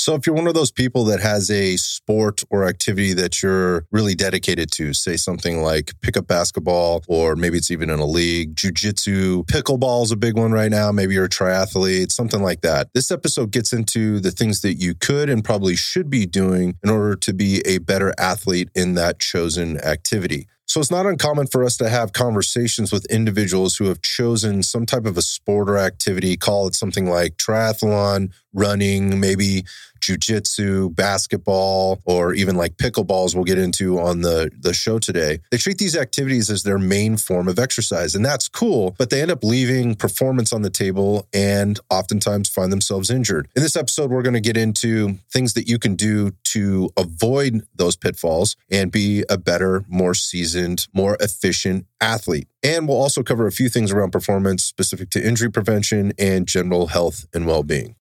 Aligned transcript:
So, 0.00 0.14
if 0.14 0.26
you're 0.26 0.34
one 0.34 0.46
of 0.46 0.54
those 0.54 0.70
people 0.72 1.04
that 1.04 1.20
has 1.20 1.50
a 1.50 1.76
sport 1.76 2.42
or 2.48 2.66
activity 2.66 3.12
that 3.12 3.42
you're 3.42 3.84
really 3.90 4.14
dedicated 4.14 4.72
to, 4.72 4.94
say 4.94 5.18
something 5.18 5.60
like 5.60 5.92
pickup 6.00 6.26
basketball, 6.26 7.04
or 7.06 7.36
maybe 7.36 7.58
it's 7.58 7.70
even 7.70 7.90
in 7.90 7.98
a 7.98 8.06
league, 8.06 8.54
jujitsu, 8.54 9.44
pickleball 9.44 10.02
is 10.04 10.10
a 10.10 10.16
big 10.16 10.38
one 10.38 10.52
right 10.52 10.70
now. 10.70 10.90
Maybe 10.90 11.12
you're 11.12 11.26
a 11.26 11.28
triathlete, 11.28 12.12
something 12.12 12.42
like 12.42 12.62
that. 12.62 12.88
This 12.94 13.10
episode 13.10 13.50
gets 13.50 13.74
into 13.74 14.20
the 14.20 14.30
things 14.30 14.62
that 14.62 14.76
you 14.76 14.94
could 14.94 15.28
and 15.28 15.44
probably 15.44 15.76
should 15.76 16.08
be 16.08 16.24
doing 16.24 16.78
in 16.82 16.88
order 16.88 17.14
to 17.16 17.34
be 17.34 17.60
a 17.66 17.76
better 17.76 18.14
athlete 18.16 18.70
in 18.74 18.94
that 18.94 19.18
chosen 19.18 19.76
activity. 19.84 20.46
So 20.70 20.78
it's 20.78 20.88
not 20.88 21.04
uncommon 21.04 21.48
for 21.48 21.64
us 21.64 21.76
to 21.78 21.88
have 21.88 22.12
conversations 22.12 22.92
with 22.92 23.04
individuals 23.06 23.76
who 23.76 23.86
have 23.86 24.02
chosen 24.02 24.62
some 24.62 24.86
type 24.86 25.04
of 25.04 25.18
a 25.18 25.22
sport 25.22 25.68
or 25.68 25.76
activity, 25.78 26.36
call 26.36 26.68
it 26.68 26.76
something 26.76 27.06
like 27.10 27.36
triathlon, 27.38 28.32
running, 28.52 29.18
maybe 29.18 29.64
jujitsu, 30.00 30.94
basketball, 30.94 32.00
or 32.04 32.34
even 32.34 32.56
like 32.56 32.76
pickleballs 32.76 33.34
we'll 33.34 33.44
get 33.44 33.58
into 33.58 33.98
on 33.98 34.22
the, 34.22 34.50
the 34.58 34.72
show 34.72 34.98
today. 34.98 35.40
They 35.50 35.58
treat 35.58 35.78
these 35.78 35.96
activities 35.96 36.50
as 36.50 36.62
their 36.62 36.78
main 36.78 37.16
form 37.16 37.48
of 37.48 37.58
exercise, 37.58 38.14
and 38.14 38.24
that's 38.24 38.48
cool, 38.48 38.94
but 38.98 39.10
they 39.10 39.22
end 39.22 39.30
up 39.30 39.44
leaving 39.44 39.94
performance 39.94 40.52
on 40.52 40.62
the 40.62 40.70
table 40.70 41.26
and 41.32 41.78
oftentimes 41.90 42.48
find 42.48 42.72
themselves 42.72 43.10
injured. 43.10 43.48
In 43.54 43.62
this 43.62 43.76
episode, 43.76 44.10
we're 44.10 44.22
going 44.22 44.34
to 44.34 44.40
get 44.40 44.56
into 44.56 45.18
things 45.30 45.54
that 45.54 45.68
you 45.68 45.78
can 45.78 45.94
do 45.94 46.32
to 46.44 46.90
avoid 46.96 47.62
those 47.74 47.96
pitfalls 47.96 48.56
and 48.70 48.90
be 48.90 49.24
a 49.28 49.38
better, 49.38 49.84
more 49.88 50.14
seasoned, 50.14 50.88
more 50.92 51.16
efficient 51.20 51.86
athlete. 52.00 52.48
And 52.62 52.88
we'll 52.88 53.00
also 53.00 53.22
cover 53.22 53.46
a 53.46 53.52
few 53.52 53.68
things 53.68 53.92
around 53.92 54.10
performance 54.10 54.64
specific 54.64 55.10
to 55.10 55.26
injury 55.26 55.50
prevention 55.50 56.12
and 56.18 56.46
general 56.46 56.88
health 56.88 57.26
and 57.32 57.46
well 57.46 57.62
being. 57.62 57.96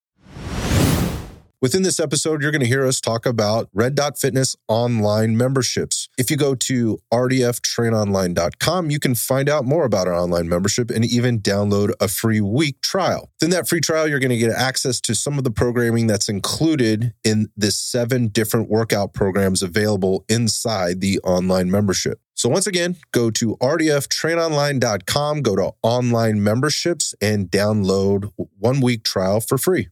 Within 1.61 1.83
this 1.83 1.99
episode, 1.99 2.41
you're 2.41 2.51
going 2.51 2.61
to 2.61 2.67
hear 2.67 2.85
us 2.85 3.01
talk 3.01 3.25
about 3.25 3.67
Red 3.73 3.93
Dot 3.93 4.17
Fitness 4.17 4.55
online 4.69 5.35
memberships. 5.35 6.07
If 6.17 6.31
you 6.31 6.37
go 6.37 6.55
to 6.55 6.99
rdftrainonline.com, 7.13 8.89
you 8.89 8.97
can 8.97 9.13
find 9.13 9.49
out 9.49 9.65
more 9.65 9.83
about 9.83 10.07
our 10.07 10.13
online 10.13 10.47
membership 10.47 10.89
and 10.89 11.03
even 11.03 11.41
download 11.41 11.91
a 11.99 12.07
free 12.07 12.39
week 12.39 12.79
trial. 12.81 13.29
Within 13.41 13.49
that 13.49 13.67
free 13.67 13.81
trial, 13.81 14.07
you're 14.07 14.21
going 14.21 14.29
to 14.29 14.37
get 14.37 14.51
access 14.51 15.01
to 15.01 15.13
some 15.13 15.37
of 15.37 15.43
the 15.43 15.51
programming 15.51 16.07
that's 16.07 16.29
included 16.29 17.13
in 17.25 17.49
the 17.57 17.71
seven 17.71 18.29
different 18.29 18.69
workout 18.69 19.11
programs 19.11 19.61
available 19.61 20.23
inside 20.29 21.01
the 21.01 21.19
online 21.25 21.69
membership. 21.69 22.21
So 22.35 22.47
once 22.47 22.67
again, 22.67 22.95
go 23.11 23.29
to 23.31 23.57
rdftrainonline.com, 23.57 25.41
go 25.41 25.57
to 25.57 25.71
online 25.83 26.41
memberships 26.41 27.13
and 27.19 27.51
download 27.51 28.31
one 28.57 28.79
week 28.79 29.03
trial 29.03 29.41
for 29.41 29.57
free. 29.57 29.89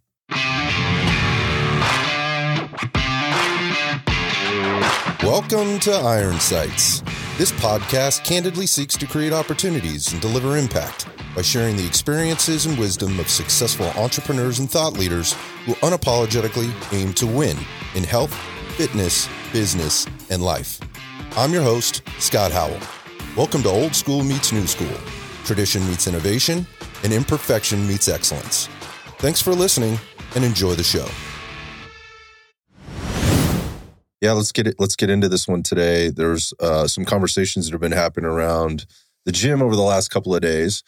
Welcome 5.27 5.79
to 5.79 5.91
Iron 5.91 6.39
Sights. 6.39 7.01
This 7.37 7.51
podcast 7.51 8.23
candidly 8.23 8.65
seeks 8.65 8.95
to 8.95 9.05
create 9.05 9.33
opportunities 9.33 10.13
and 10.13 10.21
deliver 10.21 10.55
impact 10.55 11.05
by 11.35 11.41
sharing 11.41 11.75
the 11.75 11.85
experiences 11.85 12.65
and 12.65 12.79
wisdom 12.79 13.19
of 13.19 13.27
successful 13.27 13.87
entrepreneurs 14.01 14.59
and 14.59 14.71
thought 14.71 14.93
leaders 14.93 15.33
who 15.65 15.73
unapologetically 15.83 16.71
aim 16.93 17.11
to 17.15 17.27
win 17.27 17.57
in 17.93 18.05
health, 18.05 18.33
fitness, 18.77 19.27
business, 19.51 20.07
and 20.29 20.41
life. 20.41 20.79
I'm 21.35 21.51
your 21.51 21.61
host, 21.61 22.03
Scott 22.19 22.53
Howell. 22.53 22.79
Welcome 23.35 23.63
to 23.63 23.69
Old 23.69 23.93
School 23.97 24.23
Meets 24.23 24.53
New 24.53 24.65
School, 24.65 24.97
tradition 25.43 25.85
meets 25.89 26.07
innovation, 26.07 26.65
and 27.03 27.11
imperfection 27.11 27.85
meets 27.85 28.07
excellence. 28.07 28.67
Thanks 29.17 29.41
for 29.41 29.53
listening 29.53 29.99
and 30.35 30.45
enjoy 30.45 30.75
the 30.75 30.83
show. 30.83 31.05
Yeah, 34.19 34.31
let's 34.31 34.51
get 34.51 34.65
it. 34.65 34.75
Let's 34.79 34.95
get 34.95 35.09
into 35.11 35.29
this 35.29 35.47
one 35.47 35.61
today. 35.61 36.09
There's 36.09 36.51
uh, 36.59 36.87
some 36.87 37.05
conversations 37.05 37.65
that 37.65 37.73
have 37.73 37.81
been 37.81 37.91
happening 37.91 38.29
around 38.29 38.87
the 39.25 39.31
gym 39.31 39.61
over 39.61 39.75
the 39.75 39.83
last 39.83 40.09
couple 40.09 40.33
of 40.33 40.41
days, 40.41 40.83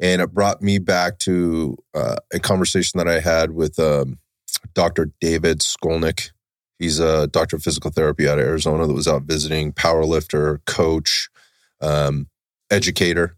and 0.00 0.20
it 0.20 0.34
brought 0.34 0.62
me 0.62 0.78
back 0.78 1.18
to 1.20 1.76
uh, 1.94 2.16
a 2.32 2.40
conversation 2.40 2.98
that 2.98 3.06
I 3.06 3.20
had 3.20 3.52
with 3.52 3.78
um, 3.78 4.18
Dr. 4.74 5.12
David 5.20 5.60
Skolnick. 5.60 6.30
He's 6.80 6.98
a 6.98 7.28
doctor 7.28 7.54
of 7.54 7.62
physical 7.62 7.92
therapy 7.92 8.28
out 8.28 8.40
of 8.40 8.44
Arizona 8.44 8.88
that 8.88 8.94
was 8.94 9.06
out 9.06 9.22
visiting, 9.22 9.72
powerlifter, 9.72 10.58
coach, 10.66 11.28
um, 11.80 12.26
educator, 12.68 13.36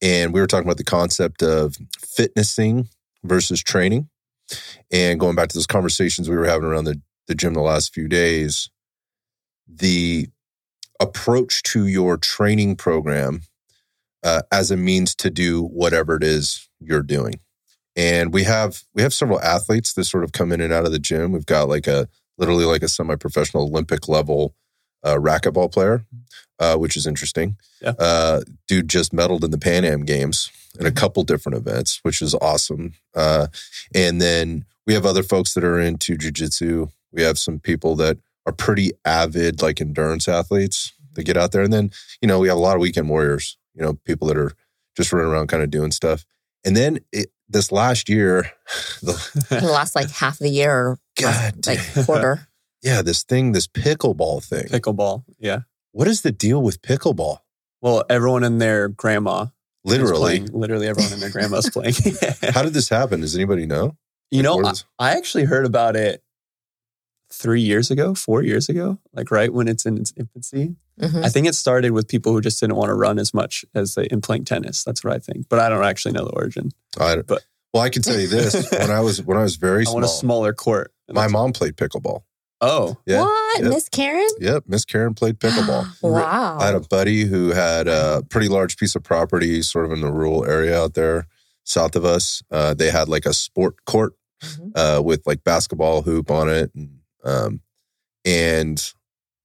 and 0.00 0.32
we 0.32 0.40
were 0.40 0.46
talking 0.46 0.66
about 0.66 0.78
the 0.78 0.84
concept 0.84 1.42
of 1.42 1.76
fitnessing 2.00 2.88
versus 3.22 3.62
training, 3.62 4.08
and 4.90 5.20
going 5.20 5.36
back 5.36 5.50
to 5.50 5.58
those 5.58 5.66
conversations 5.66 6.30
we 6.30 6.36
were 6.36 6.46
having 6.46 6.64
around 6.64 6.84
the 6.84 7.02
the 7.26 7.34
gym 7.34 7.52
the 7.52 7.60
last 7.60 7.92
few 7.92 8.08
days 8.08 8.70
the 9.68 10.28
approach 11.00 11.62
to 11.62 11.86
your 11.86 12.16
training 12.16 12.76
program 12.76 13.42
uh, 14.22 14.42
as 14.50 14.70
a 14.70 14.76
means 14.76 15.14
to 15.14 15.30
do 15.30 15.62
whatever 15.62 16.16
it 16.16 16.24
is 16.24 16.68
you're 16.80 17.02
doing. 17.02 17.34
And 17.96 18.32
we 18.32 18.44
have 18.44 18.82
we 18.94 19.02
have 19.02 19.14
several 19.14 19.40
athletes 19.40 19.92
that 19.94 20.04
sort 20.04 20.24
of 20.24 20.32
come 20.32 20.52
in 20.52 20.60
and 20.60 20.72
out 20.72 20.86
of 20.86 20.92
the 20.92 20.98
gym. 20.98 21.32
We've 21.32 21.46
got 21.46 21.68
like 21.68 21.86
a 21.86 22.08
literally 22.36 22.64
like 22.64 22.82
a 22.82 22.88
semi-professional 22.88 23.64
Olympic 23.64 24.08
level 24.08 24.54
uh, 25.02 25.16
racquetball 25.16 25.72
player, 25.72 26.04
uh, 26.58 26.76
which 26.76 26.96
is 26.96 27.06
interesting. 27.06 27.56
Yeah. 27.80 27.94
Uh, 27.98 28.42
dude 28.66 28.88
just 28.88 29.12
medaled 29.12 29.44
in 29.44 29.50
the 29.50 29.58
Pan 29.58 29.84
Am 29.84 30.04
Games 30.04 30.50
in 30.78 30.86
a 30.86 30.92
couple 30.92 31.24
different 31.24 31.58
events, 31.58 32.00
which 32.02 32.22
is 32.22 32.34
awesome. 32.34 32.94
Uh, 33.14 33.48
and 33.94 34.20
then 34.20 34.64
we 34.86 34.94
have 34.94 35.06
other 35.06 35.22
folks 35.22 35.54
that 35.54 35.64
are 35.64 35.80
into 35.80 36.16
jujitsu. 36.16 36.90
We 37.12 37.22
have 37.22 37.38
some 37.38 37.58
people 37.58 37.96
that 37.96 38.18
are 38.48 38.52
pretty 38.52 38.92
avid 39.04 39.60
like 39.60 39.80
endurance 39.80 40.26
athletes 40.26 40.92
that 41.14 41.24
get 41.24 41.36
out 41.36 41.52
there. 41.52 41.62
And 41.62 41.72
then, 41.72 41.90
you 42.22 42.28
know, 42.28 42.38
we 42.38 42.48
have 42.48 42.56
a 42.56 42.60
lot 42.60 42.76
of 42.76 42.80
weekend 42.80 43.08
warriors, 43.10 43.58
you 43.74 43.82
know, 43.82 43.94
people 44.04 44.26
that 44.28 44.38
are 44.38 44.52
just 44.96 45.12
running 45.12 45.30
around 45.30 45.48
kind 45.48 45.62
of 45.62 45.70
doing 45.70 45.90
stuff. 45.90 46.24
And 46.64 46.74
then 46.74 47.00
it, 47.12 47.30
this 47.48 47.70
last 47.70 48.08
year, 48.08 48.50
the, 49.02 49.46
the 49.50 49.68
last 49.68 49.94
like 49.94 50.10
half 50.10 50.34
of 50.34 50.38
the 50.44 50.50
year, 50.50 50.72
or 50.72 50.98
God, 51.20 51.66
like 51.66 51.80
quarter. 52.04 52.48
Yeah, 52.80 53.02
this 53.02 53.24
thing, 53.24 53.50
this 53.50 53.66
pickleball 53.66 54.44
thing. 54.44 54.66
Pickleball. 54.66 55.24
Yeah. 55.40 55.62
What 55.90 56.06
is 56.06 56.22
the 56.22 56.30
deal 56.30 56.62
with 56.62 56.80
pickleball? 56.80 57.38
Well, 57.80 58.04
everyone 58.08 58.44
and 58.44 58.60
their 58.60 58.86
grandma. 58.86 59.46
Literally. 59.82 60.38
Literally 60.42 60.86
everyone 60.86 61.12
and 61.12 61.20
their 61.20 61.30
grandma's 61.30 61.68
playing. 61.70 61.94
How 62.54 62.62
did 62.62 62.74
this 62.74 62.88
happen? 62.88 63.20
Does 63.22 63.34
anybody 63.34 63.66
know? 63.66 63.96
you 64.30 64.42
know, 64.42 64.64
I, 64.64 64.72
I 64.98 65.16
actually 65.16 65.44
heard 65.44 65.66
about 65.66 65.96
it 65.96 66.22
three 67.30 67.60
years 67.60 67.90
ago, 67.90 68.14
four 68.14 68.42
years 68.42 68.68
ago, 68.68 68.98
like 69.12 69.30
right 69.30 69.52
when 69.52 69.68
it's 69.68 69.84
in 69.86 69.98
its 69.98 70.12
infancy. 70.16 70.76
Mhm. 71.00 71.24
I 71.24 71.28
think 71.28 71.46
it 71.46 71.54
started 71.54 71.92
with 71.92 72.08
people 72.08 72.32
who 72.32 72.40
just 72.40 72.58
didn't 72.60 72.76
want 72.76 72.88
to 72.88 72.94
run 72.94 73.18
as 73.18 73.32
much 73.34 73.64
as 73.74 73.94
they 73.94 74.04
in 74.06 74.20
playing 74.20 74.44
tennis. 74.44 74.82
That's 74.82 75.04
what 75.04 75.12
I 75.14 75.18
think. 75.18 75.46
But 75.48 75.58
I 75.60 75.68
don't 75.68 75.84
actually 75.84 76.12
know 76.12 76.24
the 76.24 76.32
origin. 76.32 76.70
I, 76.98 77.16
But- 77.16 77.42
well, 77.74 77.82
I 77.82 77.90
can 77.90 78.02
tell 78.02 78.18
you 78.18 78.28
this: 78.28 78.68
when 78.72 78.90
I 78.90 79.00
was 79.00 79.22
when 79.22 79.36
I 79.36 79.42
was 79.42 79.56
very 79.56 79.86
I 79.86 79.90
want 79.90 80.04
a 80.04 80.08
small, 80.08 80.20
smaller 80.20 80.52
court. 80.54 80.92
My 81.10 81.28
mom 81.28 81.52
played 81.52 81.76
pickleball. 81.76 82.22
Oh, 82.60 82.96
Yeah, 83.06 83.20
What? 83.20 83.62
Yep. 83.62 83.70
Miss 83.72 83.88
Karen? 83.88 84.26
Yep, 84.40 84.64
Miss 84.66 84.84
Karen 84.84 85.14
played 85.14 85.38
pickleball. 85.40 85.86
wow. 86.02 86.58
I 86.58 86.66
had 86.66 86.74
a 86.74 86.80
buddy 86.80 87.24
who 87.26 87.50
had 87.50 87.86
a 87.86 88.24
pretty 88.30 88.48
large 88.48 88.76
piece 88.78 88.96
of 88.96 89.04
property, 89.04 89.62
sort 89.62 89.84
of 89.84 89.92
in 89.92 90.00
the 90.00 90.10
rural 90.10 90.44
area 90.44 90.76
out 90.80 90.94
there 90.94 91.26
south 91.62 91.94
of 91.94 92.04
us. 92.04 92.42
Uh, 92.50 92.74
they 92.74 92.90
had 92.90 93.08
like 93.08 93.26
a 93.26 93.32
sport 93.32 93.84
court 93.84 94.14
Mhm. 94.42 94.72
uh, 94.74 95.02
with 95.02 95.24
like 95.26 95.44
basketball 95.44 96.02
hoop 96.02 96.30
on 96.32 96.48
it, 96.48 96.72
and, 96.74 96.97
um, 97.24 97.60
and 98.24 98.92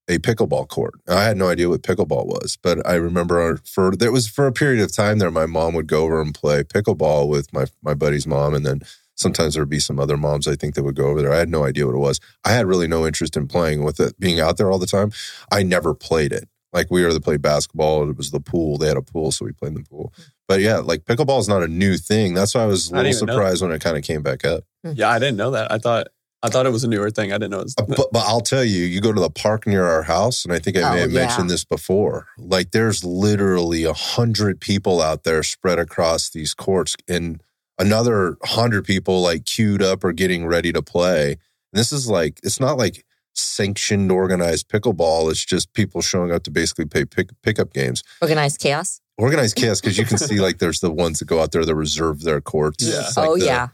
a 0.09 0.17
pickleball 0.19 0.67
court. 0.67 0.95
I 1.07 1.23
had 1.23 1.38
no 1.38 1.47
idea 1.47 1.69
what 1.69 1.81
pickleball 1.81 2.25
was, 2.25 2.57
but 2.61 2.85
I 2.85 2.95
remember 2.95 3.57
for 3.66 3.95
there 3.95 4.11
was 4.11 4.28
for 4.28 4.47
a 4.47 4.51
period 4.51 4.84
of 4.84 4.91
time 4.91 5.19
there, 5.19 5.31
my 5.31 5.45
mom 5.45 5.73
would 5.75 5.88
go 5.88 6.03
over 6.03 6.22
and 6.22 6.34
play 6.34 6.63
pickleball 6.63 7.29
with 7.29 7.51
my 7.53 7.66
my 7.81 7.94
buddy's 7.94 8.28
mom, 8.28 8.53
and 8.53 8.66
then 8.66 8.81
sometimes 9.16 9.53
there 9.53 9.61
would 9.61 9.69
be 9.69 9.79
some 9.79 10.00
other 10.00 10.17
moms 10.17 10.47
I 10.47 10.56
think 10.56 10.75
that 10.75 10.84
would 10.84 10.95
go 10.95 11.07
over 11.07 11.22
there. 11.22 11.31
I 11.31 11.38
had 11.38 11.50
no 11.50 11.63
idea 11.63 11.85
what 11.85 11.95
it 11.95 12.00
was. 12.00 12.19
I 12.44 12.51
had 12.51 12.66
really 12.66 12.88
no 12.88 13.06
interest 13.07 13.37
in 13.37 13.47
playing 13.47 13.84
with 13.84 13.99
it, 13.99 14.20
being 14.20 14.40
out 14.40 14.58
there 14.58 14.72
all 14.72 14.79
the 14.79 14.85
time. 14.87 15.11
I 15.52 15.64
never 15.64 15.93
played 15.93 16.34
it. 16.34 16.49
Like 16.73 16.90
we 16.90 17.03
were 17.03 17.09
either 17.09 17.20
played 17.20 17.41
basketball, 17.41 18.09
it 18.09 18.17
was 18.17 18.31
the 18.31 18.40
pool. 18.40 18.78
They 18.78 18.87
had 18.87 18.97
a 18.97 19.02
pool, 19.02 19.31
so 19.31 19.46
we 19.46 19.52
played 19.52 19.70
in 19.70 19.84
the 19.84 19.90
pool. 19.90 20.11
But 20.47 20.59
yeah, 20.59 20.78
like 20.79 21.05
pickleball 21.05 21.40
is 21.40 21.47
not 21.47 21.64
a 21.64 21.67
new 21.67 21.97
thing. 21.97 22.34
That's 22.34 22.55
why 22.55 22.64
I 22.64 22.66
was 22.66 22.90
a 22.90 22.96
little 22.96 23.03
didn't 23.03 23.17
even 23.17 23.28
know 23.28 23.34
surprised 23.34 23.61
when 23.61 23.72
it 23.72 23.81
kind 23.81 23.96
of 23.96 24.03
came 24.03 24.23
back 24.23 24.43
up. 24.43 24.64
yeah. 24.84 25.09
I 25.09 25.20
didn't 25.20 25.37
know 25.37 25.52
that. 25.52 25.72
I 25.72 25.78
thought 25.78 26.08
I 26.43 26.49
thought 26.49 26.66
it 26.66 26.72
was 26.72 26.84
a 26.84 26.87
newer 26.90 27.09
thing. 27.09 27.31
I 27.31 27.35
didn't 27.35 27.51
know 27.51 27.61
it 27.61 27.63
was. 27.63 27.75
Uh, 27.79 27.85
But, 27.87 28.07
but 28.11 28.23
I'll 28.28 28.41
tell 28.41 28.63
you, 28.66 28.84
you 28.84 28.99
go 29.01 29.13
to 29.13 29.22
the 29.22 29.29
park 29.29 29.66
near 29.66 29.85
our 29.85 30.03
house, 30.03 30.43
and 30.43 30.53
I 30.53 30.59
think 30.59 30.75
I 30.78 30.81
may 30.81 30.87
Oh, 30.87 31.01
have 31.03 31.11
yeah. 31.11 31.25
mentioned 31.25 31.49
this 31.49 31.63
before. 31.63 32.28
Like, 32.37 32.72
there's 32.72 33.03
literally 33.03 33.85
a 33.85 33.93
hundred 33.93 34.59
people 34.59 35.01
out 35.01 35.23
there 35.23 35.41
spread 35.43 35.79
across 35.79 36.29
these 36.29 36.53
courts, 36.53 36.95
and 37.07 37.41
another 37.79 38.35
hundred 38.43 38.84
people 38.85 39.22
like 39.22 39.45
queued 39.45 39.81
up 39.81 40.03
or 40.03 40.11
getting 40.11 40.45
ready 40.45 40.72
to 40.73 40.81
play. 40.81 41.31
And 41.31 41.79
this 41.79 41.91
is 41.93 42.07
like, 42.09 42.40
it's 42.43 42.59
not 42.59 42.78
like 42.78 43.05
sanctioned, 43.34 44.11
organized 44.11 44.69
pickleball. 44.69 45.31
It's 45.31 45.43
just 45.46 45.73
people 45.73 46.01
showing 46.01 46.31
up 46.31 46.43
to 46.43 46.51
basically 46.51 46.85
play 46.85 47.05
pick, 47.05 47.29
pickup 47.41 47.73
games. 47.73 48.03
Organized 48.22 48.59
chaos. 48.59 48.99
Organized 49.17 49.55
chaos 49.55 49.79
because 49.81 49.97
you 49.97 50.05
can 50.05 50.17
see 50.17 50.39
like 50.47 50.57
there's 50.59 50.81
the 50.81 50.91
ones 50.91 51.19
that 51.19 51.25
go 51.25 51.41
out 51.41 51.51
there 51.51 51.66
that 51.66 51.75
reserve 51.75 52.22
their 52.23 52.41
courts. 52.41 52.84
Yeah. 52.84 53.01
It's 53.01 53.17
like 53.17 53.29
oh, 53.29 53.37
the- 53.37 53.46
yeah. 53.46 53.67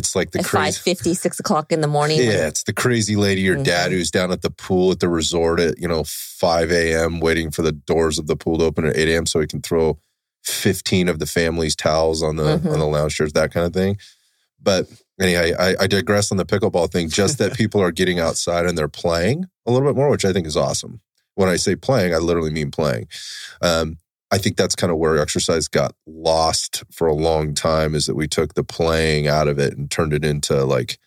It's 0.00 0.16
like 0.16 0.30
the 0.32 0.42
crazy 0.42 0.80
5.50, 0.80 1.14
6 1.16 1.40
o'clock 1.40 1.70
in 1.72 1.80
the 1.82 1.86
morning. 1.86 2.18
when- 2.18 2.26
yeah, 2.30 2.46
it's 2.48 2.62
the 2.64 2.72
crazy 2.72 3.16
lady, 3.16 3.42
your 3.42 3.62
dad, 3.62 3.90
Mhm. 3.90 3.94
who's 3.94 4.10
down 4.10 4.32
at 4.32 4.42
the 4.42 4.50
pool 4.50 4.90
at 4.92 5.00
the 5.00 5.08
resort 5.08 5.60
at 5.60 5.78
you 5.78 5.86
know 5.88 6.02
five 6.06 6.72
a.m. 6.72 7.20
waiting 7.20 7.50
for 7.50 7.62
the 7.62 7.72
doors 7.72 8.18
of 8.18 8.26
the 8.26 8.36
pool 8.36 8.58
to 8.58 8.64
open 8.64 8.86
at 8.86 8.96
eight 8.96 9.08
a.m. 9.08 9.26
so 9.26 9.40
he 9.40 9.46
can 9.46 9.60
throw 9.62 9.98
fifteen 10.42 11.08
of 11.08 11.18
the 11.18 11.26
family's 11.26 11.76
towels 11.76 12.22
on 12.22 12.36
the 12.36 12.58
Mhm. 12.58 12.72
on 12.72 12.78
the 12.78 12.86
lounge 12.86 13.14
chairs, 13.16 13.32
that 13.34 13.52
kind 13.52 13.66
of 13.66 13.72
thing. 13.74 13.98
But 14.62 14.86
anyway, 15.20 15.54
I, 15.58 15.76
I 15.80 15.86
digress 15.86 16.30
on 16.32 16.38
the 16.38 16.46
pickleball 16.46 16.90
thing. 16.90 17.08
Just 17.10 17.38
that 17.38 17.54
people 17.62 17.80
are 17.82 17.92
getting 17.92 18.18
outside 18.18 18.66
and 18.66 18.76
they're 18.76 18.88
playing 18.88 19.46
a 19.66 19.70
little 19.70 19.88
bit 19.88 19.96
more, 19.96 20.10
which 20.10 20.24
I 20.24 20.32
think 20.32 20.46
is 20.46 20.56
awesome. 20.56 21.00
When 21.34 21.48
I 21.48 21.56
say 21.56 21.76
playing, 21.76 22.14
I 22.14 22.18
literally 22.18 22.50
mean 22.50 22.70
playing. 22.70 23.06
Um, 23.62 23.98
I 24.32 24.38
think 24.38 24.56
that's 24.56 24.76
kind 24.76 24.90
of 24.92 24.98
where 24.98 25.18
exercise 25.18 25.66
got 25.68 25.94
lost 26.06 26.84
for 26.92 27.06
a 27.08 27.14
long 27.14 27.54
time. 27.54 27.94
Is 27.94 28.06
that 28.06 28.14
we 28.14 28.28
took 28.28 28.54
the 28.54 28.62
playing 28.64 29.26
out 29.26 29.48
of 29.48 29.58
it 29.58 29.76
and 29.76 29.90
turned 29.90 30.12
it 30.12 30.24
into 30.24 30.64
like 30.64 30.98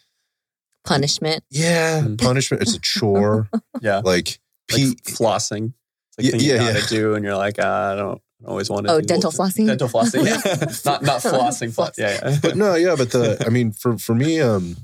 Punishment. 0.85 1.43
yeah, 1.49 2.01
Mm. 2.01 2.17
punishment. 2.21 2.61
It's 2.63 2.75
a 2.75 2.79
chore. 2.81 3.49
Yeah. 3.81 4.01
like 4.03 4.39
Like 4.71 4.79
P. 4.79 4.95
flossing. 5.07 5.73
It's 6.09 6.17
like 6.17 6.25
Yeah, 6.25 6.31
thing 6.31 6.39
you 6.41 6.51
yeah, 6.51 6.57
gotta 6.57 6.79
yeah. 6.79 6.85
do, 6.89 7.13
and 7.15 7.23
you're 7.23 7.37
like, 7.37 7.57
uh, 7.57 7.63
I 7.93 7.95
don't, 7.95 8.21
always 8.45 8.69
want 8.69 8.87
to. 8.87 8.91
Oh, 8.93 8.99
do 8.99 9.07
dental 9.07 9.31
the- 9.31 9.37
flossing? 9.37 9.67
Dental 9.67 9.87
flossing. 9.87 10.25
Yeah. 10.25 10.35
not 10.85 11.01
not 11.03 11.21
flossing. 11.21 11.73
Floss. 11.73 11.93
Yeah. 11.97 12.19
yeah. 12.21 12.37
But 12.41 12.57
no, 12.57 12.75
yeah, 12.75 12.95
but 12.97 13.11
the 13.11 13.41
I 13.45 13.49
mean, 13.49 13.71
for 13.71 13.97
for 13.97 14.13
me, 14.13 14.41
um, 14.41 14.75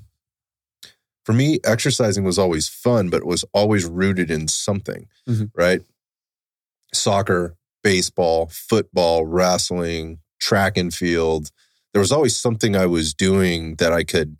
for 1.25 1.33
me, 1.33 1.59
exercising 1.65 2.23
was 2.23 2.39
always 2.39 2.69
fun, 2.69 3.09
but 3.09 3.17
it 3.17 3.25
was 3.27 3.43
always 3.53 3.83
rooted 3.85 4.31
in 4.31 4.47
something, 4.47 5.07
Mhm. 5.27 5.51
right? 5.53 5.81
Soccer, 6.93 7.55
baseball, 7.89 8.47
football, 8.51 9.25
wrestling, 9.25 10.19
track 10.39 10.77
and 10.77 10.93
field. 10.93 11.49
There 11.91 11.99
was 11.99 12.11
always 12.11 12.37
something 12.37 12.75
I 12.75 12.85
was 12.85 13.15
doing 13.15 13.77
that 13.77 13.91
I 13.91 14.03
could 14.03 14.37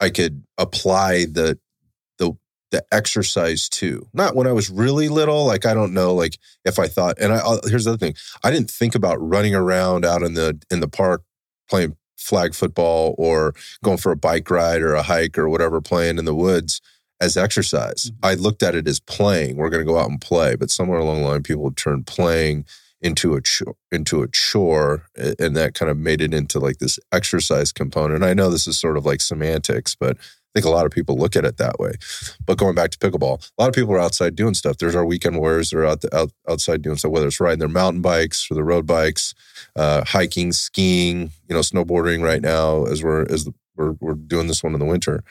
I 0.00 0.10
could 0.10 0.42
apply 0.58 1.26
the 1.26 1.60
the 2.18 2.32
the 2.72 2.84
exercise 2.90 3.68
to. 3.68 4.08
Not 4.12 4.34
when 4.34 4.48
I 4.48 4.52
was 4.52 4.68
really 4.68 5.08
little, 5.08 5.46
like 5.46 5.64
I 5.64 5.74
don't 5.74 5.94
know, 5.94 6.12
like 6.12 6.38
if 6.64 6.80
I 6.80 6.88
thought. 6.88 7.20
And 7.20 7.32
I 7.32 7.36
I'll, 7.36 7.60
here's 7.64 7.84
the 7.84 7.90
other 7.90 7.98
thing: 7.98 8.16
I 8.42 8.50
didn't 8.50 8.68
think 8.68 8.96
about 8.96 9.22
running 9.22 9.54
around 9.54 10.04
out 10.04 10.24
in 10.24 10.34
the 10.34 10.60
in 10.68 10.80
the 10.80 10.88
park 10.88 11.22
playing 11.70 11.96
flag 12.16 12.52
football 12.52 13.14
or 13.16 13.54
going 13.84 13.98
for 13.98 14.10
a 14.10 14.16
bike 14.16 14.50
ride 14.50 14.82
or 14.82 14.94
a 14.94 15.04
hike 15.04 15.38
or 15.38 15.48
whatever, 15.48 15.80
playing 15.80 16.18
in 16.18 16.24
the 16.24 16.34
woods 16.34 16.80
as 17.22 17.36
exercise. 17.36 18.10
Mhm. 18.10 18.14
I 18.22 18.34
looked 18.34 18.62
at 18.62 18.74
it 18.74 18.86
as 18.88 19.00
playing. 19.00 19.56
We're 19.56 19.70
going 19.70 19.86
to 19.86 19.90
go 19.92 19.98
out 19.98 20.10
and 20.10 20.20
play, 20.20 20.56
but 20.56 20.70
somewhere 20.70 20.98
along 20.98 21.22
the 21.22 21.28
line, 21.28 21.42
people 21.42 21.64
have 21.64 21.76
turned 21.76 22.06
playing 22.06 22.66
into 23.00 23.34
a 23.34 23.40
chore, 23.40 23.74
into 23.90 24.22
a 24.22 24.28
chore, 24.28 25.06
and 25.16 25.56
that 25.56 25.74
kind 25.74 25.90
of 25.90 25.96
made 25.96 26.20
it 26.20 26.34
into 26.34 26.58
like 26.60 26.78
this 26.78 26.98
exercise 27.10 27.72
component. 27.72 28.22
I 28.22 28.34
know 28.34 28.50
this 28.50 28.66
is 28.66 28.78
sort 28.78 28.96
of 28.96 29.04
like 29.06 29.20
semantics, 29.20 29.96
but 29.98 30.16
I 30.18 30.60
think 30.60 30.66
a 30.66 30.70
lot 30.70 30.84
of 30.86 30.92
people 30.92 31.16
look 31.16 31.34
at 31.34 31.44
it 31.44 31.56
that 31.56 31.80
way. 31.80 31.92
But 32.46 32.58
going 32.58 32.74
back 32.74 32.90
to 32.90 32.98
pickleball, 32.98 33.50
a 33.58 33.62
lot 33.62 33.68
of 33.68 33.74
people 33.74 33.94
are 33.94 33.98
outside 33.98 34.36
doing 34.36 34.54
stuff. 34.54 34.76
There's 34.76 34.94
our 34.94 35.06
weekend 35.06 35.38
warriors 35.38 35.70
that 35.70 35.78
are 35.78 35.86
out, 35.86 36.04
out 36.12 36.30
outside 36.48 36.82
doing 36.82 36.96
stuff, 36.96 37.10
whether 37.10 37.26
it's 37.26 37.40
riding 37.40 37.58
their 37.58 37.68
mountain 37.68 38.02
bikes 38.02 38.48
or 38.50 38.54
the 38.54 38.62
road 38.62 38.86
bikes, 38.86 39.34
uh, 39.74 40.04
hiking, 40.04 40.52
skiing, 40.52 41.30
you 41.48 41.54
know, 41.54 41.60
snowboarding 41.60 42.22
right 42.22 42.42
now 42.42 42.84
as 42.84 43.02
we're 43.02 43.22
as 43.32 43.48
we're 43.76 43.94
we're 44.00 44.14
doing 44.14 44.46
this 44.46 44.62
one 44.62 44.74
in 44.74 44.78
the 44.78 44.84
winter. 44.86 45.24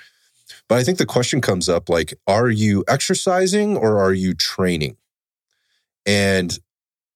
But 0.68 0.78
I 0.78 0.84
think 0.84 0.98
the 0.98 1.06
question 1.06 1.42
comes 1.42 1.70
up 1.70 1.90
like, 1.90 2.14
are 2.28 2.50
you 2.50 2.84
exercising 2.88 3.78
or 3.78 4.00
are 4.00 4.14
you 4.14 4.34
training? 4.34 4.98
And 6.06 6.58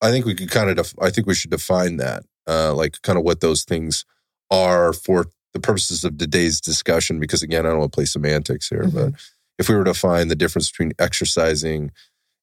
I 0.02 0.12
think 0.12 0.26
we 0.26 0.36
could 0.36 0.52
kind 0.52 0.70
of, 0.70 0.76
def- 0.78 0.96
I 1.02 1.10
think 1.10 1.28
we 1.28 1.36
should 1.36 1.52
define 1.52 1.98
that, 1.98 2.24
uh, 2.48 2.74
like 2.74 3.02
kind 3.02 3.18
of 3.18 3.24
what 3.24 3.42
those 3.42 3.64
things 3.64 4.06
are 4.52 4.94
for 4.94 5.28
the 5.54 5.60
purposes 5.60 6.04
of 6.04 6.18
today's 6.18 6.62
discussion. 6.62 7.20
Because 7.20 7.42
again, 7.42 7.66
I 7.66 7.70
don't 7.70 7.80
want 7.80 7.92
to 7.92 7.96
play 7.96 8.06
semantics 8.06 8.70
here, 8.70 8.88
but 8.88 9.14
if 9.58 9.70
we 9.70 9.76
were 9.76 9.86
to 9.86 9.94
find 9.94 10.30
the 10.30 10.36
difference 10.36 10.70
between 10.70 10.92
exercising 11.00 11.92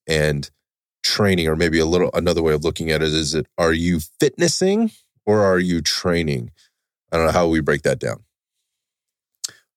and 0.08 0.50
training, 1.02 1.46
or 1.46 1.56
maybe 1.56 1.78
a 1.78 1.86
little 1.86 2.10
another 2.14 2.42
way 2.42 2.54
of 2.54 2.64
looking 2.64 2.90
at 2.90 3.02
it 3.02 3.12
is 3.12 3.34
it 3.34 3.46
are 3.58 3.72
you 3.72 4.00
fitnessing 4.20 4.90
or 5.26 5.40
are 5.40 5.58
you 5.58 5.80
training? 5.80 6.50
I 7.12 7.16
don't 7.16 7.26
know 7.26 7.32
how 7.32 7.48
we 7.48 7.60
break 7.60 7.82
that 7.82 7.98
down. 7.98 8.24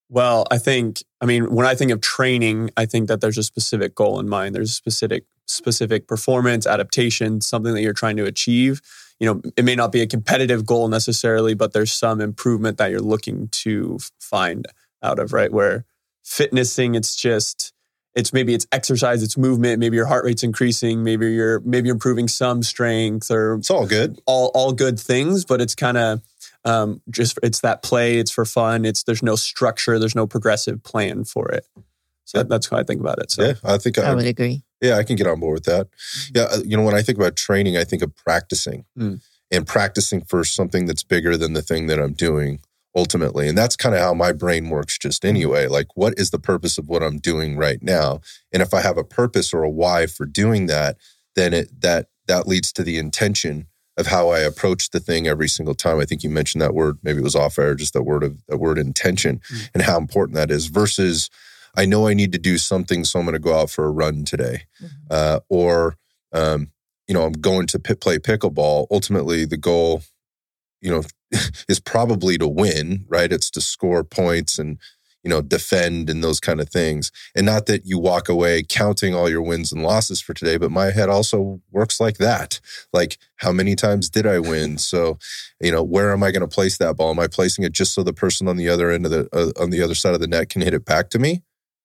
Well, 0.09 0.45
I 0.51 0.57
think, 0.57 1.03
I 1.19 1.25
mean, 1.25 1.53
when 1.53 1.65
I 1.65 1.75
think 1.75 1.91
of 1.91 2.01
training, 2.01 2.69
I 2.77 2.85
think 2.85 3.07
that 3.07 3.21
there's 3.21 3.37
a 3.37 3.43
specific 3.43 3.95
goal 3.95 4.19
in 4.19 4.29
mind. 4.29 4.53
There's 4.53 4.71
a 4.71 4.73
specific, 4.73 5.25
specific 5.47 6.07
performance, 6.07 6.67
adaptation, 6.67 7.41
something 7.41 7.73
that 7.73 7.81
you're 7.81 7.93
trying 7.93 8.17
to 8.17 8.25
achieve. 8.25 8.81
You 9.19 9.33
know, 9.33 9.41
it 9.57 9.65
may 9.65 9.75
not 9.75 9.91
be 9.91 10.01
a 10.01 10.07
competitive 10.07 10.65
goal 10.65 10.89
necessarily, 10.89 11.55
but 11.55 11.73
there's 11.73 11.93
some 11.93 12.21
improvement 12.21 12.77
that 12.77 12.91
you're 12.91 12.99
looking 12.99 13.47
to 13.63 13.97
find 14.19 14.67
out 15.01 15.19
of, 15.19 15.33
right? 15.33 15.51
Where 15.51 15.85
fitnessing, 16.23 16.95
it's 16.95 17.15
just, 17.15 17.73
it's 18.13 18.31
maybe 18.31 18.53
it's 18.53 18.67
exercise, 18.71 19.23
it's 19.23 19.37
movement, 19.37 19.79
maybe 19.79 19.95
your 19.95 20.05
heart 20.05 20.23
rate's 20.23 20.43
increasing, 20.43 21.03
maybe 21.03 21.31
you're 21.31 21.59
maybe 21.61 21.87
you're 21.87 21.95
improving 21.95 22.27
some 22.27 22.63
strength 22.63 23.29
or 23.29 23.55
It's 23.55 23.69
all 23.69 23.85
good. 23.85 24.21
all 24.25 24.51
all 24.53 24.71
good 24.71 24.99
things, 24.99 25.45
but 25.45 25.61
it's 25.61 25.75
kind 25.75 25.97
of 25.97 26.21
um, 26.65 27.01
just 27.09 27.39
it's 27.43 27.61
that 27.61 27.81
play. 27.83 28.17
It's 28.17 28.31
for 28.31 28.45
fun. 28.45 28.85
It's 28.85 29.03
there's 29.03 29.23
no 29.23 29.35
structure. 29.35 29.99
There's 29.99 30.15
no 30.15 30.27
progressive 30.27 30.83
plan 30.83 31.23
for 31.23 31.49
it. 31.49 31.65
So 32.25 32.39
that, 32.39 32.49
that's 32.49 32.67
how 32.69 32.77
I 32.77 32.83
think 32.83 32.99
about 32.99 33.19
it. 33.19 33.31
So 33.31 33.43
Yeah, 33.45 33.53
I 33.63 33.77
think 33.77 33.99
I 33.99 34.03
I, 34.11 34.15
would 34.15 34.25
agree. 34.25 34.63
Yeah, 34.81 34.97
I 34.97 35.03
can 35.03 35.15
get 35.15 35.27
on 35.27 35.39
board 35.39 35.53
with 35.55 35.65
that. 35.65 35.87
Yeah, 36.33 36.43
uh, 36.43 36.61
you 36.65 36.75
know, 36.75 36.83
when 36.83 36.95
I 36.95 37.01
think 37.03 37.17
about 37.17 37.35
training, 37.35 37.77
I 37.77 37.83
think 37.83 38.01
of 38.01 38.15
practicing 38.15 38.85
Mm. 38.97 39.21
and 39.51 39.67
practicing 39.67 40.21
for 40.21 40.43
something 40.43 40.87
that's 40.87 41.03
bigger 41.03 41.37
than 41.37 41.53
the 41.53 41.61
thing 41.61 41.85
that 41.87 41.99
I'm 41.99 42.13
doing 42.13 42.59
ultimately. 42.95 43.47
And 43.47 43.57
that's 43.57 43.75
kind 43.75 43.93
of 43.93 44.01
how 44.01 44.13
my 44.13 44.31
brain 44.31 44.69
works 44.69 44.97
just 44.97 45.23
anyway. 45.25 45.67
Like, 45.67 45.87
what 45.95 46.13
is 46.17 46.31
the 46.31 46.39
purpose 46.39 46.77
of 46.77 46.87
what 46.87 47.03
I'm 47.03 47.19
doing 47.19 47.57
right 47.57 47.81
now? 47.83 48.21
And 48.51 48.63
if 48.63 48.73
I 48.73 48.81
have 48.81 48.97
a 48.97 49.03
purpose 49.03 49.53
or 49.53 49.63
a 49.63 49.69
why 49.69 50.07
for 50.07 50.25
doing 50.25 50.65
that, 50.67 50.97
then 51.35 51.53
it 51.53 51.81
that 51.81 52.07
that 52.27 52.47
leads 52.47 52.71
to 52.73 52.83
the 52.83 52.97
intention 52.97 53.67
of 53.97 54.07
how 54.07 54.29
I 54.29 54.39
approach 54.39 54.89
the 54.89 54.99
thing 54.99 55.27
every 55.27 55.47
single 55.47 55.75
time. 55.75 55.99
I 55.99 56.05
think 56.05 56.23
you 56.23 56.29
mentioned 56.29 56.61
that 56.61 56.73
word, 56.73 56.97
maybe 57.01 57.19
it 57.19 57.23
was 57.23 57.35
off 57.35 57.57
air, 57.57 57.75
just 57.75 57.93
that 57.93 58.03
word 58.03 58.23
of 58.23 58.45
that 58.47 58.57
word 58.57 58.77
intention 58.77 59.41
Mm. 59.51 59.69
and 59.73 59.83
how 59.83 59.97
important 59.97 60.35
that 60.35 60.51
is 60.51 60.67
versus 60.67 61.29
I 61.77 61.85
know 61.85 62.07
I 62.07 62.13
need 62.13 62.31
to 62.31 62.37
do 62.37 62.57
something, 62.57 63.03
so 63.03 63.19
I'm 63.19 63.25
going 63.25 63.33
to 63.33 63.39
go 63.39 63.57
out 63.59 63.69
for 63.69 63.85
a 63.85 63.91
run 63.91 64.23
today 64.23 64.63
uh, 65.09 65.39
or 65.49 65.97
um, 66.31 66.71
you 67.07 67.13
know 67.13 67.23
I'm 67.23 67.33
going 67.33 67.67
to 67.67 67.79
pit 67.79 67.99
play 68.01 68.17
pickleball. 68.17 68.87
Ultimately, 68.91 69.45
the 69.45 69.57
goal, 69.57 70.03
you 70.81 70.89
know, 70.91 71.03
is 71.69 71.79
probably 71.79 72.37
to 72.37 72.47
win. 72.47 73.05
Right? 73.09 73.31
It's 73.31 73.49
to 73.51 73.61
score 73.61 74.03
points 74.03 74.57
and 74.59 74.77
you 75.25 75.29
know 75.29 75.41
defend 75.41 76.09
and 76.09 76.23
those 76.23 76.39
kind 76.39 76.61
of 76.61 76.69
things. 76.69 77.11
And 77.35 77.45
not 77.45 77.65
that 77.65 77.85
you 77.85 77.97
walk 77.99 78.29
away 78.29 78.63
counting 78.63 79.13
all 79.15 79.27
your 79.29 79.41
wins 79.41 79.73
and 79.73 79.83
losses 79.83 80.21
for 80.21 80.33
today, 80.35 80.55
but 80.57 80.71
my 80.71 80.91
head 80.91 81.09
also 81.09 81.59
works 81.71 81.99
like 81.99 82.17
that. 82.19 82.61
Like 82.93 83.17
how 83.37 83.51
many 83.51 83.75
times 83.75 84.09
did 84.09 84.25
I 84.27 84.39
win? 84.39 84.77
So 84.85 85.17
you 85.59 85.71
know 85.71 85.83
where 85.83 86.13
am 86.13 86.21
I 86.23 86.31
going 86.31 86.41
to 86.41 86.47
place 86.47 86.77
that 86.77 86.95
ball? 86.95 87.09
Am 87.09 87.19
I 87.19 87.27
placing 87.27 87.65
it 87.65 87.73
just 87.73 87.93
so 87.93 88.03
the 88.03 88.13
person 88.13 88.47
on 88.47 88.55
the 88.55 88.69
other 88.69 88.91
end 88.91 89.05
of 89.05 89.11
the 89.11 89.27
uh, 89.33 89.61
on 89.61 89.71
the 89.71 89.81
other 89.81 89.95
side 89.95 90.13
of 90.13 90.21
the 90.21 90.27
net 90.27 90.49
can 90.49 90.61
hit 90.61 90.73
it 90.75 90.85
back 90.85 91.09
to 91.09 91.19
me? 91.19 91.41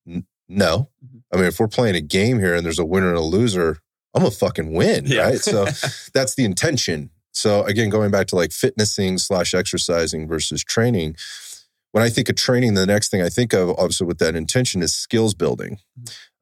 N- 0.07 0.27
no. 0.49 0.91
Mhm. 1.05 1.23
I 1.33 1.37
mean, 1.37 1.47
if 1.47 1.59
we're 1.59 1.69
playing 1.69 1.95
a 1.97 2.01
game 2.03 2.39
here 2.41 2.55
and 2.55 2.65
there's 2.65 2.79
a 2.79 2.85
winner 2.85 3.09
and 3.09 3.17
a 3.17 3.23
loser, 3.23 3.79
I'm 4.15 4.23
gonna 4.23 4.33
fucking 4.33 4.73
win, 4.75 5.07
Yeah. 5.07 5.23
right? 5.23 5.41
So 5.41 5.65
that's 6.15 6.35
the 6.35 6.45
intention. 6.45 7.11
So 7.33 7.63
again, 7.65 7.89
going 7.89 8.11
back 8.11 8.27
to 8.29 8.37
like 8.37 8.53
fitnessing 8.53 9.17
slash 9.19 9.55
exercising 9.55 10.29
versus 10.29 10.63
training. 10.63 11.17
When 11.93 12.05
I 12.05 12.09
think 12.09 12.29
of 12.29 12.37
training, 12.37 12.75
the 12.75 12.87
next 12.87 13.11
thing 13.11 13.23
I 13.23 13.29
think 13.29 13.53
of, 13.53 13.71
obviously, 13.71 14.07
with 14.07 14.19
that 14.19 14.37
intention 14.37 14.83
is 14.83 14.95
skills 14.95 15.35
building, 15.35 15.79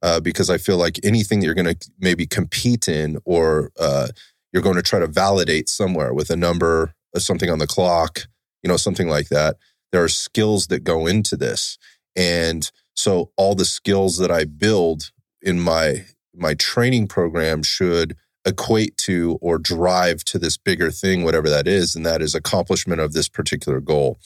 uh, 0.03 0.21
because 0.21 0.51
I 0.51 0.59
feel 0.59 0.77
like 0.77 1.01
anything 1.03 1.41
that 1.41 1.47
you're 1.47 1.55
going 1.55 1.75
to 1.75 1.91
maybe 1.99 2.27
compete 2.27 2.89
in, 2.89 3.19
or 3.25 3.71
uh, 3.79 4.09
you're 4.53 4.63
going 4.63 4.77
to 4.77 4.83
try 4.83 4.99
to 4.99 5.07
validate 5.07 5.69
somewhere 5.69 6.13
with 6.13 6.31
a 6.31 6.37
number, 6.37 6.95
or 7.15 7.21
something 7.21 7.51
on 7.51 7.59
the 7.59 7.67
clock, 7.67 8.27
you 8.63 8.69
know, 8.69 8.77
something 8.77 9.09
like 9.09 9.29
that. 9.29 9.57
There 9.91 10.05
are 10.05 10.09
skills 10.09 10.67
that 10.67 10.85
go 10.85 11.07
into 11.07 11.37
this, 11.37 11.79
and 12.15 12.71
so 12.95 13.31
all 13.37 13.55
the 13.55 13.65
skills 13.65 14.19
that 14.19 14.31
I 14.31 14.45
build 14.45 15.13
in 15.41 15.61
my 15.61 16.05
my 16.35 16.55
training 16.55 17.09
program 17.09 17.63
should 17.63 18.17
equate 18.45 18.97
to 18.97 19.39
or 19.41 19.59
drive 19.59 20.25
to 20.25 20.39
this 20.39 20.57
bigger 20.57 20.91
thing, 20.91 21.25
whatever 21.25 21.49
that 21.49 21.67
is, 21.67 21.97
and 21.97 22.05
that 22.05 22.23
is 22.23 22.35
accomplishment 22.35 23.01
of 23.01 23.13
this 23.13 23.29
particular 23.29 23.81
goal. 23.81 24.19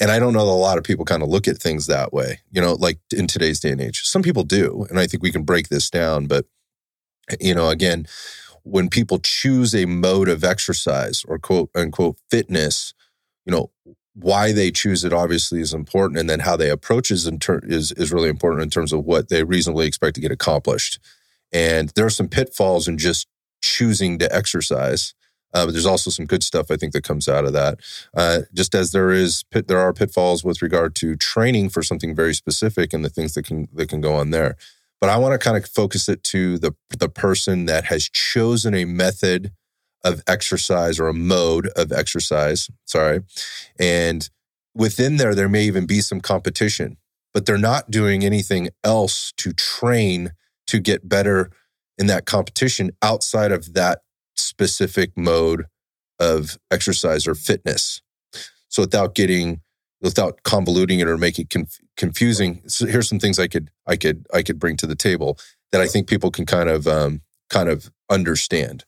And 0.00 0.10
I 0.10 0.18
don't 0.18 0.32
know 0.32 0.46
that 0.46 0.52
a 0.52 0.52
lot 0.52 0.78
of 0.78 0.84
people 0.84 1.04
kind 1.04 1.22
of 1.22 1.28
look 1.28 1.48
at 1.48 1.58
things 1.58 1.86
that 1.86 2.12
way, 2.12 2.40
you 2.50 2.60
know, 2.60 2.74
like 2.74 2.98
in 3.12 3.26
today's 3.26 3.60
day 3.60 3.70
and 3.70 3.80
age. 3.80 4.02
Some 4.04 4.22
people 4.22 4.44
do, 4.44 4.86
and 4.90 4.98
I 4.98 5.06
think 5.06 5.22
we 5.22 5.32
can 5.32 5.42
break 5.42 5.68
this 5.68 5.90
down. 5.90 6.26
But 6.26 6.46
you 7.40 7.54
know, 7.54 7.68
again, 7.68 8.06
when 8.62 8.88
people 8.88 9.18
choose 9.18 9.74
a 9.74 9.86
mode 9.86 10.28
of 10.28 10.44
exercise 10.44 11.24
or 11.26 11.38
quote 11.38 11.70
unquote 11.74 12.16
fitness, 12.30 12.94
you 13.44 13.52
know, 13.52 13.70
why 14.14 14.52
they 14.52 14.70
choose 14.70 15.04
it 15.04 15.12
obviously 15.12 15.60
is 15.60 15.72
important, 15.72 16.18
and 16.18 16.28
then 16.28 16.40
how 16.40 16.56
they 16.56 16.70
approach 16.70 17.10
is 17.10 17.26
in 17.26 17.38
ter- 17.38 17.62
is 17.64 17.92
is 17.92 18.12
really 18.12 18.28
important 18.28 18.62
in 18.62 18.70
terms 18.70 18.92
of 18.92 19.04
what 19.04 19.28
they 19.28 19.44
reasonably 19.44 19.86
expect 19.86 20.14
to 20.16 20.20
get 20.20 20.32
accomplished. 20.32 20.98
And 21.52 21.90
there 21.90 22.06
are 22.06 22.10
some 22.10 22.28
pitfalls 22.28 22.88
in 22.88 22.98
just 22.98 23.26
choosing 23.62 24.18
to 24.18 24.34
exercise. 24.34 25.14
Uh, 25.54 25.64
but 25.64 25.72
there's 25.72 25.86
also 25.86 26.10
some 26.10 26.26
good 26.26 26.42
stuff 26.42 26.70
I 26.70 26.76
think 26.76 26.92
that 26.92 27.04
comes 27.04 27.28
out 27.28 27.44
of 27.44 27.52
that. 27.54 27.80
Uh, 28.14 28.40
just 28.52 28.74
as 28.74 28.92
there 28.92 29.10
is 29.10 29.44
pit, 29.50 29.68
there 29.68 29.78
are 29.78 29.92
pitfalls 29.92 30.44
with 30.44 30.60
regard 30.60 30.94
to 30.96 31.16
training 31.16 31.70
for 31.70 31.82
something 31.82 32.14
very 32.14 32.34
specific 32.34 32.92
and 32.92 33.04
the 33.04 33.08
things 33.08 33.34
that 33.34 33.44
can 33.44 33.68
that 33.72 33.88
can 33.88 34.00
go 34.00 34.14
on 34.14 34.30
there. 34.30 34.56
But 35.00 35.10
I 35.10 35.16
want 35.16 35.32
to 35.32 35.38
kind 35.38 35.56
of 35.56 35.68
focus 35.68 36.08
it 36.08 36.22
to 36.24 36.58
the 36.58 36.74
the 36.98 37.08
person 37.08 37.66
that 37.66 37.84
has 37.84 38.08
chosen 38.08 38.74
a 38.74 38.84
method 38.84 39.52
of 40.04 40.22
exercise 40.26 40.98
or 41.00 41.08
a 41.08 41.14
mode 41.14 41.68
of 41.76 41.92
exercise. 41.92 42.68
Sorry, 42.84 43.20
and 43.78 44.28
within 44.74 45.16
there 45.16 45.34
there 45.34 45.48
may 45.48 45.64
even 45.64 45.86
be 45.86 46.00
some 46.00 46.20
competition, 46.20 46.98
but 47.32 47.46
they're 47.46 47.56
not 47.56 47.90
doing 47.90 48.22
anything 48.22 48.68
else 48.84 49.32
to 49.38 49.52
train 49.52 50.32
to 50.66 50.78
get 50.78 51.08
better 51.08 51.50
in 51.96 52.06
that 52.06 52.26
competition 52.26 52.90
outside 53.02 53.50
of 53.50 53.74
that 53.74 54.02
specific 54.38 55.12
mode 55.16 55.66
of 56.18 56.58
exercise 56.70 57.26
or 57.26 57.34
fitness. 57.34 58.02
So 58.68 58.82
without 58.82 59.14
getting 59.14 59.60
without 60.00 60.42
convoluting 60.44 61.00
it 61.00 61.08
or 61.08 61.18
making 61.18 61.44
it 61.44 61.50
conf- 61.50 61.80
confusing, 61.96 62.62
so 62.68 62.86
here's 62.86 63.08
some 63.08 63.18
things 63.18 63.38
I 63.38 63.48
could 63.48 63.70
I 63.86 63.96
could 63.96 64.26
I 64.32 64.42
could 64.42 64.58
bring 64.58 64.76
to 64.78 64.86
the 64.86 64.96
table 64.96 65.38
that 65.72 65.80
I 65.80 65.86
think 65.86 66.08
people 66.08 66.30
can 66.30 66.46
kind 66.46 66.68
of 66.68 66.86
um, 66.86 67.22
kind 67.50 67.68
of 67.68 67.90
understand. 68.10 68.84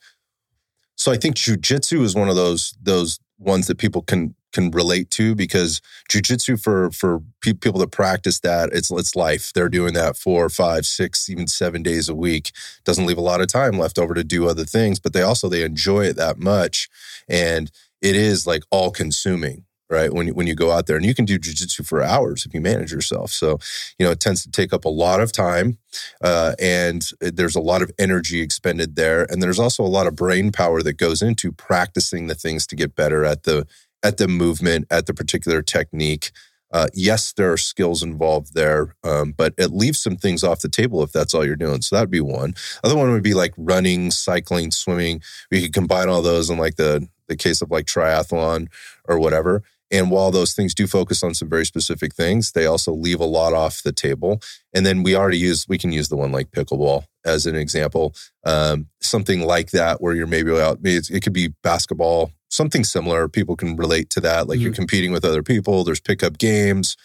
So 0.96 1.10
I 1.10 1.16
think 1.16 1.36
jujitsu 1.36 2.02
is 2.02 2.14
one 2.14 2.28
of 2.28 2.36
those 2.36 2.74
those 2.80 3.18
ones 3.40 3.66
that 3.66 3.78
people 3.78 4.02
can 4.02 4.34
can 4.52 4.70
relate 4.70 5.10
to 5.10 5.34
because 5.34 5.80
jujitsu 6.10 6.60
for 6.60 6.90
for 6.90 7.22
pe- 7.40 7.52
people 7.52 7.80
that 7.80 7.90
practice 7.90 8.40
that 8.40 8.70
it's 8.72 8.90
it's 8.90 9.16
life. 9.16 9.52
They're 9.52 9.68
doing 9.68 9.94
that 9.94 10.16
four, 10.16 10.48
five, 10.48 10.86
six, 10.86 11.28
even 11.28 11.46
seven 11.46 11.82
days 11.82 12.08
a 12.08 12.14
week. 12.14 12.52
Doesn't 12.84 13.06
leave 13.06 13.18
a 13.18 13.22
lot 13.22 13.40
of 13.40 13.48
time 13.48 13.78
left 13.78 13.98
over 13.98 14.14
to 14.14 14.24
do 14.24 14.48
other 14.48 14.64
things, 14.64 14.98
but 14.98 15.12
they 15.12 15.22
also 15.22 15.48
they 15.48 15.62
enjoy 15.62 16.04
it 16.04 16.16
that 16.16 16.38
much, 16.38 16.88
and 17.28 17.70
it 18.02 18.16
is 18.16 18.46
like 18.46 18.62
all 18.70 18.90
consuming. 18.90 19.64
Right 19.90 20.14
when 20.14 20.28
you, 20.28 20.34
when 20.34 20.46
you 20.46 20.54
go 20.54 20.70
out 20.70 20.86
there 20.86 20.96
and 20.96 21.04
you 21.04 21.16
can 21.16 21.24
do 21.24 21.36
jujitsu 21.36 21.84
for 21.84 22.00
hours 22.00 22.46
if 22.46 22.54
you 22.54 22.60
manage 22.60 22.92
yourself. 22.92 23.32
So, 23.32 23.58
you 23.98 24.06
know, 24.06 24.12
it 24.12 24.20
tends 24.20 24.44
to 24.44 24.50
take 24.50 24.72
up 24.72 24.84
a 24.84 24.88
lot 24.88 25.20
of 25.20 25.32
time, 25.32 25.78
uh, 26.22 26.54
and 26.60 27.04
there's 27.20 27.56
a 27.56 27.60
lot 27.60 27.82
of 27.82 27.90
energy 27.98 28.40
expended 28.40 28.94
there, 28.94 29.24
and 29.28 29.42
there's 29.42 29.58
also 29.58 29.82
a 29.82 29.90
lot 29.90 30.06
of 30.06 30.14
brain 30.14 30.52
power 30.52 30.80
that 30.82 30.92
goes 30.92 31.22
into 31.22 31.50
practicing 31.50 32.28
the 32.28 32.36
things 32.36 32.68
to 32.68 32.76
get 32.76 32.94
better 32.94 33.24
at 33.24 33.42
the 33.42 33.66
at 34.02 34.16
the 34.16 34.28
movement, 34.28 34.86
at 34.90 35.06
the 35.06 35.14
particular 35.14 35.60
technique. 35.60 36.30
Uh, 36.72 36.86
yes, 36.94 37.32
there 37.32 37.52
are 37.52 37.56
skills 37.56 38.00
involved 38.02 38.54
there, 38.54 38.94
um, 39.02 39.32
but 39.36 39.54
it 39.58 39.72
leaves 39.72 40.00
some 40.00 40.16
things 40.16 40.44
off 40.44 40.60
the 40.60 40.68
table 40.68 41.02
if 41.02 41.10
that's 41.10 41.34
all 41.34 41.44
you're 41.44 41.56
doing. 41.56 41.82
So 41.82 41.96
that'd 41.96 42.10
be 42.10 42.20
one. 42.20 42.54
Other 42.84 42.96
one 42.96 43.10
would 43.10 43.24
be 43.24 43.34
like 43.34 43.52
running, 43.56 44.12
cycling, 44.12 44.70
swimming. 44.70 45.20
We 45.50 45.62
could 45.62 45.72
combine 45.72 46.08
all 46.08 46.22
those 46.22 46.48
in 46.48 46.58
like 46.58 46.76
the 46.76 47.08
the 47.26 47.36
case 47.36 47.62
of 47.62 47.70
like 47.70 47.86
triathlon 47.86 48.68
or 49.08 49.18
whatever. 49.18 49.62
And 49.90 50.10
while 50.10 50.30
those 50.30 50.54
things 50.54 50.74
do 50.74 50.86
focus 50.86 51.22
on 51.22 51.34
some 51.34 51.48
very 51.48 51.66
specific 51.66 52.14
things, 52.14 52.52
they 52.52 52.64
also 52.64 52.92
leave 52.92 53.20
a 53.20 53.24
lot 53.24 53.52
off 53.52 53.82
the 53.82 53.92
table. 53.92 54.40
And 54.72 54.86
then 54.86 55.02
we 55.02 55.16
already 55.16 55.38
use, 55.38 55.66
we 55.68 55.78
can 55.78 55.90
use 55.90 56.08
the 56.08 56.16
one 56.16 56.30
like 56.30 56.52
pickleball 56.52 57.04
as 57.24 57.44
an 57.46 57.56
example. 57.56 58.14
Um, 58.44 58.88
something 59.00 59.40
like 59.40 59.72
that 59.72 60.00
where 60.00 60.14
you're 60.14 60.28
maybe 60.28 60.52
out, 60.52 60.78
it 60.84 61.22
could 61.22 61.32
be 61.32 61.48
basketball, 61.62 62.30
something 62.48 62.84
similar. 62.84 63.28
People 63.28 63.56
can 63.56 63.76
relate 63.76 64.10
to 64.10 64.20
that. 64.20 64.46
Like 64.46 64.56
mm-hmm. 64.56 64.66
you're 64.66 64.74
competing 64.74 65.12
with 65.12 65.24
other 65.24 65.42
people, 65.42 65.82
there's 65.82 66.00
pickup 66.00 66.38
games. 66.38 66.96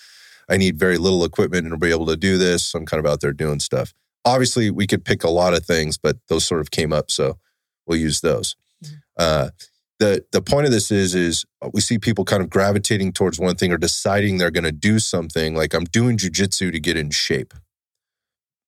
I 0.48 0.58
need 0.58 0.78
very 0.78 1.00
little 1.00 1.26
equipment 1.26 1.66
and 1.66 1.80
be 1.80 1.90
able 1.90 2.06
to 2.06 2.16
do 2.16 2.38
this. 2.38 2.76
I'm 2.76 2.86
kind 2.86 3.04
of 3.04 3.12
out 3.12 3.22
there 3.22 3.34
doing 3.34 3.60
stuff. 3.60 3.94
Obviously, 4.24 4.70
we 4.70 4.86
could 4.86 5.04
pick 5.04 5.24
a 5.24 5.30
lot 5.30 5.56
of 5.56 5.66
things, 5.66 5.98
but 5.98 6.18
those 6.28 6.46
sort 6.46 6.62
of 6.62 6.70
came 6.70 6.94
up. 6.94 7.10
So 7.10 7.40
we'll 7.88 8.00
use 8.00 8.22
those. 8.22 8.56
Mm-hmm. 8.84 8.96
Uh, 9.18 9.50
the 10.00 10.26
the 10.32 10.42
point 10.42 10.66
of 10.66 10.72
this 10.72 10.92
is 10.92 11.16
is 11.16 11.46
we 11.74 11.82
see 11.82 11.98
people 11.98 12.26
kind 12.26 12.44
of 12.44 12.50
gravitating 12.50 13.14
towards 13.14 13.40
one 13.40 13.56
thing 13.56 13.72
or 13.72 13.78
deciding 13.78 14.38
they're 14.38 14.52
going 14.52 14.66
to 14.66 14.72
do 14.72 15.00
something 15.00 15.56
like 15.56 15.74
I'm 15.74 15.86
doing 15.86 16.18
jujitsu 16.18 16.72
to 16.72 16.80
get 16.80 16.98
in 16.98 17.12
shape, 17.12 17.54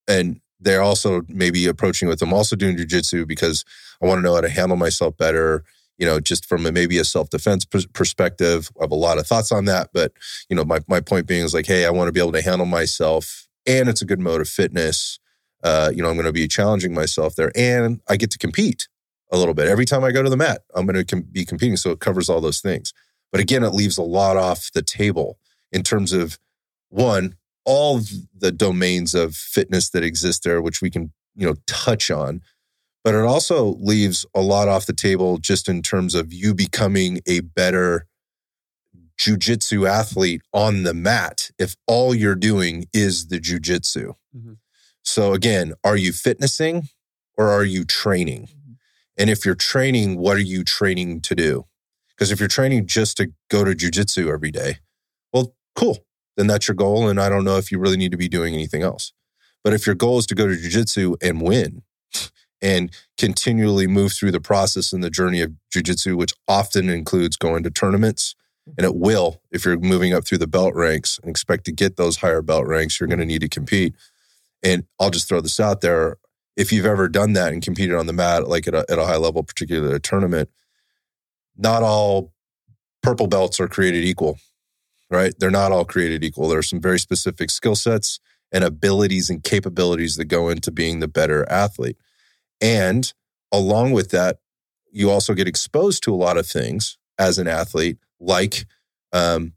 and 0.07 0.39
they're 0.59 0.81
also 0.81 1.21
maybe 1.27 1.65
approaching 1.67 2.07
with 2.07 2.21
I'm 2.21 2.33
also 2.33 2.55
doing 2.55 2.77
jujitsu 2.77 3.27
because 3.27 3.63
I 4.01 4.05
want 4.05 4.19
to 4.19 4.23
know 4.23 4.35
how 4.35 4.41
to 4.41 4.49
handle 4.49 4.77
myself 4.77 5.17
better 5.17 5.63
you 5.97 6.05
know, 6.05 6.19
just 6.19 6.45
from 6.45 6.65
a, 6.65 6.71
maybe 6.71 6.97
a 6.97 7.03
self 7.03 7.29
defense 7.29 7.65
perspective. 7.65 8.69
I 8.79 8.83
have 8.83 8.91
a 8.91 8.95
lot 8.95 9.17
of 9.17 9.25
thoughts 9.25 9.51
on 9.51 9.65
that, 9.65 9.89
but 9.93 10.13
you 10.49 10.55
know, 10.55 10.63
my 10.63 10.79
my 10.87 11.01
point 11.01 11.27
being 11.27 11.43
is 11.43 11.53
like, 11.53 11.65
hey, 11.65 11.85
I 11.85 11.89
want 11.89 12.07
to 12.07 12.11
be 12.11 12.19
able 12.19 12.33
to 12.33 12.41
handle 12.41 12.65
myself, 12.65 13.47
and 13.65 13.89
it's 13.89 14.01
a 14.01 14.05
good 14.05 14.19
mode 14.19 14.41
of 14.41 14.47
fitness. 14.47 15.19
Uh, 15.63 15.91
you 15.93 16.03
know, 16.03 16.09
I'm 16.09 16.15
going 16.15 16.27
to 16.27 16.31
be 16.31 16.47
challenging 16.47 16.93
myself 16.93 17.35
there, 17.35 17.51
and 17.55 17.99
I 18.07 18.15
get 18.15 18.31
to 18.31 18.37
compete 18.37 18.87
a 19.31 19.37
little 19.37 19.53
bit 19.53 19.67
every 19.67 19.85
time 19.85 20.03
I 20.03 20.11
go 20.11 20.23
to 20.23 20.29
the 20.29 20.37
mat. 20.37 20.61
I'm 20.75 20.85
going 20.85 20.95
to 20.95 21.05
com- 21.05 21.27
be 21.31 21.45
competing, 21.45 21.77
so 21.77 21.91
it 21.91 21.99
covers 21.99 22.29
all 22.29 22.41
those 22.41 22.61
things. 22.61 22.93
But 23.31 23.41
again, 23.41 23.63
it 23.63 23.73
leaves 23.73 23.97
a 23.97 24.03
lot 24.03 24.37
off 24.37 24.71
the 24.73 24.81
table 24.81 25.37
in 25.71 25.83
terms 25.83 26.13
of 26.13 26.39
one, 26.89 27.35
all 27.65 28.01
the 28.33 28.51
domains 28.51 29.13
of 29.13 29.35
fitness 29.35 29.89
that 29.89 30.03
exist 30.03 30.43
there, 30.43 30.61
which 30.61 30.81
we 30.81 30.89
can 30.89 31.11
you 31.35 31.47
know 31.47 31.55
touch 31.67 32.09
on 32.09 32.41
but 33.07 33.15
it 33.15 33.23
also 33.23 33.75
leaves 33.79 34.25
a 34.35 34.41
lot 34.41 34.67
off 34.67 34.85
the 34.85 34.91
table 34.91 35.37
just 35.37 35.69
in 35.69 35.81
terms 35.81 36.13
of 36.13 36.33
you 36.33 36.53
becoming 36.53 37.21
a 37.25 37.39
better 37.39 38.05
jujitsu 39.17 39.87
athlete 39.87 40.41
on 40.51 40.83
the 40.83 40.93
mat 40.93 41.49
if 41.57 41.77
all 41.87 42.13
you're 42.13 42.35
doing 42.35 42.85
is 42.91 43.27
the 43.27 43.39
jujitsu. 43.39 44.13
Mm-hmm. 44.35 44.53
So 45.03 45.31
again, 45.31 45.73
are 45.85 45.95
you 45.95 46.11
fitnessing 46.11 46.89
or 47.37 47.47
are 47.49 47.63
you 47.63 47.85
training? 47.85 48.49
And 49.17 49.29
if 49.29 49.45
you're 49.45 49.55
training, 49.55 50.17
what 50.17 50.37
are 50.37 50.41
you 50.41 50.63
training 50.63 51.21
to 51.21 51.35
do? 51.35 51.65
Because 52.09 52.31
if 52.31 52.39
you're 52.39 52.47
training 52.47 52.87
just 52.87 53.17
to 53.17 53.31
go 53.49 53.63
to 53.63 53.71
jujitsu 53.71 54.31
every 54.31 54.51
day, 54.51 54.77
well, 55.33 55.55
cool. 55.75 55.99
Then 56.35 56.47
that's 56.47 56.67
your 56.67 56.75
goal. 56.75 57.07
And 57.07 57.19
I 57.19 57.29
don't 57.29 57.43
know 57.43 57.57
if 57.57 57.71
you 57.71 57.79
really 57.79 57.97
need 57.97 58.11
to 58.11 58.17
be 58.17 58.29
doing 58.29 58.53
anything 58.53 58.83
else. 58.83 59.13
But 59.63 59.73
if 59.73 59.85
your 59.85 59.95
goal 59.95 60.19
is 60.19 60.27
to 60.27 60.35
go 60.35 60.47
to 60.47 60.53
jujitsu 60.53 61.15
and 61.21 61.41
win, 61.41 61.83
and 62.61 62.91
continually 63.17 63.87
move 63.87 64.13
through 64.13 64.31
the 64.31 64.39
process 64.39 64.93
and 64.93 65.03
the 65.03 65.09
journey 65.09 65.41
of 65.41 65.53
jujitsu, 65.73 66.17
which 66.17 66.33
often 66.47 66.89
includes 66.89 67.37
going 67.37 67.63
to 67.63 67.71
tournaments. 67.71 68.35
And 68.77 68.85
it 68.85 68.95
will, 68.95 69.41
if 69.51 69.63
you're 69.63 69.77
moving 69.77 70.13
up 70.13 70.25
through 70.25 70.39
the 70.39 70.47
belt 70.47 70.73
ranks 70.75 71.19
and 71.19 71.29
expect 71.29 71.65
to 71.65 71.71
get 71.71 71.95
those 71.95 72.17
higher 72.17 72.41
belt 72.41 72.65
ranks, 72.67 72.99
you're 72.99 73.07
going 73.07 73.19
to 73.19 73.25
need 73.25 73.41
to 73.41 73.49
compete. 73.49 73.95
And 74.63 74.85
I'll 74.99 75.09
just 75.09 75.29
throw 75.29 75.39
this 75.39 75.59
out 75.59 75.81
there. 75.81 76.17
If 76.57 76.73
you've 76.73 76.85
ever 76.85 77.07
done 77.07 77.33
that 77.33 77.53
and 77.53 77.61
competed 77.61 77.95
on 77.95 78.07
the 78.07 78.13
mat, 78.13 78.49
like 78.49 78.67
at 78.67 78.73
a, 78.73 78.85
at 78.89 78.99
a 78.99 79.05
high 79.05 79.17
level, 79.17 79.43
particularly 79.43 79.95
a 79.95 79.99
tournament, 79.99 80.49
not 81.55 81.83
all 81.83 82.33
purple 83.01 83.27
belts 83.27 83.59
are 83.59 83.67
created 83.67 84.03
equal, 84.03 84.39
right? 85.09 85.33
They're 85.39 85.51
not 85.51 85.71
all 85.71 85.85
created 85.85 86.23
equal. 86.23 86.49
There 86.49 86.59
are 86.59 86.63
some 86.63 86.81
very 86.81 86.99
specific 86.99 87.51
skill 87.51 87.75
sets 87.75 88.19
and 88.51 88.63
abilities 88.63 89.29
and 89.29 89.43
capabilities 89.43 90.15
that 90.15 90.25
go 90.25 90.49
into 90.49 90.71
being 90.71 90.99
the 90.99 91.07
better 91.07 91.49
athlete. 91.49 91.97
And 92.59 93.13
along 93.51 93.91
with 93.91 94.09
that, 94.11 94.39
you 94.91 95.11
also 95.11 95.33
get 95.33 95.47
exposed 95.47 96.03
to 96.03 96.13
a 96.13 96.17
lot 96.17 96.37
of 96.37 96.47
things 96.47 96.97
as 97.19 97.37
an 97.37 97.47
athlete, 97.47 97.97
like 98.19 98.65
um, 99.13 99.53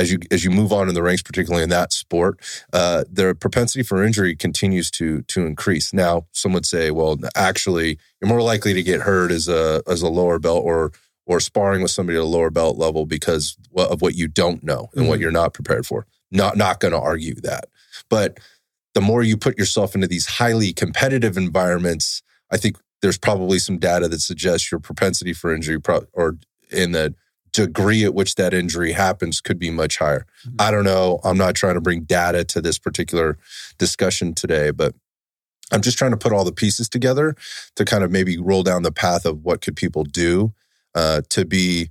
as 0.00 0.10
you 0.10 0.18
as 0.30 0.44
you 0.44 0.50
move 0.50 0.72
on 0.72 0.88
in 0.88 0.94
the 0.94 1.02
ranks, 1.02 1.22
particularly 1.22 1.62
in 1.62 1.68
that 1.68 1.92
sport, 1.92 2.40
uh, 2.72 3.04
their 3.10 3.34
propensity 3.34 3.82
for 3.82 4.02
injury 4.02 4.34
continues 4.34 4.90
to 4.92 5.22
to 5.22 5.46
increase. 5.46 5.92
Now, 5.92 6.26
some 6.32 6.52
would 6.54 6.66
say, 6.66 6.90
well, 6.90 7.18
actually, 7.36 7.98
you're 8.20 8.28
more 8.28 8.42
likely 8.42 8.72
to 8.74 8.82
get 8.82 9.02
hurt 9.02 9.30
as 9.30 9.48
a 9.48 9.82
as 9.86 10.02
a 10.02 10.08
lower 10.08 10.38
belt 10.38 10.64
or 10.64 10.92
or 11.26 11.38
sparring 11.38 11.82
with 11.82 11.90
somebody 11.90 12.18
at 12.18 12.22
a 12.22 12.24
lower 12.24 12.50
belt 12.50 12.78
level 12.78 13.06
because 13.06 13.56
of 13.76 14.00
what 14.00 14.14
you 14.14 14.26
don't 14.26 14.64
know 14.64 14.88
and 14.92 15.02
mm-hmm. 15.02 15.08
what 15.08 15.20
you're 15.20 15.30
not 15.30 15.54
prepared 15.54 15.86
for. 15.86 16.06
Not 16.30 16.56
not 16.56 16.80
going 16.80 16.92
to 16.92 17.00
argue 17.00 17.34
that, 17.42 17.66
but 18.08 18.38
the 18.94 19.00
more 19.00 19.22
you 19.22 19.36
put 19.36 19.58
yourself 19.58 19.94
into 19.94 20.06
these 20.06 20.26
highly 20.26 20.72
competitive 20.72 21.36
environments, 21.36 22.22
I 22.50 22.56
think 22.56 22.76
there's 23.02 23.18
probably 23.18 23.58
some 23.58 23.78
data 23.78 24.08
that 24.08 24.20
suggests 24.20 24.70
your 24.70 24.80
propensity 24.80 25.32
for 25.32 25.54
injury 25.54 25.80
pro- 25.80 26.06
or 26.12 26.38
in 26.70 26.92
the 26.92 27.14
degree 27.52 28.04
at 28.04 28.14
which 28.14 28.34
that 28.36 28.54
injury 28.54 28.92
happens 28.92 29.40
could 29.40 29.58
be 29.58 29.70
much 29.70 29.98
higher. 29.98 30.26
Mm-hmm. 30.46 30.56
I 30.58 30.70
don't 30.70 30.84
know. 30.84 31.20
I'm 31.24 31.38
not 31.38 31.54
trying 31.54 31.74
to 31.74 31.80
bring 31.80 32.02
data 32.02 32.44
to 32.44 32.60
this 32.60 32.78
particular 32.78 33.38
discussion 33.78 34.34
today, 34.34 34.70
but 34.70 34.94
I'm 35.72 35.82
just 35.82 35.98
trying 35.98 36.10
to 36.10 36.16
put 36.16 36.32
all 36.32 36.44
the 36.44 36.52
pieces 36.52 36.88
together 36.88 37.34
to 37.76 37.84
kind 37.84 38.02
of 38.02 38.10
maybe 38.10 38.38
roll 38.38 38.62
down 38.62 38.82
the 38.82 38.92
path 38.92 39.24
of 39.24 39.44
what 39.44 39.60
could 39.60 39.76
people 39.76 40.04
do 40.04 40.52
uh, 40.94 41.22
to 41.30 41.44
be 41.44 41.90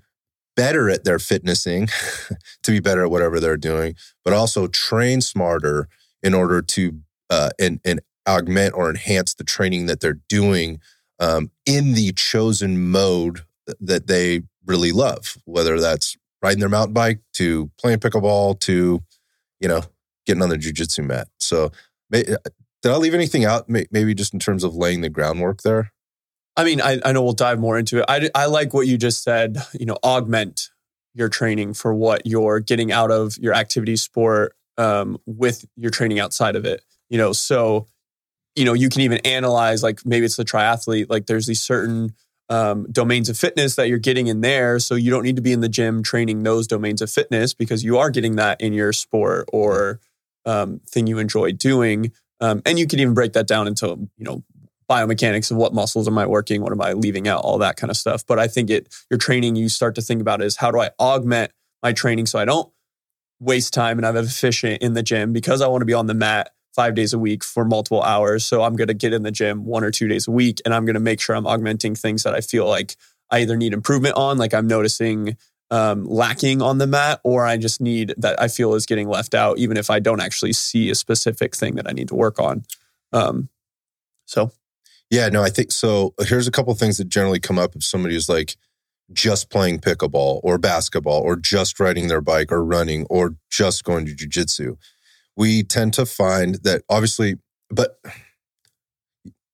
better 0.55 0.89
at 0.89 1.05
their 1.05 1.19
fitnessing, 1.19 1.87
to 2.63 2.71
be 2.71 2.79
better 2.79 3.05
at 3.05 3.11
whatever 3.11 3.39
they're 3.39 3.57
doing, 3.57 3.95
but 4.25 4.33
also 4.33 4.67
train 4.67 5.21
smarter 5.21 5.87
in 6.21 6.33
order 6.33 6.61
to 6.61 6.99
uh, 7.29 7.51
and, 7.59 7.79
and 7.85 8.01
augment 8.27 8.73
or 8.73 8.89
enhance 8.89 9.33
the 9.33 9.43
training 9.43 9.85
that 9.85 10.01
they're 10.01 10.19
doing 10.27 10.79
um, 11.19 11.51
in 11.65 11.93
the 11.93 12.11
chosen 12.13 12.89
mode 12.89 13.41
that 13.79 14.07
they 14.07 14.41
really 14.69 14.93
love, 14.93 15.37
whether 15.45 15.79
that's 15.79 16.15
riding 16.41 16.59
their 16.59 16.69
mountain 16.69 16.93
bike 16.93 17.19
to 17.33 17.69
playing 17.77 17.99
pickleball 17.99 18.57
to, 18.61 19.03
you 19.59 19.67
know, 19.67 19.81
getting 20.25 20.41
on 20.41 20.49
the 20.49 20.57
jujitsu 20.57 21.03
mat. 21.05 21.27
So, 21.39 21.71
uh, 22.13 22.21
did 22.81 22.91
I 22.91 22.95
leave 22.95 23.13
anything 23.13 23.43
out? 23.43 23.67
Maybe 23.67 24.13
just 24.13 24.33
in 24.33 24.39
terms 24.39 24.63
of 24.63 24.75
laying 24.75 25.01
the 25.01 25.09
groundwork 25.09 25.63
there. 25.63 25.91
I 26.55 26.63
mean, 26.63 26.81
I, 26.81 26.99
I 27.03 27.11
know 27.11 27.23
we'll 27.23 27.33
dive 27.33 27.59
more 27.59 27.77
into 27.77 27.99
it. 27.99 28.05
I, 28.07 28.29
I 28.33 28.45
like 28.45 28.73
what 28.73 28.87
you 28.87 28.97
just 28.97 29.23
said, 29.23 29.57
you 29.77 29.85
know, 29.85 29.97
augment 30.03 30.69
your 31.13 31.27
training 31.27 31.73
for 31.73 31.93
what 31.93 32.25
you're 32.25 32.59
getting 32.59 32.91
out 32.91 33.11
of 33.11 33.37
your 33.37 33.53
activity 33.53 33.95
sport 33.95 34.55
um, 34.77 35.17
with 35.25 35.65
your 35.75 35.91
training 35.91 36.19
outside 36.19 36.55
of 36.55 36.65
it. 36.65 36.83
You 37.09 37.17
know, 37.17 37.33
so, 37.33 37.87
you 38.55 38.65
know, 38.65 38.73
you 38.73 38.89
can 38.89 39.01
even 39.01 39.19
analyze, 39.19 39.83
like 39.83 40.05
maybe 40.05 40.25
it's 40.25 40.35
the 40.37 40.45
triathlete, 40.45 41.07
like 41.09 41.25
there's 41.25 41.47
these 41.47 41.61
certain 41.61 42.13
um, 42.49 42.87
domains 42.91 43.29
of 43.29 43.37
fitness 43.37 43.75
that 43.75 43.87
you're 43.87 43.99
getting 43.99 44.27
in 44.27 44.41
there. 44.41 44.79
So 44.79 44.95
you 44.95 45.11
don't 45.11 45.23
need 45.23 45.35
to 45.35 45.41
be 45.41 45.53
in 45.53 45.61
the 45.61 45.69
gym 45.69 46.01
training 46.03 46.43
those 46.43 46.67
domains 46.67 47.01
of 47.01 47.11
fitness 47.11 47.53
because 47.53 47.83
you 47.83 47.97
are 47.97 48.09
getting 48.09 48.35
that 48.37 48.59
in 48.59 48.73
your 48.73 48.91
sport 48.91 49.47
or 49.53 49.99
um, 50.45 50.81
thing 50.87 51.07
you 51.07 51.19
enjoy 51.19 51.51
doing. 51.51 52.11
Um, 52.41 52.61
and 52.65 52.79
you 52.79 52.87
can 52.87 52.99
even 52.99 53.13
break 53.13 53.33
that 53.33 53.47
down 53.47 53.67
into, 53.67 53.87
you 53.87 54.25
know, 54.25 54.43
biomechanics 54.89 55.51
of 55.51 55.57
what 55.57 55.73
muscles 55.73 56.07
am 56.07 56.17
I 56.17 56.25
working, 56.25 56.61
what 56.61 56.71
am 56.71 56.81
I 56.81 56.93
leaving 56.93 57.27
out, 57.27 57.41
all 57.41 57.59
that 57.59 57.75
kind 57.75 57.91
of 57.91 57.97
stuff. 57.97 58.25
But 58.25 58.39
I 58.39 58.47
think 58.47 58.71
it 58.71 58.93
your 59.11 59.19
training 59.19 59.55
you 59.55 59.69
start 59.69 59.95
to 59.95 60.01
think 60.01 60.19
about 60.19 60.41
is 60.41 60.55
how 60.55 60.71
do 60.71 60.79
I 60.79 60.89
augment 60.99 61.51
my 61.83 61.93
training 61.93 62.25
so 62.25 62.39
I 62.39 62.45
don't 62.45 62.71
waste 63.39 63.73
time 63.73 63.99
and 63.99 64.05
I'm 64.05 64.17
efficient 64.17 64.81
in 64.81 64.93
the 64.93 65.03
gym 65.03 65.31
because 65.31 65.61
I 65.61 65.67
want 65.67 65.81
to 65.81 65.85
be 65.85 65.93
on 65.93 66.07
the 66.07 66.13
mat 66.15 66.51
five 66.79 66.95
days 66.95 67.11
a 67.11 67.19
week 67.19 67.43
for 67.43 67.65
multiple 67.65 68.01
hours. 68.01 68.45
So 68.45 68.63
I'm 68.63 68.77
going 68.77 68.87
to 68.87 68.93
get 68.93 69.11
in 69.11 69.23
the 69.23 69.31
gym 69.31 69.65
one 69.65 69.83
or 69.83 69.91
two 69.91 70.07
days 70.07 70.29
a 70.29 70.31
week 70.31 70.61
and 70.63 70.73
I'm 70.73 70.85
going 70.85 70.93
to 70.93 71.01
make 71.01 71.19
sure 71.19 71.35
I'm 71.35 71.45
augmenting 71.45 71.93
things 71.93 72.23
that 72.23 72.33
I 72.33 72.39
feel 72.39 72.65
like 72.65 72.95
I 73.29 73.39
either 73.39 73.57
need 73.57 73.73
improvement 73.73 74.15
on, 74.15 74.37
like 74.37 74.53
I'm 74.53 74.65
noticing 74.65 75.35
um, 75.71 76.05
lacking 76.05 76.61
on 76.61 76.77
the 76.77 76.87
mat, 76.87 77.19
or 77.25 77.45
I 77.45 77.57
just 77.57 77.81
need 77.81 78.13
that 78.15 78.41
I 78.41 78.47
feel 78.47 78.75
is 78.75 78.85
getting 78.85 79.09
left 79.09 79.35
out, 79.35 79.57
even 79.57 79.75
if 79.75 79.89
I 79.89 79.99
don't 79.99 80.21
actually 80.21 80.53
see 80.53 80.89
a 80.89 80.95
specific 80.95 81.53
thing 81.53 81.75
that 81.75 81.85
I 81.85 81.91
need 81.91 82.07
to 82.07 82.15
work 82.15 82.39
on. 82.39 82.63
Um, 83.11 83.49
so 84.25 84.53
Yeah, 85.09 85.27
no, 85.27 85.43
I 85.43 85.49
think 85.49 85.73
so. 85.73 86.13
Here's 86.21 86.47
a 86.47 86.51
couple 86.51 86.73
things 86.75 86.97
that 86.97 87.09
generally 87.09 87.41
come 87.41 87.59
up 87.59 87.75
if 87.75 87.83
somebody 87.83 88.15
is 88.15 88.29
like 88.29 88.55
just 89.11 89.49
playing 89.49 89.81
pickleball 89.81 90.39
or 90.43 90.57
basketball 90.57 91.21
or 91.23 91.35
just 91.35 91.77
riding 91.77 92.07
their 92.07 92.21
bike 92.21 92.53
or 92.53 92.63
running 92.63 93.05
or 93.09 93.35
just 93.51 93.83
going 93.83 94.05
to 94.05 94.15
jujitsu. 94.15 94.77
We 95.39 95.63
tend 95.63 95.93
to 95.95 96.05
find 96.05 96.55
that 96.63 96.83
obviously, 96.89 97.35
but 97.71 97.97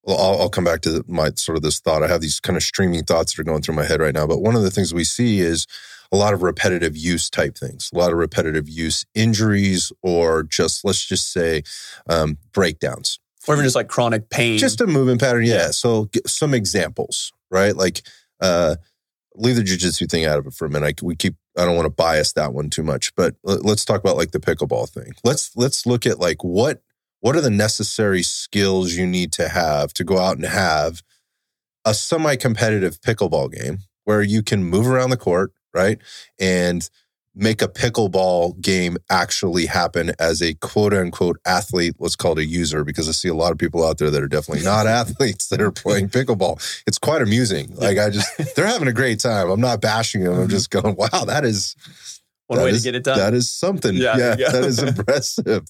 well, 0.03 0.17
I'll, 0.17 0.41
I'll 0.41 0.49
come 0.49 0.63
back 0.63 0.81
to 0.81 1.03
my 1.07 1.29
sort 1.35 1.55
of 1.57 1.63
this 1.63 1.79
thought. 1.79 2.03
I 2.03 2.07
have 2.07 2.21
these 2.21 2.39
kind 2.39 2.57
of 2.57 2.63
streaming 2.63 3.03
thoughts 3.03 3.33
that 3.33 3.41
are 3.41 3.45
going 3.45 3.61
through 3.61 3.75
my 3.75 3.85
head 3.85 4.01
right 4.01 4.13
now. 4.13 4.27
But 4.27 4.41
one 4.41 4.55
of 4.55 4.61
the 4.63 4.69
things 4.71 4.93
we 4.93 5.03
see 5.03 5.39
is 5.39 5.65
a 6.11 6.17
lot 6.17 6.33
of 6.33 6.43
repetitive 6.43 6.95
use 6.95 7.29
type 7.29 7.57
things, 7.57 7.89
a 7.93 7.97
lot 7.97 8.11
of 8.11 8.17
repetitive 8.17 8.69
use 8.69 9.05
injuries, 9.15 9.91
or 10.03 10.43
just 10.43 10.85
let's 10.85 11.03
just 11.05 11.31
say 11.31 11.63
um, 12.09 12.37
breakdowns 12.53 13.19
or 13.47 13.53
even 13.55 13.63
just 13.63 13.75
like 13.75 13.87
chronic 13.87 14.29
pain. 14.29 14.57
just 14.57 14.81
a 14.81 14.87
movement 14.87 15.21
pattern 15.21 15.45
yeah, 15.45 15.55
Yeah. 15.55 15.71
so 15.71 16.09
some 16.25 16.53
examples 16.55 17.31
right 17.51 17.75
like 17.75 18.01
uh 18.41 18.75
leave 19.35 19.55
the 19.55 19.61
jujitsu 19.61 20.09
thing 20.09 20.25
out 20.25 20.39
of 20.39 20.47
it 20.47 20.53
for 20.53 20.65
a 20.65 20.69
minute 20.69 20.99
I, 21.01 21.05
we 21.05 21.15
keep 21.15 21.35
i 21.57 21.65
don't 21.65 21.75
want 21.75 21.85
to 21.85 21.89
bias 21.89 22.33
that 22.33 22.53
one 22.53 22.69
too 22.69 22.83
much 22.83 23.13
but 23.15 23.35
let- 23.43 23.63
let's 23.65 23.85
talk 23.85 23.99
about 24.01 24.17
like 24.17 24.31
the 24.31 24.39
pickleball 24.39 24.89
thing. 24.89 25.13
Let's 25.23 25.55
let's 25.55 25.85
look 25.85 26.05
at 26.05 26.19
like 26.19 26.43
what 26.43 26.81
what 27.21 27.35
are 27.35 27.41
the 27.41 27.49
necessary 27.49 28.21
skills 28.23 28.93
you 28.93 29.07
need 29.07 29.31
to 29.33 29.47
have 29.47 29.93
to 29.93 30.03
go 30.03 30.17
out 30.19 30.35
and 30.35 30.45
have 30.45 31.01
a 31.85 31.93
semi-competitive 31.93 32.99
pickleball 33.01 33.51
game 33.51 33.79
where 34.03 34.21
you 34.21 34.43
can 34.43 34.63
move 34.63 34.87
around 34.87 35.09
the 35.11 35.17
court 35.17 35.51
right? 35.75 35.99
And 36.39 36.89
make 37.35 37.61
a 37.61 37.67
pickleball 37.67 38.59
game 38.61 38.97
actually 39.09 39.65
happen 39.65 40.11
as 40.19 40.41
a 40.41 40.53
quote 40.55 40.93
unquote 40.93 41.37
athlete. 41.45 41.95
Let's 41.99 42.15
call 42.15 42.33
it 42.33 42.39
a 42.39 42.45
user 42.45 42.83
because 42.83 43.09
I 43.09 43.11
see 43.11 43.27
a 43.27 43.33
lot 43.33 43.51
of 43.51 43.57
people 43.57 43.85
out 43.85 43.97
there 43.97 44.09
that 44.09 44.23
are 44.23 44.27
definitely 44.27 44.63
not 44.65 44.87
athletes 44.87 45.47
that 45.49 45.61
are 45.61 45.71
playing 45.71 46.09
pickleball. 46.09 46.61
It's 46.87 46.97
quite 46.97 47.21
amusing. 47.21 47.75
Like 47.75 47.97
I 47.97 48.09
just, 48.09 48.55
they're 48.55 48.67
having 48.67 48.87
a 48.87 48.93
great 48.93 49.19
time. 49.19 49.49
I'm 49.49 49.61
not 49.61 49.81
bashing 49.81 50.23
them. 50.23 50.33
I'm 50.39 50.49
just 50.49 50.69
going, 50.69 50.95
wow, 50.95 51.25
that 51.25 51.43
is 51.45 51.75
one 52.47 52.59
that 52.59 52.65
way 52.65 52.71
is- 52.71 52.83
to 52.83 52.87
get 52.87 52.95
it 52.95 53.03
done. 53.03 53.17
That 53.17 53.33
is 53.33 53.49
something. 53.49 53.95
Yeah, 53.95 54.17
Yeah, 54.17 54.35
yeah. 54.39 54.51
that 54.51 54.63
is 54.63 54.79
impressive. 54.83 55.63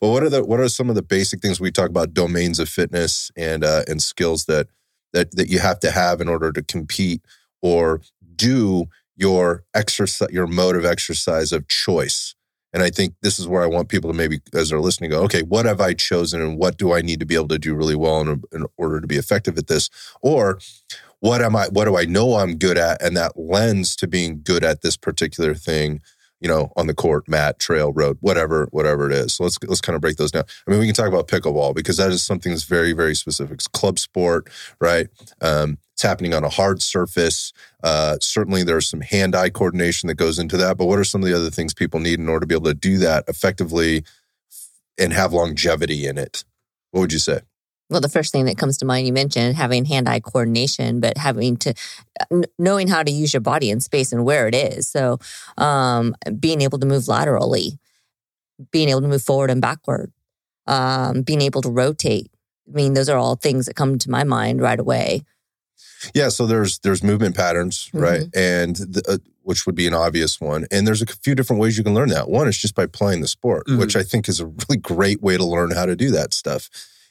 But 0.00 0.08
what 0.08 0.22
are 0.22 0.30
the 0.30 0.44
what 0.44 0.60
are 0.60 0.68
some 0.68 0.88
of 0.88 0.96
the 0.96 1.02
basic 1.02 1.40
things 1.40 1.60
we 1.60 1.70
talk 1.70 1.88
about 1.88 2.14
domains 2.14 2.58
of 2.58 2.68
fitness 2.68 3.30
and 3.36 3.62
uh, 3.64 3.82
and 3.86 4.02
skills 4.02 4.46
that 4.46 4.66
that 5.12 5.36
that 5.36 5.48
you 5.48 5.58
have 5.60 5.78
to 5.80 5.90
have 5.90 6.20
in 6.20 6.28
order 6.28 6.50
to 6.52 6.62
compete 6.62 7.20
or 7.60 8.00
do 8.34 8.86
your 9.16 9.64
exercise 9.74 10.30
your 10.30 10.46
mode 10.46 10.76
of 10.76 10.84
exercise 10.84 11.52
of 11.52 11.68
choice. 11.68 12.34
And 12.74 12.82
I 12.82 12.88
think 12.88 13.14
this 13.20 13.38
is 13.38 13.46
where 13.46 13.62
I 13.62 13.66
want 13.66 13.90
people 13.90 14.10
to 14.10 14.16
maybe, 14.16 14.40
as 14.54 14.70
they're 14.70 14.80
listening, 14.80 15.10
go, 15.10 15.22
okay, 15.24 15.42
what 15.42 15.66
have 15.66 15.80
I 15.80 15.92
chosen 15.92 16.40
and 16.40 16.56
what 16.56 16.78
do 16.78 16.94
I 16.94 17.02
need 17.02 17.20
to 17.20 17.26
be 17.26 17.34
able 17.34 17.48
to 17.48 17.58
do 17.58 17.74
really 17.74 17.94
well 17.94 18.22
in, 18.22 18.42
in 18.50 18.64
order 18.78 18.98
to 18.98 19.06
be 19.06 19.16
effective 19.16 19.58
at 19.58 19.66
this? 19.66 19.90
Or 20.22 20.58
what 21.20 21.42
am 21.42 21.54
I, 21.54 21.66
what 21.68 21.84
do 21.84 21.98
I 21.98 22.06
know 22.06 22.36
I'm 22.36 22.56
good 22.56 22.78
at? 22.78 23.02
And 23.02 23.14
that 23.16 23.38
lends 23.38 23.94
to 23.96 24.08
being 24.08 24.40
good 24.42 24.64
at 24.64 24.80
this 24.80 24.96
particular 24.96 25.54
thing 25.54 26.00
you 26.42 26.48
know, 26.48 26.72
on 26.76 26.88
the 26.88 26.94
court, 26.94 27.28
mat, 27.28 27.60
trail, 27.60 27.92
road, 27.92 28.18
whatever, 28.20 28.66
whatever 28.72 29.08
it 29.08 29.12
is. 29.12 29.34
So 29.34 29.44
let's 29.44 29.56
let's 29.62 29.80
kind 29.80 29.94
of 29.94 30.02
break 30.02 30.16
those 30.16 30.32
down. 30.32 30.42
I 30.66 30.72
mean, 30.72 30.80
we 30.80 30.86
can 30.86 30.94
talk 30.94 31.06
about 31.06 31.28
pickleball 31.28 31.72
because 31.72 31.98
that 31.98 32.10
is 32.10 32.20
something 32.20 32.50
that's 32.50 32.64
very, 32.64 32.92
very 32.92 33.14
specific. 33.14 33.54
It's 33.54 33.68
club 33.68 34.00
sport, 34.00 34.50
right? 34.80 35.06
Um, 35.40 35.78
it's 36.02 36.08
happening 36.08 36.34
on 36.34 36.42
a 36.42 36.48
hard 36.48 36.82
surface. 36.82 37.52
Uh, 37.84 38.16
certainly, 38.20 38.64
there's 38.64 38.88
some 38.88 39.02
hand-eye 39.02 39.50
coordination 39.50 40.08
that 40.08 40.16
goes 40.16 40.38
into 40.38 40.56
that. 40.56 40.76
But 40.76 40.86
what 40.86 40.98
are 40.98 41.04
some 41.04 41.22
of 41.22 41.28
the 41.28 41.36
other 41.36 41.50
things 41.50 41.72
people 41.72 42.00
need 42.00 42.18
in 42.18 42.28
order 42.28 42.40
to 42.40 42.46
be 42.46 42.56
able 42.56 42.66
to 42.66 42.74
do 42.74 42.98
that 42.98 43.24
effectively 43.28 44.04
and 44.98 45.12
have 45.12 45.32
longevity 45.32 46.06
in 46.06 46.18
it? 46.18 46.44
What 46.90 47.02
would 47.02 47.12
you 47.12 47.20
say? 47.20 47.42
Well, 47.88 48.00
the 48.00 48.08
first 48.08 48.32
thing 48.32 48.46
that 48.46 48.58
comes 48.58 48.78
to 48.78 48.84
mind, 48.84 49.06
you 49.06 49.12
mentioned 49.12 49.54
having 49.54 49.84
hand 49.84 50.08
eye 50.08 50.18
coordination, 50.18 50.98
but 50.98 51.16
having 51.18 51.56
to 51.58 51.74
kn- 52.30 52.46
knowing 52.58 52.88
how 52.88 53.04
to 53.04 53.12
use 53.12 53.32
your 53.32 53.40
body 53.40 53.70
in 53.70 53.78
space 53.78 54.12
and 54.12 54.24
where 54.24 54.48
it 54.48 54.56
is. 54.56 54.88
So, 54.88 55.18
um, 55.56 56.16
being 56.40 56.62
able 56.62 56.78
to 56.80 56.86
move 56.86 57.06
laterally, 57.06 57.78
being 58.72 58.88
able 58.88 59.02
to 59.02 59.08
move 59.08 59.22
forward 59.22 59.50
and 59.50 59.60
backward, 59.60 60.12
um, 60.66 61.22
being 61.22 61.42
able 61.42 61.62
to 61.62 61.70
rotate. 61.70 62.28
I 62.68 62.72
mean, 62.72 62.94
those 62.94 63.08
are 63.08 63.18
all 63.18 63.36
things 63.36 63.66
that 63.66 63.76
come 63.76 63.98
to 63.98 64.10
my 64.10 64.24
mind 64.24 64.60
right 64.60 64.80
away. 64.80 65.22
Yeah, 66.14 66.28
so 66.30 66.46
there's 66.46 66.78
there's 66.80 67.02
movement 67.02 67.36
patterns, 67.36 67.88
right, 67.92 68.22
and 68.34 68.74
the, 68.76 69.02
uh, 69.08 69.18
which 69.42 69.66
would 69.66 69.74
be 69.74 69.86
an 69.86 69.94
obvious 69.94 70.40
one. 70.40 70.66
And 70.70 70.86
there's 70.86 71.02
a 71.02 71.06
few 71.06 71.34
different 71.34 71.60
ways 71.60 71.78
you 71.78 71.84
can 71.84 71.94
learn 71.94 72.08
that. 72.10 72.28
One 72.28 72.48
is 72.48 72.58
just 72.58 72.74
by 72.74 72.86
playing 72.86 73.20
the 73.20 73.28
sport, 73.28 73.66
Mhm. 73.68 73.78
which 73.78 73.94
I 73.96 74.02
think 74.02 74.28
is 74.28 74.40
a 74.40 74.46
really 74.46 74.78
great 74.80 75.22
way 75.22 75.36
to 75.36 75.44
learn 75.44 75.70
how 75.72 75.86
to 75.86 75.94
do 75.96 76.10
that 76.12 76.34
stuff. 76.34 76.68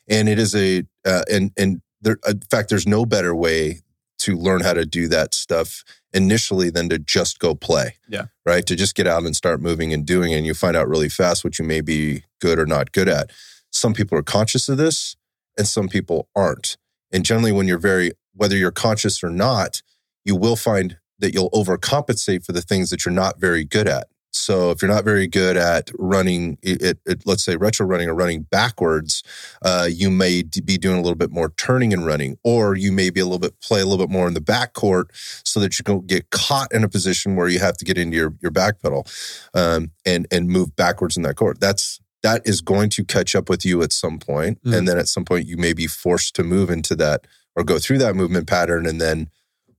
And 0.09 0.27
it 0.27 0.39
is 0.39 0.53
a 0.55 0.83
uh, 1.05 1.23
and 1.31 1.51
and 1.57 1.81
there, 2.01 2.17
in 2.27 2.41
fact, 2.49 2.69
there's 2.69 2.87
no 2.87 3.05
better 3.05 3.33
way 3.35 3.81
to 4.19 4.35
learn 4.35 4.61
how 4.61 4.73
to 4.73 4.85
do 4.85 5.07
that 5.07 5.33
stuff 5.33 5.83
initially 6.13 6.69
than 6.69 6.89
to 6.89 6.99
just 6.99 7.39
go 7.39 7.55
play. 7.55 7.95
Yeah. 8.09 8.25
right. 8.45 8.65
To 8.65 8.75
just 8.75 8.93
get 8.95 9.07
out 9.07 9.23
and 9.23 9.35
start 9.35 9.61
moving 9.61 9.93
and 9.93 10.05
doing, 10.05 10.31
it, 10.31 10.37
and 10.37 10.45
you 10.45 10.53
find 10.53 10.75
out 10.75 10.87
really 10.89 11.09
fast 11.09 11.43
what 11.43 11.57
you 11.57 11.65
may 11.65 11.81
be 11.81 12.23
good 12.39 12.59
or 12.59 12.65
not 12.65 12.91
good 12.91 13.07
at. 13.07 13.31
Some 13.71 13.93
people 13.93 14.17
are 14.17 14.23
conscious 14.23 14.67
of 14.69 14.77
this, 14.77 15.15
and 15.57 15.67
some 15.67 15.87
people 15.87 16.27
aren't. 16.35 16.77
And 17.11 17.25
generally, 17.25 17.51
when 17.51 17.67
you're 17.67 17.77
very, 17.77 18.11
whether 18.33 18.55
you're 18.55 18.71
conscious 18.71 19.23
or 19.23 19.29
not, 19.29 19.81
you 20.25 20.35
will 20.35 20.55
find 20.55 20.97
that 21.19 21.33
you'll 21.33 21.51
overcompensate 21.51 22.45
for 22.45 22.51
the 22.51 22.61
things 22.61 22.89
that 22.89 23.05
you're 23.05 23.13
not 23.13 23.39
very 23.39 23.63
good 23.63 23.87
at. 23.87 24.07
So 24.33 24.71
if 24.71 24.81
you're 24.81 24.91
not 24.91 25.03
very 25.03 25.27
good 25.27 25.57
at 25.57 25.91
running, 25.99 26.57
it, 26.61 26.99
it, 27.05 27.23
let's 27.25 27.43
say 27.43 27.57
retro 27.57 27.85
running 27.85 28.07
or 28.07 28.15
running 28.15 28.43
backwards, 28.43 29.23
uh, 29.61 29.87
you 29.91 30.09
may 30.09 30.43
be 30.43 30.77
doing 30.77 30.97
a 30.97 31.01
little 31.01 31.17
bit 31.17 31.31
more 31.31 31.51
turning 31.57 31.93
and 31.93 32.05
running, 32.05 32.37
or 32.43 32.75
you 32.75 32.91
may 32.91 33.09
be 33.09 33.19
a 33.19 33.25
little 33.25 33.39
bit 33.39 33.59
play 33.61 33.81
a 33.81 33.85
little 33.85 34.05
bit 34.05 34.11
more 34.11 34.27
in 34.27 34.33
the 34.33 34.41
back 34.41 34.73
court 34.73 35.09
so 35.13 35.59
that 35.59 35.77
you 35.77 35.83
don't 35.83 36.07
get 36.07 36.29
caught 36.29 36.73
in 36.73 36.83
a 36.83 36.89
position 36.89 37.35
where 37.35 37.49
you 37.49 37.59
have 37.59 37.77
to 37.77 37.85
get 37.85 37.97
into 37.97 38.15
your 38.15 38.33
your 38.41 38.51
back 38.51 38.81
pedal 38.81 39.05
um, 39.53 39.91
and 40.05 40.27
and 40.31 40.47
move 40.47 40.75
backwards 40.75 41.17
in 41.17 41.23
that 41.23 41.35
court. 41.35 41.59
That's 41.59 41.99
that 42.23 42.41
is 42.45 42.61
going 42.61 42.89
to 42.91 43.03
catch 43.03 43.35
up 43.35 43.49
with 43.49 43.65
you 43.65 43.81
at 43.81 43.91
some 43.91 44.19
point, 44.19 44.63
Mhm. 44.63 44.77
and 44.77 44.87
then 44.87 44.97
at 44.97 45.07
some 45.07 45.25
point 45.25 45.47
you 45.47 45.57
may 45.57 45.73
be 45.73 45.87
forced 45.87 46.35
to 46.35 46.43
move 46.43 46.69
into 46.69 46.95
that 46.97 47.25
or 47.55 47.63
go 47.63 47.79
through 47.79 47.97
that 47.99 48.15
movement 48.15 48.47
pattern, 48.47 48.85
and 48.85 49.01
then 49.01 49.29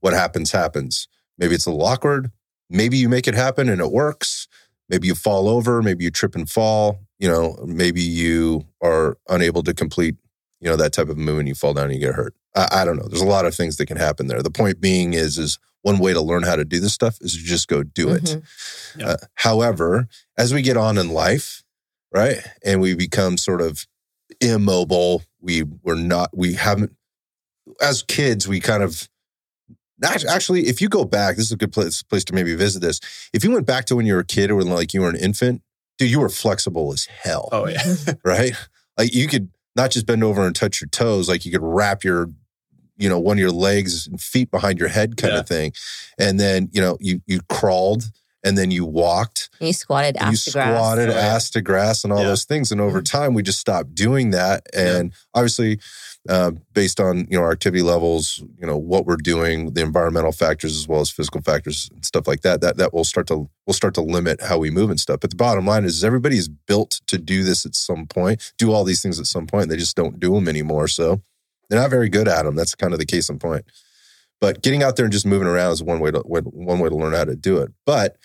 what 0.00 0.12
happens 0.12 0.50
happens. 0.52 1.06
Maybe 1.38 1.54
it's 1.54 1.66
a 1.66 1.70
little 1.70 1.86
awkward. 1.86 2.30
Maybe 2.68 2.96
you 2.98 3.08
make 3.08 3.28
it 3.28 3.34
happen 3.34 3.68
and 3.68 3.80
it 3.80 3.90
works. 3.92 4.48
Maybe 4.88 5.06
you 5.06 5.14
fall 5.14 5.48
over. 5.48 5.80
Maybe 5.82 6.04
you 6.04 6.10
trip 6.10 6.34
and 6.34 6.48
fall. 6.50 7.00
You 7.18 7.28
know, 7.28 7.64
maybe 7.66 8.02
you 8.02 8.66
are 8.82 9.16
unable 9.28 9.62
to 9.62 9.72
complete, 9.72 10.16
you 10.60 10.68
know, 10.68 10.76
that 10.76 10.92
type 10.92 11.08
of 11.08 11.16
move 11.16 11.38
and 11.38 11.48
you 11.48 11.54
fall 11.54 11.72
down 11.74 11.84
and 11.84 11.94
you 11.94 12.00
get 12.00 12.14
hurt. 12.14 12.34
I, 12.56 12.68
I 12.72 12.84
don't 12.84 12.96
know. 12.96 13.06
There's 13.08 13.22
a 13.22 13.26
lot 13.26 13.46
of 13.46 13.54
things 13.54 13.76
that 13.76 13.86
can 13.86 13.96
happen 13.96 14.26
there. 14.26 14.42
The 14.42 14.50
point 14.50 14.80
being 14.80 15.12
is, 15.14 15.38
is 15.38 15.58
one 15.82 15.98
way 15.98 16.12
to 16.12 16.20
learn 16.20 16.42
how 16.42 16.56
to 16.56 16.64
do 16.64 16.80
this 16.80 16.92
stuff 16.92 17.16
is 17.20 17.32
to 17.32 17.38
just 17.42 17.68
go 17.68 17.82
do 17.82 18.10
it. 18.10 18.24
Mhm. 18.24 18.42
Yeah. 18.98 19.06
Uh, 19.08 19.16
however, 19.34 20.08
as 20.36 20.52
we 20.52 20.62
get 20.62 20.76
on 20.76 20.98
in 20.98 21.08
life, 21.10 21.61
right, 22.12 22.38
and 22.64 22.80
we 22.80 22.94
become 22.94 23.36
sort 23.36 23.60
of 23.60 23.86
immobile, 24.40 25.22
we 25.40 25.62
we're 25.62 25.94
not, 25.96 26.30
we 26.36 26.54
haven't. 26.54 26.92
As 27.80 28.02
kids, 28.02 28.46
we 28.48 28.60
kind 28.60 28.82
of 28.82 29.08
Actually, 30.28 30.66
if 30.66 30.80
you 30.80 30.88
go 30.88 31.04
back, 31.04 31.36
this 31.36 31.46
is 31.46 31.52
a 31.52 31.56
good 31.56 31.72
place, 31.72 32.02
place 32.02 32.24
to 32.24 32.34
maybe 32.34 32.56
visit 32.56 32.80
this. 32.80 32.98
If 33.32 33.44
you 33.44 33.52
went 33.52 33.66
back 33.66 33.84
to 33.84 33.94
when 33.94 34.04
you 34.04 34.14
were 34.14 34.20
a 34.20 34.24
kid 34.24 34.50
or 34.50 34.56
when 34.56 34.68
like 34.68 34.92
you 34.92 35.00
were 35.00 35.08
an 35.08 35.16
infant, 35.16 35.62
dude, 35.96 36.10
you 36.10 36.18
were 36.18 36.28
flexible 36.28 36.92
as 36.92 37.04
hell, 37.04 37.48
oh 37.52 37.68
yeah. 37.68 37.82
right? 38.24 38.52
Like 38.98 39.14
you 39.14 39.28
could 39.28 39.50
not 39.76 39.92
just 39.92 40.06
bend 40.06 40.24
over 40.24 40.44
and 40.44 40.56
touch 40.56 40.80
your 40.80 40.88
toes, 40.88 41.28
like 41.28 41.44
you 41.44 41.52
could 41.52 41.62
wrap 41.62 42.02
your 42.02 42.28
you 42.98 43.08
know, 43.08 43.18
one 43.18 43.36
of 43.36 43.40
your 43.40 43.50
legs 43.50 44.06
and 44.06 44.20
feet 44.20 44.50
behind 44.50 44.78
your 44.78 44.88
head 44.88 45.16
kind 45.16 45.32
Yeah. 45.34 45.40
of 45.40 45.48
thing. 45.48 45.72
And 46.18 46.38
then, 46.38 46.68
you 46.72 46.80
know, 46.80 46.96
you 47.00 47.22
you 47.26 47.40
crawled 47.48 48.10
and 48.44 48.58
then 48.58 48.70
you 48.70 48.84
walked 48.84 49.50
And 49.60 49.68
you 49.68 49.72
squatted 49.72 50.16
and 50.16 50.26
you 50.26 50.32
ass 50.32 50.44
to 50.46 50.50
grass. 50.52 50.76
squatted 50.76 51.10
ass 51.10 51.50
to 51.50 51.60
grass 51.60 52.04
and 52.04 52.12
all 52.12 52.20
Yeah. 52.20 52.26
those 52.28 52.44
things. 52.44 52.72
And 52.72 52.80
over 52.80 53.00
time, 53.02 53.34
we 53.34 53.42
just 53.42 53.58
stopped 53.60 53.94
doing 53.94 54.30
that. 54.30 54.66
And 54.74 55.12
obviously, 55.34 55.78
uh, 56.28 56.52
based 56.72 57.00
on 57.00 57.26
you 57.30 57.36
know 57.36 57.42
our 57.42 57.50
activity 57.52 57.82
levels, 57.82 58.38
you 58.60 58.66
know 58.66 58.76
what 58.76 59.06
we're 59.06 59.16
doing, 59.16 59.74
the 59.74 59.80
environmental 59.82 60.30
factors 60.32 60.76
as 60.76 60.86
well 60.86 61.00
as 61.00 61.10
physical 61.10 61.40
factors 61.42 61.88
and 61.92 62.04
stuff 62.04 62.26
like 62.28 62.42
that, 62.42 62.60
that 62.60 62.76
that 62.76 62.94
will 62.94 63.04
start 63.04 63.26
to 63.28 63.48
will 63.66 63.74
start 63.74 63.94
to 63.94 64.00
limit 64.02 64.40
how 64.40 64.58
we 64.58 64.70
move 64.70 64.90
and 64.90 65.00
stuff. 65.00 65.20
But 65.20 65.30
the 65.30 65.36
bottom 65.36 65.66
line 65.66 65.84
is, 65.84 66.04
everybody 66.04 66.36
is 66.38 66.48
built 66.48 67.00
to 67.08 67.18
do 67.18 67.42
this 67.44 67.66
at 67.66 67.74
some 67.74 68.06
point, 68.06 68.52
do 68.58 68.72
all 68.72 68.84
these 68.84 69.02
things 69.02 69.18
at 69.18 69.26
some 69.26 69.46
point. 69.46 69.68
They 69.68 69.76
just 69.76 69.96
don't 69.96 70.20
do 70.20 70.34
them 70.34 70.48
anymore. 70.48 70.86
So 70.88 71.22
they're 71.68 71.80
not 71.80 71.90
very 71.90 72.08
good 72.08 72.28
at 72.28 72.44
them. 72.44 72.54
That's 72.54 72.74
kind 72.74 72.92
of 72.92 72.98
the 73.00 73.06
case 73.06 73.28
in 73.28 73.38
point. 73.40 73.64
But 74.40 74.62
getting 74.62 74.82
out 74.82 74.96
there 74.96 75.04
and 75.06 75.12
just 75.12 75.26
moving 75.26 75.46
around 75.48 75.72
is 75.72 75.82
one 75.82 76.00
way 76.00 76.10
to 76.10 76.18
one 76.20 76.78
way 76.80 76.88
to 76.88 76.94
learn 76.96 77.14
how 77.14 77.24
to 77.24 77.34
do 77.36 77.58
it. 77.58 77.70
But 77.86 78.16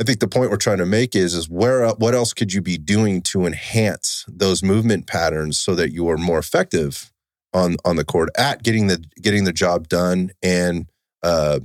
I 0.00 0.04
think 0.04 0.20
the 0.20 0.28
point 0.28 0.50
we're 0.50 0.56
trying 0.56 0.78
to 0.78 0.86
make 0.86 1.14
is 1.14 1.34
is 1.34 1.48
where 1.48 1.86
what 1.90 2.14
else 2.14 2.32
could 2.32 2.52
you 2.54 2.62
be 2.62 2.78
doing 2.78 3.20
to 3.22 3.44
enhance 3.44 4.24
those 4.26 4.62
movement 4.62 5.06
patterns 5.06 5.58
so 5.58 5.74
that 5.74 5.92
you 5.92 6.08
are 6.08 6.16
more 6.16 6.38
effective 6.38 7.12
on 7.52 7.76
on 7.84 7.96
the 7.96 8.04
court 8.04 8.30
at 8.38 8.62
getting 8.62 8.86
the 8.86 9.04
getting 9.20 9.44
the 9.44 9.52
job 9.52 9.88
done 9.88 10.30
and 10.42 10.86
uh, 11.22 11.60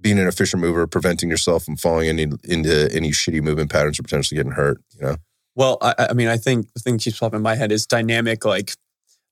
being 0.00 0.18
an 0.18 0.26
efficient 0.26 0.60
mover, 0.60 0.86
preventing 0.86 1.30
yourself 1.30 1.64
from 1.64 1.76
falling 1.76 2.18
into, 2.18 2.38
into 2.44 2.88
any 2.92 3.10
shitty 3.10 3.40
movement 3.40 3.70
patterns 3.70 3.98
or 3.98 4.02
potentially 4.02 4.36
getting 4.36 4.52
hurt. 4.52 4.80
You 4.94 5.02
know, 5.02 5.16
Well, 5.54 5.78
I, 5.80 6.08
I 6.10 6.12
mean, 6.12 6.28
I 6.28 6.36
think 6.36 6.72
the 6.74 6.80
thing 6.80 6.98
keeps 6.98 7.18
popping 7.18 7.38
in 7.38 7.42
my 7.42 7.54
head 7.54 7.72
is 7.72 7.86
dynamic. 7.86 8.44
Like 8.44 8.72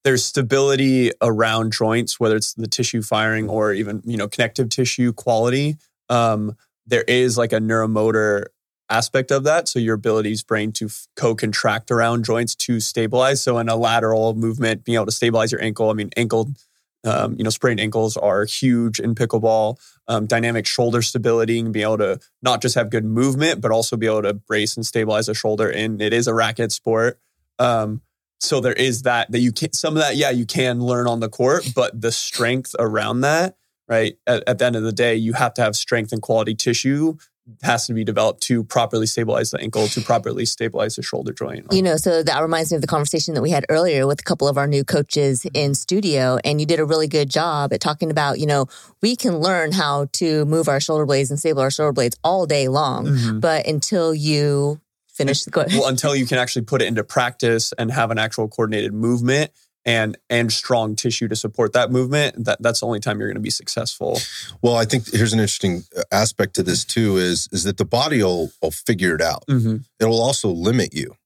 there's 0.04 0.24
stability 0.24 1.10
around 1.20 1.72
joints, 1.72 2.20
whether 2.20 2.36
it's 2.36 2.54
the 2.54 2.66
tissue 2.66 3.02
firing 3.02 3.48
or 3.48 3.72
even 3.72 4.00
you 4.04 4.16
know 4.16 4.28
connective 4.28 4.68
tissue 4.68 5.12
quality. 5.12 5.76
Um, 6.08 6.56
there 6.86 7.04
is 7.06 7.38
like 7.38 7.52
a 7.52 7.58
neuromotor 7.58 8.46
aspect 8.90 9.30
of 9.30 9.44
that. 9.44 9.68
So 9.68 9.78
your 9.78 9.94
ability's 9.94 10.42
brain 10.42 10.72
to 10.72 10.88
co-contract 11.16 11.90
around 11.90 12.24
joints 12.24 12.54
to 12.56 12.80
stabilize. 12.80 13.42
So 13.42 13.58
in 13.58 13.68
a 13.68 13.76
lateral 13.76 14.34
movement, 14.34 14.84
being 14.84 14.96
able 14.96 15.06
to 15.06 15.12
stabilize 15.12 15.50
your 15.52 15.62
ankle. 15.62 15.90
I 15.90 15.94
mean, 15.94 16.10
ankle, 16.16 16.52
um, 17.04 17.34
you 17.38 17.44
know, 17.44 17.50
sprained 17.50 17.80
ankles 17.80 18.16
are 18.16 18.44
huge 18.44 19.00
in 19.00 19.14
pickleball. 19.14 19.78
Um, 20.06 20.26
dynamic 20.26 20.66
shoulder 20.66 21.00
stability 21.00 21.58
and 21.58 21.72
being 21.72 21.84
able 21.84 21.98
to 21.98 22.20
not 22.42 22.60
just 22.60 22.74
have 22.74 22.90
good 22.90 23.04
movement, 23.06 23.62
but 23.62 23.70
also 23.70 23.96
be 23.96 24.06
able 24.06 24.22
to 24.22 24.34
brace 24.34 24.76
and 24.76 24.84
stabilize 24.84 25.28
a 25.28 25.34
shoulder. 25.34 25.70
And 25.70 26.02
it 26.02 26.12
is 26.12 26.26
a 26.26 26.34
racket 26.34 26.72
sport. 26.72 27.18
Um, 27.58 28.02
so 28.38 28.60
there 28.60 28.74
is 28.74 29.02
that 29.02 29.32
that 29.32 29.38
you 29.38 29.52
can 29.52 29.72
some 29.72 29.94
of 29.96 30.02
that, 30.02 30.16
yeah, 30.16 30.30
you 30.30 30.44
can 30.44 30.80
learn 30.80 31.06
on 31.06 31.20
the 31.20 31.30
court, 31.30 31.66
but 31.74 31.98
the 31.98 32.12
strength 32.12 32.74
around 32.78 33.22
that, 33.22 33.56
right? 33.88 34.16
At, 34.26 34.42
at 34.46 34.58
the 34.58 34.64
end 34.64 34.76
of 34.76 34.82
the 34.82 34.92
day, 34.92 35.14
you 35.14 35.32
have 35.34 35.54
to 35.54 35.62
have 35.62 35.76
strength 35.76 36.12
and 36.12 36.22
quality 36.22 36.54
tissue 36.54 37.16
has 37.62 37.86
to 37.86 37.92
be 37.92 38.04
developed 38.04 38.42
to 38.42 38.64
properly 38.64 39.06
stabilize 39.06 39.50
the 39.50 39.60
ankle, 39.60 39.86
to 39.88 40.00
properly 40.00 40.46
stabilize 40.46 40.96
the 40.96 41.02
shoulder 41.02 41.32
joint. 41.32 41.66
You 41.72 41.82
know, 41.82 41.96
so 41.96 42.22
that 42.22 42.40
reminds 42.40 42.70
me 42.70 42.76
of 42.76 42.80
the 42.80 42.86
conversation 42.86 43.34
that 43.34 43.42
we 43.42 43.50
had 43.50 43.66
earlier 43.68 44.06
with 44.06 44.20
a 44.20 44.22
couple 44.22 44.48
of 44.48 44.56
our 44.56 44.66
new 44.66 44.82
coaches 44.82 45.46
in 45.52 45.74
studio. 45.74 46.38
And 46.42 46.60
you 46.60 46.66
did 46.66 46.80
a 46.80 46.84
really 46.84 47.06
good 47.06 47.28
job 47.28 47.72
at 47.72 47.80
talking 47.80 48.10
about, 48.10 48.38
you 48.38 48.46
know, 48.46 48.66
we 49.02 49.14
can 49.14 49.38
learn 49.38 49.72
how 49.72 50.06
to 50.12 50.44
move 50.46 50.68
our 50.68 50.80
shoulder 50.80 51.04
blades 51.04 51.30
and 51.30 51.38
stable 51.38 51.60
our 51.60 51.70
shoulder 51.70 51.92
blades 51.92 52.16
all 52.24 52.46
day 52.46 52.68
long. 52.68 53.06
Mhm. 53.06 53.40
But 53.40 53.66
until 53.66 54.14
you 54.14 54.80
finish 55.12 55.44
the 55.44 55.66
well, 55.78 55.86
until 55.86 56.16
you 56.16 56.26
can 56.26 56.38
actually 56.38 56.64
put 56.64 56.82
it 56.82 56.86
into 56.86 57.04
practice 57.04 57.72
and 57.78 57.92
have 57.92 58.10
an 58.10 58.18
actual 58.18 58.48
coordinated 58.48 58.92
movement 58.92 59.50
and 59.84 60.16
and 60.30 60.52
strong 60.52 60.96
tissue 60.96 61.28
to 61.28 61.36
support 61.36 61.72
that 61.72 61.90
movement, 61.90 62.44
that 62.44 62.62
that's 62.62 62.80
the 62.80 62.86
only 62.86 63.00
time 63.00 63.18
you're 63.18 63.28
going 63.28 63.36
to 63.36 63.40
be 63.40 63.50
successful. 63.50 64.18
well, 64.62 64.76
I 64.76 64.84
think 64.84 65.12
here's 65.12 65.32
an 65.32 65.40
interesting 65.40 65.84
uh, 65.96 66.02
aspect 66.12 66.54
to 66.54 66.62
this 66.62 66.84
too 66.84 67.16
is 67.16 67.48
is 67.52 67.64
that 67.64 67.76
the 67.76 67.84
body 67.84 68.22
will 68.22 68.50
will 68.62 68.70
figure 68.70 69.14
it 69.14 69.20
out. 69.20 69.44
Mm-hmm. 69.48 69.76
it 70.00 70.04
will 70.04 70.22
also 70.22 70.48
limit 70.48 70.94
you 70.94 71.16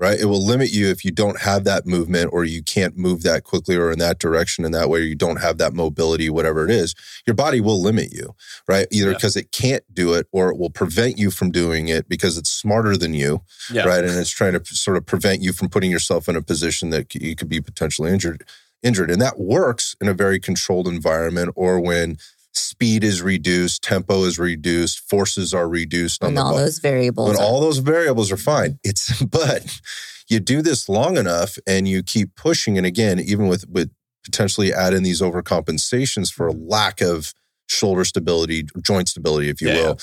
right 0.00 0.18
it 0.18 0.24
will 0.24 0.44
limit 0.44 0.72
you 0.72 0.88
if 0.88 1.04
you 1.04 1.10
don't 1.12 1.40
have 1.40 1.62
that 1.64 1.86
movement 1.86 2.30
or 2.32 2.44
you 2.44 2.62
can't 2.62 2.96
move 2.96 3.22
that 3.22 3.44
quickly 3.44 3.76
or 3.76 3.92
in 3.92 3.98
that 3.98 4.18
direction 4.18 4.64
in 4.64 4.72
that 4.72 4.88
way 4.88 5.00
or 5.00 5.02
you 5.04 5.14
don't 5.14 5.40
have 5.40 5.58
that 5.58 5.72
mobility 5.74 6.28
whatever 6.30 6.64
it 6.64 6.70
is 6.70 6.94
your 7.26 7.34
body 7.34 7.60
will 7.60 7.80
limit 7.80 8.12
you 8.12 8.34
right 8.66 8.88
either 8.90 9.10
Yeah. 9.10 9.14
because 9.16 9.36
it 9.36 9.52
can't 9.52 9.84
do 9.94 10.14
it 10.14 10.26
or 10.32 10.50
it 10.50 10.56
will 10.58 10.70
prevent 10.70 11.18
you 11.18 11.30
from 11.30 11.50
doing 11.52 11.88
it 11.88 12.08
because 12.08 12.36
it's 12.38 12.50
smarter 12.50 12.96
than 12.96 13.14
you 13.14 13.42
Yeah. 13.72 13.84
right 13.84 14.02
and 14.04 14.18
it's 14.18 14.30
trying 14.30 14.54
to 14.54 14.64
sort 14.74 14.96
of 14.96 15.06
prevent 15.06 15.42
you 15.42 15.52
from 15.52 15.68
putting 15.68 15.90
yourself 15.90 16.28
in 16.28 16.34
a 16.36 16.42
position 16.42 16.90
that 16.90 17.14
you 17.14 17.36
could 17.36 17.48
be 17.48 17.60
potentially 17.60 18.10
injured 18.10 18.44
injured 18.82 19.10
and 19.10 19.20
that 19.20 19.38
works 19.38 19.94
in 20.00 20.08
a 20.08 20.14
very 20.14 20.40
controlled 20.40 20.88
environment 20.88 21.50
or 21.54 21.78
when 21.78 22.16
speed 22.52 23.04
is 23.04 23.22
reduced 23.22 23.82
tempo 23.82 24.24
is 24.24 24.38
reduced 24.38 24.98
forces 25.08 25.54
are 25.54 25.68
reduced 25.68 26.22
on 26.22 26.28
and 26.28 26.36
the 26.36 26.42
all 26.42 26.52
body 26.52 26.64
those 26.64 26.78
variables. 26.78 27.28
when 27.28 27.36
are- 27.36 27.42
all 27.42 27.60
those 27.60 27.78
variables 27.78 28.32
are 28.32 28.36
fine. 28.36 28.78
It's 28.84 29.22
but 29.38 29.80
you 30.28 30.40
do 30.40 30.62
this 30.62 30.88
long 30.88 31.16
enough 31.16 31.58
and 31.66 31.88
you 31.88 32.02
keep 32.02 32.34
pushing, 32.36 32.76
and 32.76 32.86
again, 32.86 33.18
even 33.20 33.48
with 33.48 33.68
with 33.68 33.90
potentially 34.24 34.72
add 34.72 34.92
in 34.94 35.02
these 35.02 35.20
overcompensations 35.20 36.32
for 36.32 36.46
a 36.46 36.52
lack 36.52 37.00
of 37.00 37.32
shoulder 37.68 38.04
stability, 38.04 38.66
joint 38.82 39.08
stability, 39.08 39.48
if 39.48 39.60
you 39.62 39.68
Yeah, 39.68 39.74
will, 39.86 39.98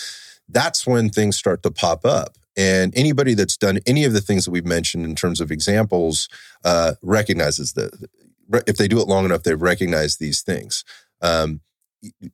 that's 0.50 0.88
when 0.88 1.10
things 1.10 1.38
start 1.38 1.62
to 1.64 1.72
pop 1.72 2.04
up. 2.06 2.36
And 2.58 2.92
anybody 2.98 3.36
that's 3.36 3.56
done 3.58 3.80
any 3.86 4.04
of 4.06 4.14
the 4.14 4.22
things 4.22 4.46
that 4.46 4.52
we've 4.52 4.66
mentioned 4.66 5.06
in 5.06 5.16
terms 5.16 5.40
of 5.40 5.52
examples 5.52 6.28
uh, 6.66 6.94
recognizes 7.04 7.74
that 7.74 7.92
if 8.66 8.78
they 8.78 8.88
do 8.88 9.00
it 9.00 9.08
long 9.08 9.26
enough, 9.26 9.44
they 9.44 9.54
recognize 9.54 10.18
these 10.18 10.42
things. 10.42 10.84
Um, 11.22 11.62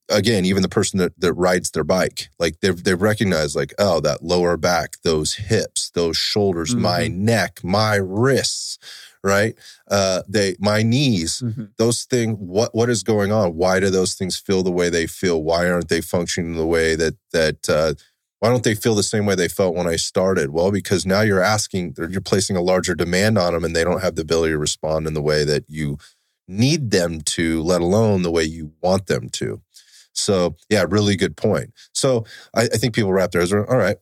again, 0.09 0.45
even 0.45 0.61
the 0.61 0.69
person 0.69 0.99
that, 0.99 1.19
that 1.19 1.33
rides 1.33 1.71
their 1.71 1.83
bike, 1.83 2.29
like 2.39 2.59
they've 2.61 2.83
they've 2.83 3.01
recognized, 3.01 3.55
like, 3.55 3.73
oh, 3.79 3.99
that 4.01 4.23
lower 4.23 4.57
back, 4.57 4.97
those 5.03 5.35
hips, 5.35 5.89
those 5.91 6.17
shoulders, 6.17 6.75
my 6.75 7.07
neck, 7.07 7.59
my 7.63 7.95
wrists, 7.95 8.77
right? 9.23 9.55
Uh, 9.89 10.21
they 10.27 10.55
my 10.59 10.83
knees, 10.83 11.41
Mhm. 11.43 11.69
those 11.77 12.03
things. 12.03 12.37
What 12.39 12.73
what 12.75 12.89
is 12.89 13.03
going 13.03 13.31
on? 13.31 13.55
Why 13.55 13.79
do 13.79 13.89
those 13.89 14.13
things 14.15 14.37
feel 14.37 14.63
the 14.63 14.71
way 14.71 14.89
they 14.89 15.07
feel? 15.07 15.41
Why 15.43 15.69
aren't 15.69 15.89
they 15.89 16.01
functioning 16.01 16.55
the 16.55 16.67
way 16.67 16.95
that 16.95 17.15
that? 17.31 17.69
Uh, 17.69 17.93
why 18.39 18.49
don't 18.49 18.63
they 18.65 18.75
feel 18.75 18.93
the 18.93 19.03
same 19.03 19.25
way 19.25 19.35
they 19.35 19.47
felt 19.47 19.73
when 19.73 19.87
I 19.87 19.95
started? 19.95 20.49
Well, 20.49 20.69
because 20.69 21.05
now 21.05 21.21
you're 21.21 21.39
asking, 21.39 21.95
you're 22.09 22.19
placing 22.19 22.57
a 22.57 22.61
larger 22.61 22.93
demand 22.93 23.37
on 23.37 23.53
them, 23.53 23.63
and 23.63 23.73
they 23.73 23.85
don't 23.85 24.01
have 24.01 24.15
the 24.15 24.21
ability 24.23 24.51
to 24.51 24.57
respond 24.57 25.07
in 25.07 25.13
the 25.13 25.21
way 25.21 25.45
that 25.45 25.63
you 25.69 25.97
need 26.47 26.91
them 26.91 27.21
to, 27.21 27.61
let 27.63 27.81
alone 27.81 28.21
the 28.21 28.31
way 28.31 28.43
you 28.43 28.73
want 28.81 29.07
them 29.07 29.29
to. 29.29 29.61
So, 30.13 30.55
yeah, 30.69 30.85
really 30.87 31.15
good 31.15 31.35
point. 31.35 31.73
So, 31.93 32.25
I, 32.55 32.63
I 32.63 32.77
think 32.77 32.93
people 32.93 33.11
wrap 33.13 33.31
their 33.31 33.41
heads 33.41 33.51
around, 33.51 33.67
all 33.69 33.77
right, 33.77 33.97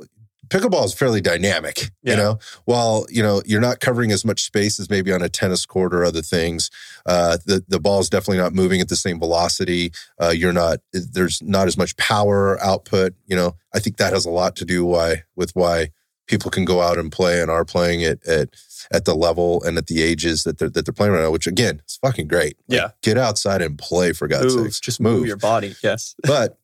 pickleball 0.49 0.83
is 0.83 0.93
fairly 0.93 1.21
dynamic, 1.21 1.91
Yeah. 2.03 2.11
you 2.11 2.17
know, 2.17 2.39
while, 2.65 3.05
you 3.09 3.23
know, 3.23 3.41
you're 3.45 3.61
not 3.61 3.79
covering 3.79 4.11
as 4.11 4.25
much 4.25 4.43
space 4.43 4.79
as 4.81 4.89
maybe 4.89 5.13
on 5.13 5.21
a 5.21 5.29
tennis 5.29 5.65
court 5.65 5.93
or 5.93 6.03
other 6.03 6.21
things. 6.21 6.69
Uh, 7.05 7.37
the, 7.45 7.63
the 7.69 7.79
ball 7.79 8.01
is 8.01 8.09
definitely 8.09 8.39
not 8.39 8.53
moving 8.53 8.81
at 8.81 8.89
the 8.89 8.97
same 8.97 9.17
velocity. 9.17 9.93
Uh, 10.21 10.33
you're 10.35 10.51
not, 10.51 10.79
there's 10.91 11.41
not 11.41 11.67
as 11.67 11.77
much 11.77 11.95
power 11.95 12.61
output. 12.61 13.13
You 13.25 13.37
know, 13.37 13.55
I 13.73 13.79
think 13.79 13.95
that 13.95 14.11
has 14.11 14.25
a 14.25 14.29
lot 14.29 14.57
to 14.57 14.65
do 14.65 14.83
why, 14.83 15.23
with 15.37 15.51
why 15.55 15.91
people 16.31 16.49
can 16.49 16.65
go 16.65 16.81
out 16.81 16.97
and 16.97 17.11
play 17.11 17.41
and 17.41 17.51
are 17.51 17.63
playing 17.65 18.01
it 18.01 18.25
at, 18.25 18.49
at 18.91 19.05
the 19.05 19.13
level 19.13 19.61
and 19.63 19.77
at 19.77 19.85
the 19.85 20.01
ages 20.01 20.43
that 20.45 20.57
they're, 20.57 20.69
that 20.69 20.85
they're 20.85 20.93
playing 20.93 21.13
right 21.13 21.21
now, 21.21 21.29
which 21.29 21.45
again, 21.45 21.81
is 21.87 21.97
fucking 22.01 22.27
great. 22.27 22.57
Like, 22.67 22.79
Yeah. 22.79 22.87
Get 23.03 23.17
outside 23.19 23.61
and 23.61 23.77
play 23.77 24.13
for 24.13 24.27
God's 24.27 24.55
Move, 24.55 24.65
sakes. 24.67 24.79
just 24.79 24.99
move. 24.99 25.27
your 25.27 25.37
body. 25.37 25.75
Yes. 25.83 26.15
but 26.23 26.57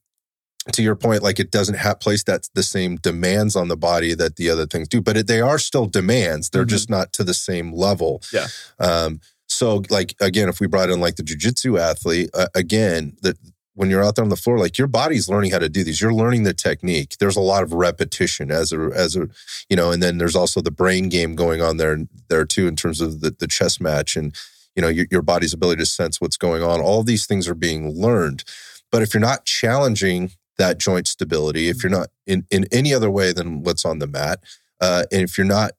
to 0.73 0.82
your 0.84 0.95
point, 0.95 1.21
like 1.23 1.39
it 1.39 1.51
doesn't 1.51 1.75
have 1.75 1.99
place 1.99 2.23
that 2.23 2.49
the 2.56 2.63
same 2.63 2.95
demands 2.97 3.56
on 3.56 3.67
the 3.67 3.77
body 3.77 4.13
that 4.15 4.36
the 4.38 4.49
other 4.49 4.65
things 4.65 4.88
do, 4.88 5.01
but 5.01 5.15
it, 5.17 5.27
they 5.27 5.39
are 5.41 5.60
still 5.60 5.86
demands. 5.86 6.49
They're 6.49 6.65
Mhm. 6.65 6.69
just 6.69 6.89
not 6.89 7.13
to 7.13 7.23
the 7.23 7.34
same 7.34 7.71
level. 7.73 8.21
Yeah. 8.34 8.47
Um, 8.80 9.21
so 9.47 9.84
like 9.89 10.13
again, 10.19 10.49
if 10.49 10.60
we 10.60 10.67
brought 10.67 10.89
in 10.89 10.99
like 10.99 11.15
the 11.15 11.23
jujitsu 11.23 11.80
athlete, 11.80 12.30
uh, 12.34 12.47
again, 12.53 13.15
that 13.21 13.38
when 13.78 13.92
you're 13.92 14.04
out 14.04 14.16
there 14.16 14.24
on 14.24 14.30
the 14.30 14.36
floor, 14.36 14.58
like 14.58 14.80
your 14.80 14.88
body's 14.88 15.30
learning 15.30 15.52
how 15.52 15.60
to 15.60 15.70
do 15.70 15.84
these. 15.84 16.02
You're 16.02 16.13
learning 16.13 16.44
the 16.44 16.54
technique. 16.54 17.18
There's 17.20 17.36
a 17.36 17.42
lot 17.42 17.62
of 17.62 17.74
repetition 17.74 18.52
as 18.52 18.74
a 18.74 18.90
as 18.94 19.16
a 19.16 19.30
you 19.70 19.76
know, 19.76 19.92
and 19.92 20.02
then 20.02 20.18
there's 20.18 20.36
also 20.36 20.62
the 20.62 20.72
brain 20.72 21.10
game 21.10 21.36
going 21.36 21.62
on 21.62 21.78
there 21.78 22.00
there 22.28 22.44
too 22.44 22.68
in 22.68 22.76
terms 22.76 23.02
of 23.02 23.22
the 23.22 23.30
the 23.30 23.48
chess 23.48 23.80
match 23.80 24.16
and 24.16 24.36
you 24.76 24.82
know 24.82 24.88
your, 24.88 25.06
your 25.12 25.22
body's 25.22 25.54
ability 25.54 25.80
to 25.80 25.86
sense 25.86 26.20
what's 26.20 26.38
going 26.38 26.63
on. 26.63 26.82
All 26.82 27.04
these 27.04 27.28
things 27.28 27.48
are 27.48 27.54
being 27.56 27.90
learned. 27.96 28.44
But 28.92 29.04
if 29.04 29.13
you're 29.13 29.22
not 29.22 29.46
challenging 29.46 30.32
that 30.58 30.80
joint 30.80 31.08
stability, 31.08 31.70
if 31.70 31.84
you're 31.84 31.92
not 31.92 32.08
in, 32.26 32.48
in 32.50 32.66
any 32.72 32.96
other 32.96 33.12
way 33.12 33.32
than 33.32 33.62
what's 33.62 33.86
on 33.86 34.00
the 34.00 34.08
mat, 34.08 34.40
uh, 34.82 35.04
and 35.12 35.22
if 35.22 35.38
you're 35.38 35.46
not 35.46 35.74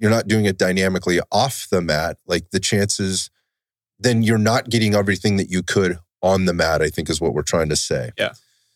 you're 0.00 0.10
not 0.10 0.26
doing 0.26 0.44
it 0.44 0.58
dynamically 0.58 1.20
off 1.30 1.68
the 1.70 1.80
mat, 1.80 2.18
like 2.26 2.50
the 2.50 2.58
chances, 2.58 3.30
then 4.00 4.24
you're 4.24 4.38
not 4.38 4.70
getting 4.70 4.94
everything 4.94 5.36
that 5.36 5.50
you 5.50 5.62
could 5.62 5.98
on 6.24 6.46
the 6.46 6.54
mat. 6.54 6.82
I 6.82 6.88
think 6.88 7.08
is 7.08 7.20
what 7.20 7.34
we're 7.34 7.42
trying 7.42 7.68
to 7.68 7.76
say. 7.76 8.10
Yeah. 8.18 8.32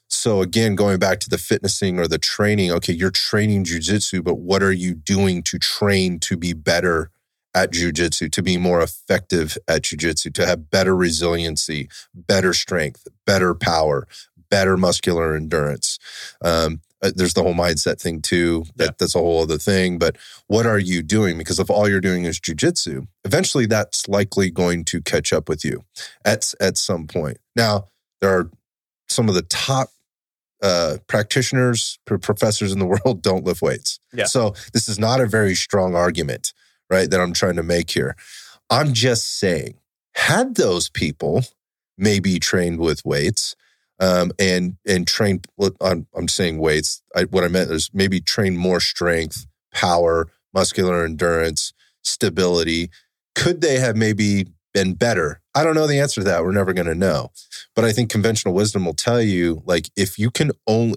So 0.08 0.40
again, 0.40 0.74
going 0.74 0.98
back 0.98 1.20
to 1.20 1.28
the 1.28 1.38
fitnessing 1.38 1.98
or 1.98 2.06
the 2.06 2.18
training, 2.18 2.72
okay, 2.72 2.92
you're 2.92 3.10
training 3.10 3.64
jujitsu, 3.64 4.24
but 4.24 4.36
what 4.36 4.62
are 4.62 4.72
you 4.72 4.94
doing 4.94 5.42
to 5.44 5.58
train 5.58 6.18
to 6.20 6.36
be 6.36 6.52
better 6.54 7.10
at 7.54 7.72
jujitsu, 7.72 8.30
to 8.32 8.42
be 8.42 8.56
more 8.56 8.80
effective 8.80 9.58
at 9.66 9.82
jujitsu, 9.82 10.32
to 10.34 10.46
have 10.46 10.70
better 10.70 10.96
resiliency, 10.96 11.88
better 12.14 12.54
strength, 12.54 13.06
better 13.26 13.54
power, 13.54 14.06
better 14.50 14.76
muscular 14.76 15.34
endurance. 15.34 15.98
Um, 16.42 16.80
uh, 17.02 17.12
there's 17.14 17.34
the 17.34 17.42
whole 17.42 17.54
mindset 17.54 18.00
thing 18.00 18.20
too. 18.20 18.64
That 18.76 18.84
yeah. 18.84 18.90
that's 18.98 19.14
a 19.14 19.18
whole 19.18 19.42
other 19.42 19.58
thing. 19.58 19.98
But 19.98 20.16
what 20.46 20.66
are 20.66 20.78
you 20.78 21.02
doing? 21.02 21.38
Because 21.38 21.58
if 21.58 21.70
all 21.70 21.88
you're 21.88 22.00
doing 22.00 22.24
is 22.24 22.40
jujitsu, 22.40 23.06
eventually 23.24 23.66
that's 23.66 24.08
likely 24.08 24.50
going 24.50 24.84
to 24.86 25.00
catch 25.00 25.32
up 25.32 25.48
with 25.48 25.64
you 25.64 25.84
at 26.24 26.52
at 26.60 26.76
some 26.76 27.06
point. 27.06 27.38
Now 27.54 27.88
there 28.20 28.30
are 28.30 28.50
some 29.08 29.28
of 29.28 29.34
the 29.34 29.42
top 29.42 29.90
uh, 30.62 30.98
practitioners, 31.06 31.98
professors 32.04 32.72
in 32.72 32.78
the 32.78 32.86
world 33.04 33.22
don't 33.22 33.44
lift 33.44 33.62
weights. 33.62 34.00
Yeah. 34.12 34.24
So 34.24 34.54
this 34.72 34.88
is 34.88 34.98
not 34.98 35.20
a 35.20 35.26
very 35.26 35.54
strong 35.54 35.94
argument, 35.94 36.52
right? 36.90 37.08
That 37.10 37.20
I'm 37.20 37.32
trying 37.32 37.56
to 37.56 37.62
make 37.62 37.90
here. 37.90 38.16
I'm 38.70 38.92
just 38.92 39.38
saying, 39.38 39.74
had 40.14 40.56
those 40.56 40.90
people 40.90 41.44
maybe 41.96 42.38
trained 42.38 42.80
with 42.80 43.04
weights, 43.04 43.56
um, 44.00 44.32
and 44.38 44.76
and 44.86 45.06
train. 45.06 45.40
I'm, 45.80 46.06
I'm 46.14 46.28
saying 46.28 46.58
weights. 46.58 47.02
I, 47.14 47.24
what 47.24 47.44
I 47.44 47.48
meant 47.48 47.70
is 47.70 47.90
maybe 47.92 48.20
train 48.20 48.56
more 48.56 48.80
strength, 48.80 49.46
power, 49.72 50.28
muscular 50.54 51.04
endurance, 51.04 51.72
stability. 52.02 52.90
Could 53.34 53.60
they 53.60 53.78
have 53.78 53.96
maybe 53.96 54.48
been 54.74 54.94
better? 54.94 55.40
I 55.54 55.64
don't 55.64 55.74
know 55.74 55.86
the 55.86 56.00
answer 56.00 56.20
to 56.20 56.24
that. 56.24 56.44
We're 56.44 56.52
never 56.52 56.72
going 56.72 56.86
to 56.86 56.94
know. 56.94 57.30
But 57.74 57.84
I 57.84 57.92
think 57.92 58.10
conventional 58.10 58.54
wisdom 58.54 58.84
will 58.84 58.94
tell 58.94 59.20
you, 59.20 59.62
like, 59.64 59.90
if 59.96 60.18
you 60.18 60.30
can 60.30 60.52
only 60.66 60.96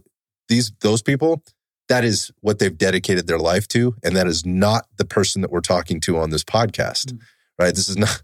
these 0.50 0.72
those 0.82 1.02
people, 1.02 1.44
that 1.90 2.04
is 2.04 2.32
what 2.42 2.60
they've 2.60 2.78
dedicated 2.78 3.28
their 3.28 3.40
life 3.40 3.68
to, 3.70 3.96
and 4.04 4.16
that 4.16 4.28
is 4.28 4.46
not 4.46 4.86
the 4.98 5.06
person 5.06 5.42
that 5.42 5.52
we're 5.52 5.62
talking 5.62 6.00
to 6.02 6.18
on 6.18 6.30
this 6.30 6.44
podcast. 6.44 7.08
Mm-hmm. 7.08 7.18
Right? 7.60 7.76
This 7.76 7.90
is 7.90 7.98
not 7.98 8.22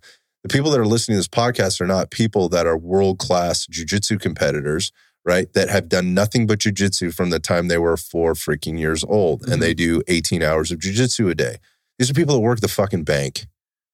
the 0.48 0.54
people 0.54 0.72
that 0.72 0.80
are 0.80 0.86
listening 0.86 1.16
to 1.16 1.20
this 1.20 1.28
podcast 1.28 1.82
are 1.82 1.88
not 1.88 2.10
people 2.10 2.48
that 2.50 2.66
are 2.66 2.78
world 2.78 3.20
class 3.20 3.68
jujitsu 3.68 4.20
competitors, 4.20 4.94
right? 5.26 5.52
That 5.54 5.70
have 5.70 5.90
done 5.90 6.14
nothing 6.14 6.48
but 6.48 6.60
jujitsu 6.60 7.14
from 7.14 7.32
the 7.32 7.40
time 7.40 7.68
they 7.68 7.78
were 7.78 7.98
four 7.98 8.34
freaking 8.34 8.80
years 8.80 9.04
old 9.04 9.42
mm-hmm. 9.42 9.52
and 9.52 9.62
they 9.62 9.74
mm-hmm. 9.74 10.00
do 10.00 10.04
18 10.08 10.42
hours 10.42 10.72
of 10.72 10.80
jujitsu 10.80 11.30
a 11.30 11.36
day. 11.36 11.58
These 12.00 12.10
are 12.10 12.14
people 12.14 12.36
that 12.36 12.42
work 12.42 12.62
the 12.62 12.70
fucking 12.70 13.04
bank, 13.04 13.48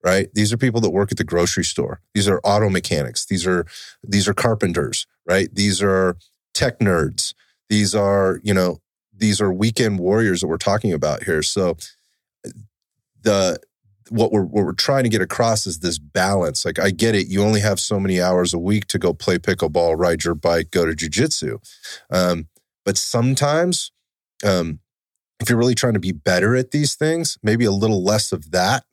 right? 0.04 0.28
These 0.34 0.54
are 0.54 0.58
people 0.58 0.80
that 0.82 0.92
work 0.92 1.12
at 1.12 1.18
the 1.18 1.24
grocery 1.24 1.64
store. 1.64 2.02
These 2.14 2.28
are 2.28 2.40
auto 2.44 2.70
mechanics. 2.70 3.26
These 3.26 3.48
are 3.48 3.66
these 4.04 4.28
are 4.28 4.34
carpenters, 4.34 5.08
right? 5.26 5.50
These 5.54 5.82
are 5.82 6.18
tech 6.54 6.80
nerds. 6.80 7.34
These 7.70 7.96
are, 7.96 8.40
you 8.44 8.54
know, 8.54 8.82
these 9.12 9.42
are 9.42 9.52
weekend 9.52 10.00
warriors 10.00 10.42
that 10.42 10.48
we're 10.48 10.58
talking 10.58 10.94
about 10.94 11.24
here. 11.24 11.42
So 11.42 11.78
the 13.24 13.58
what 14.10 14.32
we're 14.32 14.44
what 14.44 14.66
we're 14.66 14.74
trying 14.74 15.04
to 15.04 15.10
get 15.10 15.22
across 15.22 15.66
is 15.66 15.80
this 15.80 15.98
balance. 16.00 16.66
Like 16.66 16.80
I 16.80 16.92
get 16.92 17.16
it, 17.16 17.28
you 17.28 17.44
only 17.44 17.62
have 17.62 17.80
so 17.80 18.00
many 18.00 18.22
hours 18.22 18.54
a 18.54 18.60
week 18.60 18.88
to 18.88 19.00
go 19.00 19.14
play 19.14 19.38
pickleball, 19.38 19.98
ride 19.98 20.24
your 20.24 20.36
bike, 20.36 20.72
go 20.72 20.86
to 20.86 20.94
jujitsu. 20.94 21.58
Um, 22.10 22.48
but 22.86 22.98
sometimes, 22.98 23.92
um, 24.44 24.80
if 25.40 25.50
you're 25.50 25.58
really 25.58 25.76
trying 25.76 25.94
to 25.94 26.00
be 26.00 26.12
better 26.12 26.56
at 26.56 26.72
these 26.72 26.96
things, 26.96 27.38
maybe 27.44 27.66
a 27.66 27.72
little 27.72 28.04
less 28.04 28.32
of 28.32 28.52
that, 28.52 28.84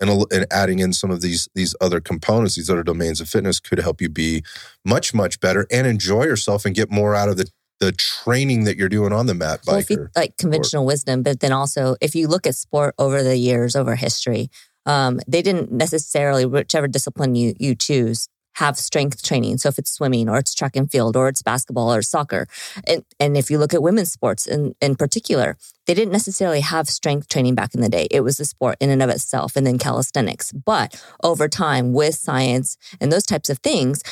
and, 0.00 0.10
a, 0.10 0.24
and 0.34 0.46
adding 0.50 0.80
in 0.80 0.92
some 0.92 1.10
of 1.10 1.20
these 1.20 1.48
these 1.54 1.74
other 1.80 2.00
components, 2.00 2.56
these 2.56 2.70
other 2.70 2.82
domains 2.82 3.20
of 3.20 3.28
fitness, 3.28 3.60
could 3.60 3.78
help 3.78 4.00
you 4.00 4.08
be 4.08 4.42
much 4.84 5.14
much 5.14 5.40
better 5.40 5.66
and 5.70 5.86
enjoy 5.86 6.24
yourself 6.24 6.64
and 6.64 6.74
get 6.74 6.90
more 6.90 7.14
out 7.14 7.28
of 7.28 7.36
the 7.36 7.48
the 7.82 7.92
training 7.92 8.64
that 8.64 8.76
you're 8.76 8.88
doing 8.88 9.12
on 9.12 9.26
the 9.26 9.34
mat 9.34 9.60
well, 9.66 9.82
you, 9.88 10.08
like 10.14 10.36
conventional 10.38 10.86
wisdom 10.86 11.22
but 11.22 11.40
then 11.40 11.52
also 11.52 11.96
if 12.00 12.14
you 12.14 12.28
look 12.28 12.46
at 12.46 12.54
sport 12.54 12.94
over 12.98 13.22
the 13.22 13.36
years 13.36 13.74
over 13.74 13.96
history 13.96 14.48
um, 14.86 15.20
they 15.26 15.42
didn't 15.42 15.70
necessarily 15.72 16.46
whichever 16.46 16.88
discipline 16.88 17.34
you 17.34 17.54
you 17.58 17.74
choose 17.74 18.28
have 18.54 18.78
strength 18.78 19.22
training. 19.22 19.58
So 19.58 19.68
if 19.68 19.78
it's 19.78 19.90
swimming 19.90 20.28
or 20.28 20.38
it's 20.38 20.54
track 20.54 20.76
and 20.76 20.90
field 20.90 21.16
or 21.16 21.28
it's 21.28 21.42
basketball 21.42 21.92
or 21.92 22.02
soccer 22.02 22.46
and, 22.86 23.04
and 23.18 23.36
if 23.36 23.50
you 23.50 23.58
look 23.58 23.72
at 23.72 23.82
women's 23.82 24.12
sports 24.12 24.46
in, 24.46 24.74
in 24.80 24.96
particular 24.96 25.56
they 25.86 25.94
didn't 25.94 26.12
necessarily 26.12 26.60
have 26.60 26.88
strength 26.88 27.28
training 27.28 27.54
back 27.54 27.74
in 27.74 27.80
the 27.80 27.88
day. 27.88 28.06
It 28.10 28.20
was 28.20 28.38
a 28.38 28.44
sport 28.44 28.76
in 28.78 28.90
and 28.90 29.02
of 29.02 29.10
itself 29.10 29.56
and 29.56 29.66
then 29.66 29.78
calisthenics. 29.78 30.52
But 30.52 31.02
over 31.24 31.48
time 31.48 31.92
with 31.92 32.14
science 32.14 32.76
and 33.00 33.10
those 33.10 33.24
types 33.24 33.50
of 33.50 33.58
things 33.58 34.02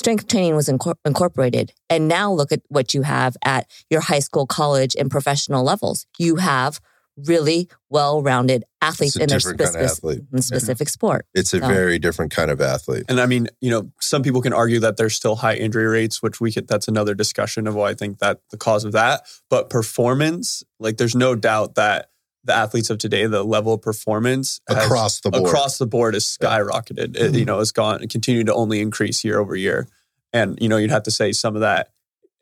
strength 0.00 0.26
training 0.26 0.56
was 0.56 0.68
incorpor- 0.68 0.96
incorporated. 1.04 1.72
And 1.90 2.08
now 2.08 2.32
look 2.32 2.52
at 2.52 2.62
what 2.68 2.94
you 2.94 3.02
have 3.02 3.36
at 3.44 3.70
your 3.90 4.00
high 4.00 4.18
school, 4.20 4.46
college, 4.46 4.96
and 4.98 5.10
professional 5.10 5.62
levels. 5.62 6.06
You 6.18 6.36
have 6.36 6.80
really 7.26 7.68
well-rounded 7.90 8.64
athletes 8.80 9.16
in 9.16 9.28
their 9.28 9.40
specific, 9.40 10.02
kind 10.02 10.26
of 10.32 10.42
specific 10.42 10.88
yeah. 10.88 10.90
sport. 10.90 11.26
It's 11.34 11.52
a 11.52 11.60
so. 11.60 11.68
very 11.68 11.98
different 11.98 12.32
kind 12.32 12.50
of 12.50 12.62
athlete. 12.62 13.04
And 13.10 13.20
I 13.20 13.26
mean, 13.26 13.48
you 13.60 13.70
know, 13.70 13.92
some 14.00 14.22
people 14.22 14.40
can 14.40 14.54
argue 14.54 14.80
that 14.80 14.96
there's 14.96 15.14
still 15.14 15.36
high 15.36 15.56
injury 15.56 15.86
rates, 15.86 16.22
which 16.22 16.40
we 16.40 16.50
could 16.50 16.66
that's 16.66 16.88
another 16.88 17.14
discussion 17.14 17.66
of 17.66 17.74
why 17.74 17.90
I 17.90 17.94
think 17.94 18.20
that 18.20 18.40
the 18.50 18.56
cause 18.56 18.84
of 18.84 18.92
that. 18.92 19.26
But 19.50 19.68
performance, 19.68 20.62
like 20.78 20.96
there's 20.96 21.14
no 21.14 21.34
doubt 21.34 21.74
that 21.74 22.06
the 22.44 22.54
athletes 22.54 22.90
of 22.90 22.98
today, 22.98 23.26
the 23.26 23.42
level 23.42 23.74
of 23.74 23.82
performance 23.82 24.60
has, 24.68 24.84
across 24.84 25.20
the 25.20 25.30
board 25.30 25.46
across 25.46 25.78
the 25.78 25.86
board 25.86 26.14
is 26.14 26.24
skyrocketed. 26.24 27.16
Yeah. 27.16 27.24
It, 27.24 27.34
you 27.34 27.44
know, 27.44 27.58
has 27.58 27.72
gone 27.72 28.00
and 28.00 28.10
continued 28.10 28.46
to 28.46 28.54
only 28.54 28.80
increase 28.80 29.24
year 29.24 29.38
over 29.38 29.54
year. 29.54 29.88
And 30.32 30.58
you 30.60 30.68
know, 30.68 30.76
you'd 30.76 30.90
have 30.90 31.02
to 31.04 31.10
say 31.10 31.32
some 31.32 31.54
of 31.54 31.60
that 31.60 31.90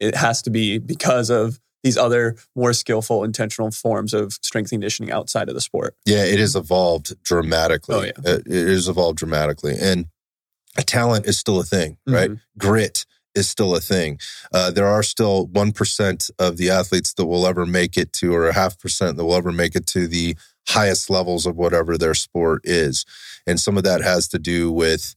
it 0.00 0.14
has 0.14 0.42
to 0.42 0.50
be 0.50 0.78
because 0.78 1.30
of 1.30 1.60
these 1.82 1.96
other 1.96 2.36
more 2.56 2.72
skillful, 2.72 3.24
intentional 3.24 3.70
forms 3.70 4.12
of 4.12 4.32
strength 4.42 4.70
conditioning 4.70 5.12
outside 5.12 5.48
of 5.48 5.54
the 5.54 5.60
sport. 5.60 5.96
Yeah, 6.04 6.24
it 6.24 6.38
has 6.38 6.56
evolved 6.56 7.22
dramatically. 7.22 7.94
Oh, 7.94 8.02
yeah. 8.02 8.32
It, 8.32 8.46
it 8.46 8.68
has 8.68 8.88
evolved 8.88 9.18
dramatically, 9.18 9.76
and 9.80 10.06
talent 10.86 11.26
is 11.26 11.38
still 11.38 11.60
a 11.60 11.64
thing, 11.64 11.98
right? 12.06 12.30
Mm-hmm. 12.30 12.58
Grit 12.58 13.06
is 13.34 13.48
still 13.48 13.74
a 13.74 13.80
thing. 13.80 14.18
Uh, 14.52 14.70
there 14.70 14.86
are 14.86 15.02
still 15.02 15.46
1% 15.48 16.30
of 16.38 16.56
the 16.56 16.70
athletes 16.70 17.14
that 17.14 17.26
will 17.26 17.46
ever 17.46 17.66
make 17.66 17.96
it 17.96 18.12
to, 18.14 18.34
or 18.34 18.48
a 18.48 18.54
half 18.54 18.78
percent 18.78 19.16
that 19.16 19.24
will 19.24 19.34
ever 19.34 19.52
make 19.52 19.74
it 19.74 19.86
to 19.88 20.06
the 20.06 20.36
highest 20.68 21.08
levels 21.08 21.46
of 21.46 21.56
whatever 21.56 21.96
their 21.96 22.14
sport 22.14 22.60
is. 22.64 23.04
And 23.46 23.58
some 23.58 23.76
of 23.76 23.84
that 23.84 24.02
has 24.02 24.28
to 24.28 24.38
do 24.38 24.70
with 24.70 25.14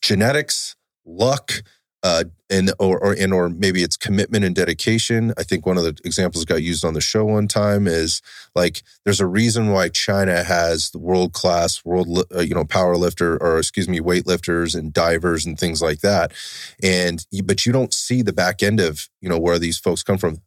genetics, 0.00 0.76
luck, 1.04 1.62
uh, 2.04 2.24
and 2.50 2.70
or, 2.78 2.98
or 3.02 3.14
and 3.14 3.32
or 3.32 3.48
maybe 3.48 3.82
it's 3.82 3.96
commitment 3.96 4.44
and 4.44 4.54
dedication. 4.54 5.32
I 5.38 5.42
think 5.42 5.64
one 5.64 5.78
of 5.78 5.84
the 5.84 5.98
examples 6.04 6.44
got 6.44 6.62
used 6.62 6.84
on 6.84 6.92
the 6.92 7.00
show 7.00 7.24
one 7.24 7.48
time 7.48 7.88
is 7.88 8.20
like 8.54 8.82
there's 9.04 9.20
a 9.20 9.26
reason 9.26 9.70
why 9.70 9.88
China 9.88 10.44
has 10.44 10.90
the 10.90 10.98
world 10.98 11.32
class 11.32 11.82
world 11.82 12.26
uh, 12.32 12.40
you 12.40 12.54
know 12.54 12.64
power 12.64 12.96
lifter 12.96 13.42
or 13.42 13.58
excuse 13.58 13.88
me 13.88 14.00
weightlifters 14.00 14.78
and 14.78 14.92
divers 14.92 15.46
and 15.46 15.58
things 15.58 15.80
like 15.80 16.00
that, 16.00 16.32
and 16.82 17.26
but 17.44 17.64
you 17.64 17.72
don't 17.72 17.94
see 17.94 18.20
the 18.20 18.34
back 18.34 18.62
end 18.62 18.80
of 18.80 19.08
you 19.22 19.28
know 19.30 19.38
where 19.38 19.58
these 19.58 19.78
folks 19.78 20.02
come 20.02 20.18
from. 20.18 20.42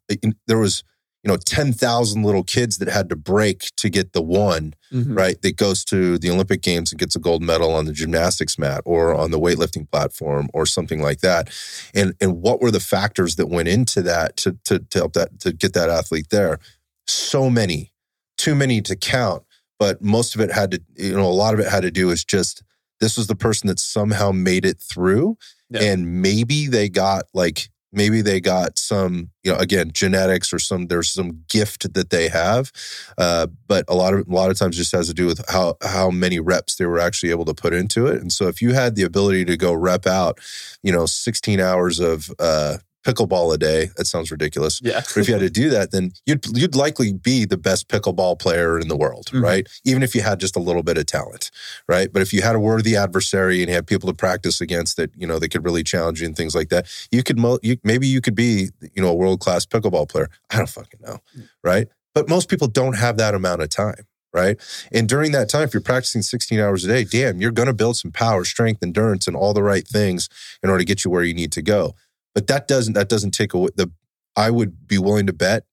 There 0.46 0.60
was 0.60 0.84
you 1.24 1.30
know 1.30 1.38
10,000 1.38 2.24
little 2.24 2.44
kids 2.44 2.78
that 2.78 2.88
had 2.88 3.10
to 3.10 3.16
break 3.16 3.76
to 3.76 3.90
get 3.90 4.14
the 4.14 4.22
one 4.22 4.74
mm-hmm. 4.92 5.14
right 5.14 5.42
that 5.42 5.58
goes 5.58 5.84
to 5.86 6.18
the 6.18 6.30
Olympic 6.30 6.62
games 6.62 6.92
and 6.92 7.00
gets 7.00 7.16
a 7.16 7.20
gold 7.20 7.42
medal 7.42 7.74
on 7.74 7.86
the 7.86 7.94
gymnastics 7.94 8.58
mat 8.58 8.82
or 8.86 9.14
on 9.14 9.32
the 9.32 9.40
weightlifting 9.40 9.90
platform 9.92 10.50
or 10.54 10.66
something 10.66 11.02
like 11.02 11.22
that 11.22 11.50
and 11.94 12.14
and 12.22 12.42
what 12.42 12.62
were 12.62 12.72
the 12.72 12.80
factors 12.80 13.36
that 13.36 13.48
went 13.48 13.68
into 13.68 14.02
that 14.02 14.38
to 14.38 14.58
to, 14.64 14.80
to 14.80 15.00
help 15.00 15.14
that 15.14 15.40
to 15.40 15.52
get 15.52 15.74
that 15.74 15.90
athlete 15.90 16.30
there 16.30 16.60
so 17.08 17.50
many 17.50 17.92
too 18.38 18.56
many 18.56 18.82
to 18.82 18.96
count 18.96 19.44
but 19.80 20.02
most 20.02 20.36
of 20.36 20.42
it 20.42 20.52
had 20.52 20.72
to 20.72 20.82
you 20.96 21.16
know 21.16 21.26
a 21.26 21.32
lot 21.32 21.54
of 21.54 21.60
it 21.60 21.68
had 21.68 21.82
to 21.82 21.92
do 21.92 22.10
is 22.10 22.24
just 22.24 22.64
this 23.00 23.18
was 23.18 23.28
the 23.28 23.36
person 23.36 23.68
that 23.68 23.80
somehow 23.80 24.32
made 24.32 24.66
it 24.66 24.80
through 24.80 25.38
yeah. 25.70 25.82
and 25.82 26.22
maybe 26.22 26.68
they 26.68 26.90
got 26.90 27.26
like 27.34 27.70
maybe 27.92 28.22
they 28.22 28.40
got 28.40 28.78
some 28.78 29.30
you 29.44 29.52
know 29.52 29.58
again 29.58 29.92
genetics 29.94 30.52
or 30.52 30.60
some 30.60 30.88
there's 30.88 31.12
some 31.12 31.44
gift 31.50 31.94
that 31.94 32.10
they 32.10 32.28
have 32.28 32.72
uh, 33.18 33.48
but 33.68 33.86
a 33.88 33.96
lot 33.96 34.14
of 34.14 34.28
a 34.28 34.32
lot 34.32 34.52
of 34.52 34.58
times 34.58 34.78
just 34.78 34.92
has 34.92 35.08
to 35.08 35.14
do 35.14 35.26
with 35.26 35.44
how 35.50 35.76
how 35.84 36.10
many 36.10 36.40
reps 36.40 36.76
they 36.76 36.86
were 36.86 37.00
actually 37.00 37.30
able 37.30 37.46
to 37.46 37.54
put 37.54 37.74
into 37.74 38.08
it. 38.08 38.22
And 38.22 38.32
so 38.32 38.48
if 38.48 38.62
you 38.62 38.74
had 38.74 38.96
the 38.96 39.04
ability 39.04 39.46
to 39.46 39.58
go 39.58 39.74
rep 39.74 40.06
out 40.06 40.40
you 40.84 40.92
know 40.92 41.06
16 41.06 41.60
hours 41.60 42.00
of 42.00 42.32
uh, 42.40 42.78
pickleball 43.08 43.54
a 43.54 43.58
day. 43.58 43.90
That 43.96 44.06
sounds 44.06 44.32
ridiculous. 44.32 44.82
Yeah. 44.84 45.00
but 45.00 45.18
if 45.18 45.28
you 45.28 45.34
had 45.34 45.42
to 45.42 45.50
do 45.50 45.70
that, 45.70 45.92
then 45.92 46.12
you'd 46.26 46.46
you'd 46.58 46.76
likely 46.76 47.14
be 47.14 47.46
the 47.46 47.58
best 47.58 47.88
pickleball 47.88 48.40
player 48.40 48.80
in 48.80 48.88
the 48.88 48.98
world, 48.98 49.28
mm-hmm. 49.28 49.44
right? 49.44 49.68
Even 49.86 50.04
if 50.04 50.14
you 50.14 50.22
had 50.22 50.40
just 50.40 50.56
a 50.56 50.60
little 50.60 50.84
bit 50.84 50.98
of 50.98 51.06
talent, 51.06 51.50
right? 51.88 52.12
But 52.12 52.22
if 52.22 52.34
you 52.34 52.42
had 52.42 52.56
a 52.56 52.60
worthy 52.60 52.96
adversary 52.96 53.62
and 53.62 53.70
you 53.70 53.76
had 53.76 53.88
people 53.88 54.08
to 54.10 54.16
practice 54.16 54.60
against 54.60 54.98
that, 54.98 55.12
you 55.16 55.26
know, 55.26 55.40
they 55.40 55.48
could 55.48 55.64
really 55.64 55.84
challenge 55.84 56.22
you 56.22 56.28
and 56.28 56.36
things 56.36 56.56
like 56.56 56.70
that, 56.70 56.88
you 57.12 57.24
could 57.24 57.40
mo- 57.40 57.60
you, 57.64 57.78
maybe 57.84 58.08
you 58.08 58.22
could 58.22 58.36
be, 58.36 58.70
you 58.94 59.02
know, 59.02 59.10
a 59.10 59.16
world 59.16 59.40
class 59.40 59.66
pickleball 59.66 60.10
player. 60.10 60.30
I 60.50 60.58
don't 60.58 60.70
fucking 60.70 61.00
know, 61.02 61.20
mm. 61.38 61.48
right? 61.64 61.88
But 62.14 62.28
most 62.28 62.50
people 62.50 62.68
don't 62.68 62.98
have 62.98 63.18
that 63.18 63.34
amount 63.34 63.62
of 63.62 63.70
time 63.70 64.06
right? 64.34 64.58
And 64.92 65.10
during 65.10 65.32
that 65.32 65.50
time, 65.50 65.64
if 65.64 65.74
you're 65.74 65.82
practicing 65.82 66.22
16 66.22 66.60
hours 66.60 66.86
a 66.86 66.88
day, 66.90 67.04
damn, 67.06 67.42
you're 67.42 67.52
going 67.52 67.68
to 67.68 67.74
build 67.74 67.98
some 67.98 68.12
power, 68.12 68.46
strength, 68.46 68.84
endurance, 68.84 69.26
and 69.26 69.36
all 69.36 69.54
the 69.54 69.64
right 69.64 69.88
things 69.88 70.30
in 70.62 70.70
order 70.70 70.80
to 70.80 70.86
get 70.86 71.04
you 71.04 71.10
where 71.10 71.24
you 71.24 71.34
need 71.34 71.52
to 71.54 71.62
go. 71.62 71.96
But 72.38 72.46
that 72.48 72.68
doesn't 72.68 72.94
that 72.94 73.10
doesn't 73.10 73.32
take 73.32 73.56
away 73.56 73.70
the. 73.76 73.90
I 74.36 74.52
would 74.52 74.88
be 74.88 75.00
willing 75.00 75.26
to 75.26 75.34
bet 75.34 75.66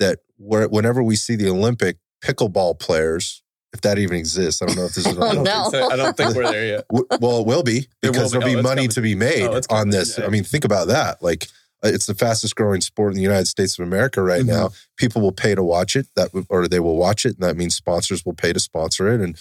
that 0.00 0.18
where, 0.36 0.66
whenever 0.68 1.00
we 1.00 1.14
see 1.14 1.36
the 1.36 1.48
Olympic 1.48 1.98
pickleball 2.24 2.80
players, 2.80 3.44
if 3.72 3.82
that 3.82 3.98
even 4.00 4.16
exists. 4.16 4.60
I 4.60 4.66
don't 4.66 4.74
know 4.76 4.86
if 4.86 4.94
this 4.96 5.06
is. 5.06 5.16
Oh, 5.20 5.22
I 5.28 5.34
don't, 5.34 5.44
no. 5.44 5.70
think, 5.70 5.84
so. 5.84 5.92
I 5.92 5.94
don't 5.96 6.16
think 6.16 6.34
we're 6.34 6.50
there 6.50 6.66
yet. 6.66 6.86
Well, 6.90 7.42
it 7.42 7.46
will 7.46 7.62
be 7.62 7.86
will 8.02 8.12
because 8.12 8.32
be. 8.32 8.38
there'll 8.40 8.52
be 8.52 8.56
Oh, 8.56 8.58
it's 8.58 8.64
money 8.64 8.80
coming. 8.82 8.90
to 8.90 9.00
be 9.00 9.14
made 9.14 9.46
Oh, 9.46 9.60
on 9.70 9.90
this. 9.90 10.18
yeah. 10.18 10.24
I 10.26 10.28
mean, 10.28 10.42
think 10.42 10.64
about 10.64 10.88
that. 10.88 11.22
Like, 11.22 11.46
uh, 11.84 11.90
it's 11.94 12.06
the 12.06 12.14
fastest 12.16 12.56
growing 12.56 12.80
sport 12.80 13.12
in 13.12 13.16
the 13.16 13.22
United 13.22 13.46
States 13.46 13.78
of 13.78 13.86
America 13.86 14.20
right 14.20 14.42
Mhm. 14.42 14.46
now. 14.48 14.70
People 14.96 15.22
will 15.22 15.30
pay 15.30 15.54
to 15.54 15.62
watch 15.62 15.94
it. 15.94 16.08
That 16.16 16.30
or 16.48 16.66
they 16.66 16.80
will 16.80 16.96
watch 16.96 17.24
it, 17.24 17.34
and 17.38 17.48
that 17.48 17.56
means 17.56 17.76
sponsors 17.76 18.26
will 18.26 18.34
pay 18.34 18.52
to 18.52 18.58
sponsor 18.58 19.06
it. 19.14 19.20
And 19.20 19.36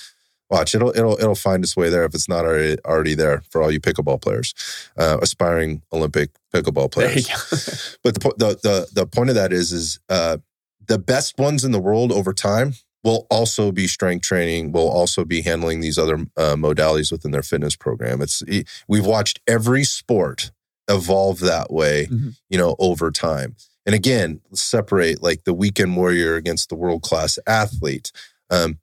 watch 0.49 0.73
it'll 0.75 0.89
it'll 0.95 1.17
it'll 1.19 1.35
find 1.35 1.63
its 1.63 1.75
way 1.75 1.89
there 1.89 2.05
if 2.05 2.13
it's 2.15 2.29
not 2.29 2.45
already 2.45 2.77
already 2.85 3.13
there 3.15 3.41
for 3.49 3.61
all 3.61 3.71
you 3.71 3.79
pickleball 3.79 4.21
players, 4.21 4.53
uh, 4.97 5.17
aspiring 5.21 5.81
Olympic 5.91 6.29
pickleball 6.53 6.91
players. 6.91 7.27
But 8.03 8.15
the, 8.15 8.19
the 8.37 8.59
the 8.63 8.87
the 8.93 9.05
point 9.07 9.29
of 9.29 9.35
that 9.35 9.51
is 9.53 9.71
is 9.71 9.99
uh, 10.09 10.37
the 10.87 10.97
best 10.99 11.37
ones 11.37 11.63
in 11.65 11.71
the 11.71 11.79
world 11.79 12.11
over 12.11 12.33
time 12.33 12.73
will 13.03 13.27
also 13.29 13.71
be 13.71 13.87
strength 13.87 14.23
training. 14.25 14.71
Will 14.71 14.89
also 14.89 15.23
be 15.25 15.41
handling 15.41 15.81
these 15.81 15.97
other 15.97 16.15
uh, 16.37 16.55
modalities 16.55 17.11
within 17.11 17.31
their 17.31 17.43
fitness 17.43 17.75
program. 17.75 18.21
It's 18.21 18.41
we've 18.87 19.05
watched 19.05 19.39
every 19.47 19.83
sport 19.83 20.51
evolve 20.89 21.39
that 21.41 21.71
way, 21.71 22.05
Mhm. 22.05 22.37
you 22.49 22.57
know, 22.57 22.75
over 22.79 23.11
time. 23.11 23.55
And 23.85 23.93
again, 23.93 24.39
separate 24.53 25.21
like 25.21 25.43
the 25.43 25.53
weekend 25.53 25.95
warrior 25.97 26.35
against 26.35 26.69
the 26.69 26.75
world 26.75 27.01
class 27.03 27.37
athlete. 27.45 28.11
Um, 28.49 28.79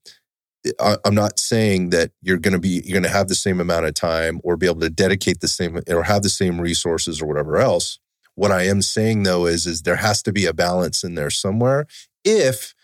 I, 0.80 0.96
I'm 1.04 1.14
not 1.14 1.38
saying 1.38 1.90
that 1.90 2.10
you're 2.22 2.38
going 2.38 2.52
to 2.52 2.58
be 2.58 2.82
you're 2.84 2.94
going 2.98 3.02
to 3.02 3.08
have 3.16 3.28
the 3.28 3.34
same 3.34 3.60
amount 3.60 3.86
of 3.86 3.94
time 3.94 4.40
or 4.44 4.56
be 4.56 4.66
able 4.66 4.80
to 4.80 4.90
dedicate 4.90 5.40
the 5.40 5.48
same 5.48 5.78
or 5.88 6.02
have 6.04 6.22
the 6.22 6.28
same 6.28 6.60
resources 6.60 7.20
or 7.20 7.26
whatever 7.26 7.56
else. 7.58 7.98
What 8.34 8.50
I 8.50 8.62
am 8.64 8.82
saying 8.82 9.22
though 9.24 9.46
is 9.46 9.66
is 9.66 9.82
there 9.82 9.96
has 9.96 10.22
to 10.22 10.32
be 10.32 10.46
a 10.46 10.52
balance 10.54 11.04
in 11.04 11.14
there 11.14 11.30
somewhere 11.30 11.86
if 12.24 12.74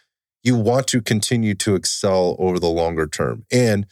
you 0.42 0.56
want 0.56 0.86
to 0.88 1.02
continue 1.02 1.54
to 1.54 1.74
excel 1.74 2.36
over 2.38 2.58
the 2.58 2.68
longer 2.68 3.06
term. 3.06 3.44
And 3.52 3.86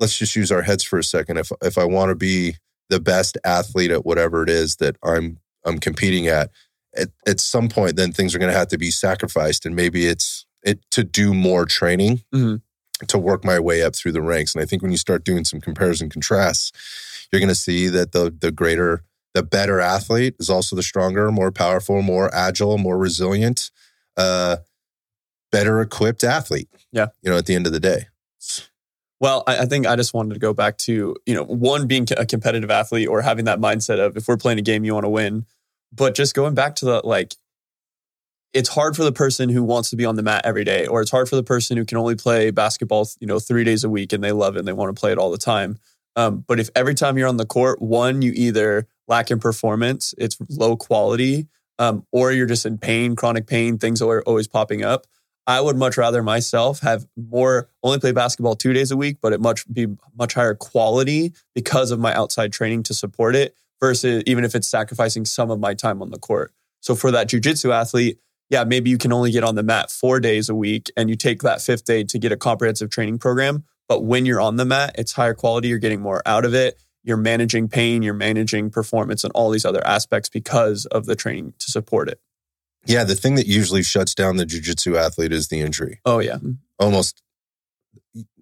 let's 0.00 0.16
just 0.18 0.36
use 0.36 0.52
our 0.52 0.62
heads 0.62 0.82
for 0.84 0.98
a 0.98 1.04
second. 1.04 1.38
If 1.38 1.50
if 1.62 1.78
I 1.78 1.84
want 1.84 2.10
to 2.10 2.14
be 2.14 2.56
the 2.90 3.00
best 3.00 3.36
athlete 3.44 3.90
at 3.90 4.06
whatever 4.06 4.42
it 4.42 4.50
is 4.50 4.76
that 4.76 4.96
I'm 5.02 5.38
I'm 5.64 5.78
competing 5.78 6.26
at, 6.28 6.50
at, 6.96 7.08
at 7.26 7.40
some 7.40 7.68
point 7.68 7.96
then 7.96 8.12
things 8.12 8.34
are 8.34 8.38
going 8.38 8.52
to 8.52 8.56
have 8.58 8.68
to 8.68 8.78
be 8.78 8.90
sacrificed 8.90 9.66
and 9.66 9.74
maybe 9.76 10.06
it's 10.06 10.46
it 10.62 10.80
to 10.92 11.04
do 11.04 11.34
more 11.34 11.64
training 11.66 12.22
Mhm. 12.34 12.62
To 13.06 13.18
work 13.18 13.44
my 13.44 13.58
way 13.58 13.82
up 13.82 13.94
through 13.94 14.12
the 14.12 14.22
ranks. 14.22 14.54
And 14.54 14.62
I 14.62 14.66
think 14.66 14.82
when 14.82 14.90
you 14.90 14.96
start 14.96 15.24
doing 15.24 15.44
some 15.44 15.60
compares 15.60 16.00
and 16.00 16.10
contrasts, 16.10 16.72
you're 17.30 17.40
going 17.40 17.48
to 17.48 17.54
see 17.54 17.88
that 17.88 18.12
the 18.12 18.34
the 18.36 18.50
greater 18.50 19.04
the 19.34 19.42
better 19.42 19.80
athlete 19.80 20.34
is 20.40 20.50
also 20.50 20.74
the 20.74 20.82
stronger, 20.82 21.30
more 21.30 21.52
powerful, 21.52 22.02
more 22.02 22.34
agile, 22.34 22.78
more 22.78 22.98
resilient, 22.98 23.70
uh, 24.16 24.56
better 25.52 25.80
equipped 25.80 26.24
athlete. 26.24 26.68
Yeah. 26.92 27.08
You 27.22 27.30
know, 27.30 27.36
at 27.36 27.46
the 27.46 27.54
end 27.54 27.66
of 27.66 27.72
the 27.72 27.80
day. 27.80 28.08
Well, 29.20 29.44
I, 29.46 29.58
I 29.58 29.64
think 29.66 29.86
I 29.86 29.96
just 29.96 30.14
wanted 30.14 30.34
to 30.34 30.40
go 30.40 30.54
back 30.54 30.78
to, 30.78 31.16
you 31.26 31.34
know, 31.34 31.44
one 31.44 31.86
being 31.86 32.06
a 32.16 32.24
competitive 32.24 32.70
athlete 32.70 33.08
or 33.08 33.20
having 33.20 33.44
that 33.46 33.60
mindset 33.60 33.98
of 33.98 34.16
if 34.16 34.28
we're 34.28 34.36
playing 34.36 34.58
a 34.58 34.62
game, 34.62 34.84
you 34.84 34.94
want 34.94 35.04
to 35.04 35.10
win. 35.10 35.44
But 35.92 36.14
just 36.14 36.34
going 36.34 36.54
back 36.54 36.76
to 36.76 36.84
the 36.84 37.00
like, 37.04 37.34
it's 38.52 38.68
hard 38.68 38.96
for 38.96 39.04
the 39.04 39.12
person 39.12 39.48
who 39.48 39.62
wants 39.62 39.90
to 39.90 39.96
be 39.96 40.04
on 40.04 40.16
the 40.16 40.22
mat 40.22 40.42
every 40.44 40.64
day, 40.64 40.86
or 40.86 41.00
it's 41.00 41.10
hard 41.10 41.28
for 41.28 41.36
the 41.36 41.42
person 41.42 41.76
who 41.76 41.84
can 41.84 41.98
only 41.98 42.14
play 42.14 42.50
basketball, 42.50 43.08
you 43.20 43.26
know, 43.26 43.38
three 43.38 43.64
days 43.64 43.84
a 43.84 43.90
week 43.90 44.12
and 44.12 44.24
they 44.24 44.32
love 44.32 44.56
it 44.56 44.60
and 44.60 44.68
they 44.68 44.72
want 44.72 44.94
to 44.94 44.98
play 44.98 45.12
it 45.12 45.18
all 45.18 45.30
the 45.30 45.38
time. 45.38 45.78
Um, 46.16 46.44
but 46.46 46.58
if 46.58 46.70
every 46.74 46.94
time 46.94 47.18
you're 47.18 47.28
on 47.28 47.36
the 47.36 47.46
court, 47.46 47.80
one, 47.80 48.22
you 48.22 48.32
either 48.34 48.86
lack 49.06 49.30
in 49.30 49.38
performance, 49.38 50.14
it's 50.18 50.36
low 50.48 50.76
quality, 50.76 51.46
um, 51.78 52.04
or 52.10 52.32
you're 52.32 52.46
just 52.46 52.66
in 52.66 52.78
pain, 52.78 53.14
chronic 53.14 53.46
pain, 53.46 53.78
things 53.78 54.02
are 54.02 54.22
always 54.22 54.48
popping 54.48 54.82
up. 54.82 55.06
I 55.46 55.60
would 55.60 55.76
much 55.76 55.96
rather 55.96 56.22
myself 56.22 56.80
have 56.80 57.06
more 57.16 57.70
only 57.82 57.98
play 57.98 58.12
basketball 58.12 58.54
two 58.54 58.72
days 58.72 58.90
a 58.90 58.96
week, 58.96 59.18
but 59.22 59.32
it 59.32 59.40
much 59.40 59.64
be 59.72 59.86
much 60.16 60.34
higher 60.34 60.54
quality 60.54 61.32
because 61.54 61.90
of 61.90 62.00
my 62.00 62.12
outside 62.14 62.52
training 62.52 62.82
to 62.84 62.94
support 62.94 63.34
it 63.34 63.54
versus 63.80 64.22
even 64.26 64.44
if 64.44 64.54
it's 64.54 64.68
sacrificing 64.68 65.24
some 65.24 65.50
of 65.50 65.60
my 65.60 65.72
time 65.72 66.02
on 66.02 66.10
the 66.10 66.18
court. 66.18 66.52
So 66.80 66.94
for 66.94 67.10
that 67.12 67.28
jujitsu 67.28 67.72
athlete, 67.72 68.18
yeah, 68.50 68.64
maybe 68.64 68.90
you 68.90 68.98
can 68.98 69.12
only 69.12 69.30
get 69.30 69.44
on 69.44 69.54
the 69.54 69.62
mat 69.62 69.90
four 69.90 70.20
days 70.20 70.48
a 70.48 70.54
week 70.54 70.90
and 70.96 71.10
you 71.10 71.16
take 71.16 71.42
that 71.42 71.60
fifth 71.60 71.84
day 71.84 72.04
to 72.04 72.18
get 72.18 72.32
a 72.32 72.36
comprehensive 72.36 72.90
training 72.90 73.18
program. 73.18 73.64
But 73.88 74.04
when 74.04 74.26
you're 74.26 74.40
on 74.40 74.56
the 74.56 74.64
mat, 74.64 74.94
it's 74.98 75.12
higher 75.12 75.34
quality, 75.34 75.68
you're 75.68 75.78
getting 75.78 76.00
more 76.00 76.22
out 76.26 76.44
of 76.44 76.54
it. 76.54 76.78
You're 77.04 77.16
managing 77.16 77.68
pain, 77.68 78.02
you're 78.02 78.14
managing 78.14 78.70
performance 78.70 79.24
and 79.24 79.32
all 79.34 79.50
these 79.50 79.64
other 79.64 79.86
aspects 79.86 80.28
because 80.28 80.86
of 80.86 81.06
the 81.06 81.16
training 81.16 81.54
to 81.58 81.70
support 81.70 82.08
it. 82.08 82.20
Yeah, 82.86 83.04
the 83.04 83.14
thing 83.14 83.34
that 83.34 83.46
usually 83.46 83.82
shuts 83.82 84.14
down 84.14 84.36
the 84.36 84.46
jujitsu 84.46 84.96
athlete 84.96 85.32
is 85.32 85.48
the 85.48 85.60
injury. 85.60 86.00
Oh 86.04 86.18
yeah. 86.18 86.38
Almost 86.78 87.22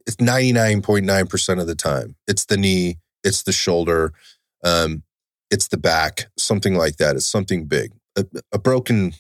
it's 0.07 0.17
99.9% 0.17 1.61
of 1.61 1.67
the 1.67 1.75
time. 1.75 2.15
It's 2.29 2.45
the 2.45 2.57
knee, 2.57 2.99
it's 3.25 3.43
the 3.43 3.53
shoulder, 3.53 4.13
um, 4.65 5.03
it's 5.51 5.69
the 5.69 5.77
back, 5.77 6.27
something 6.39 6.75
like 6.75 6.97
that. 6.99 7.17
It's 7.17 7.27
something 7.27 7.67
big. 7.67 7.93
A, 8.17 8.25
a 8.53 8.59
broken 8.59 9.15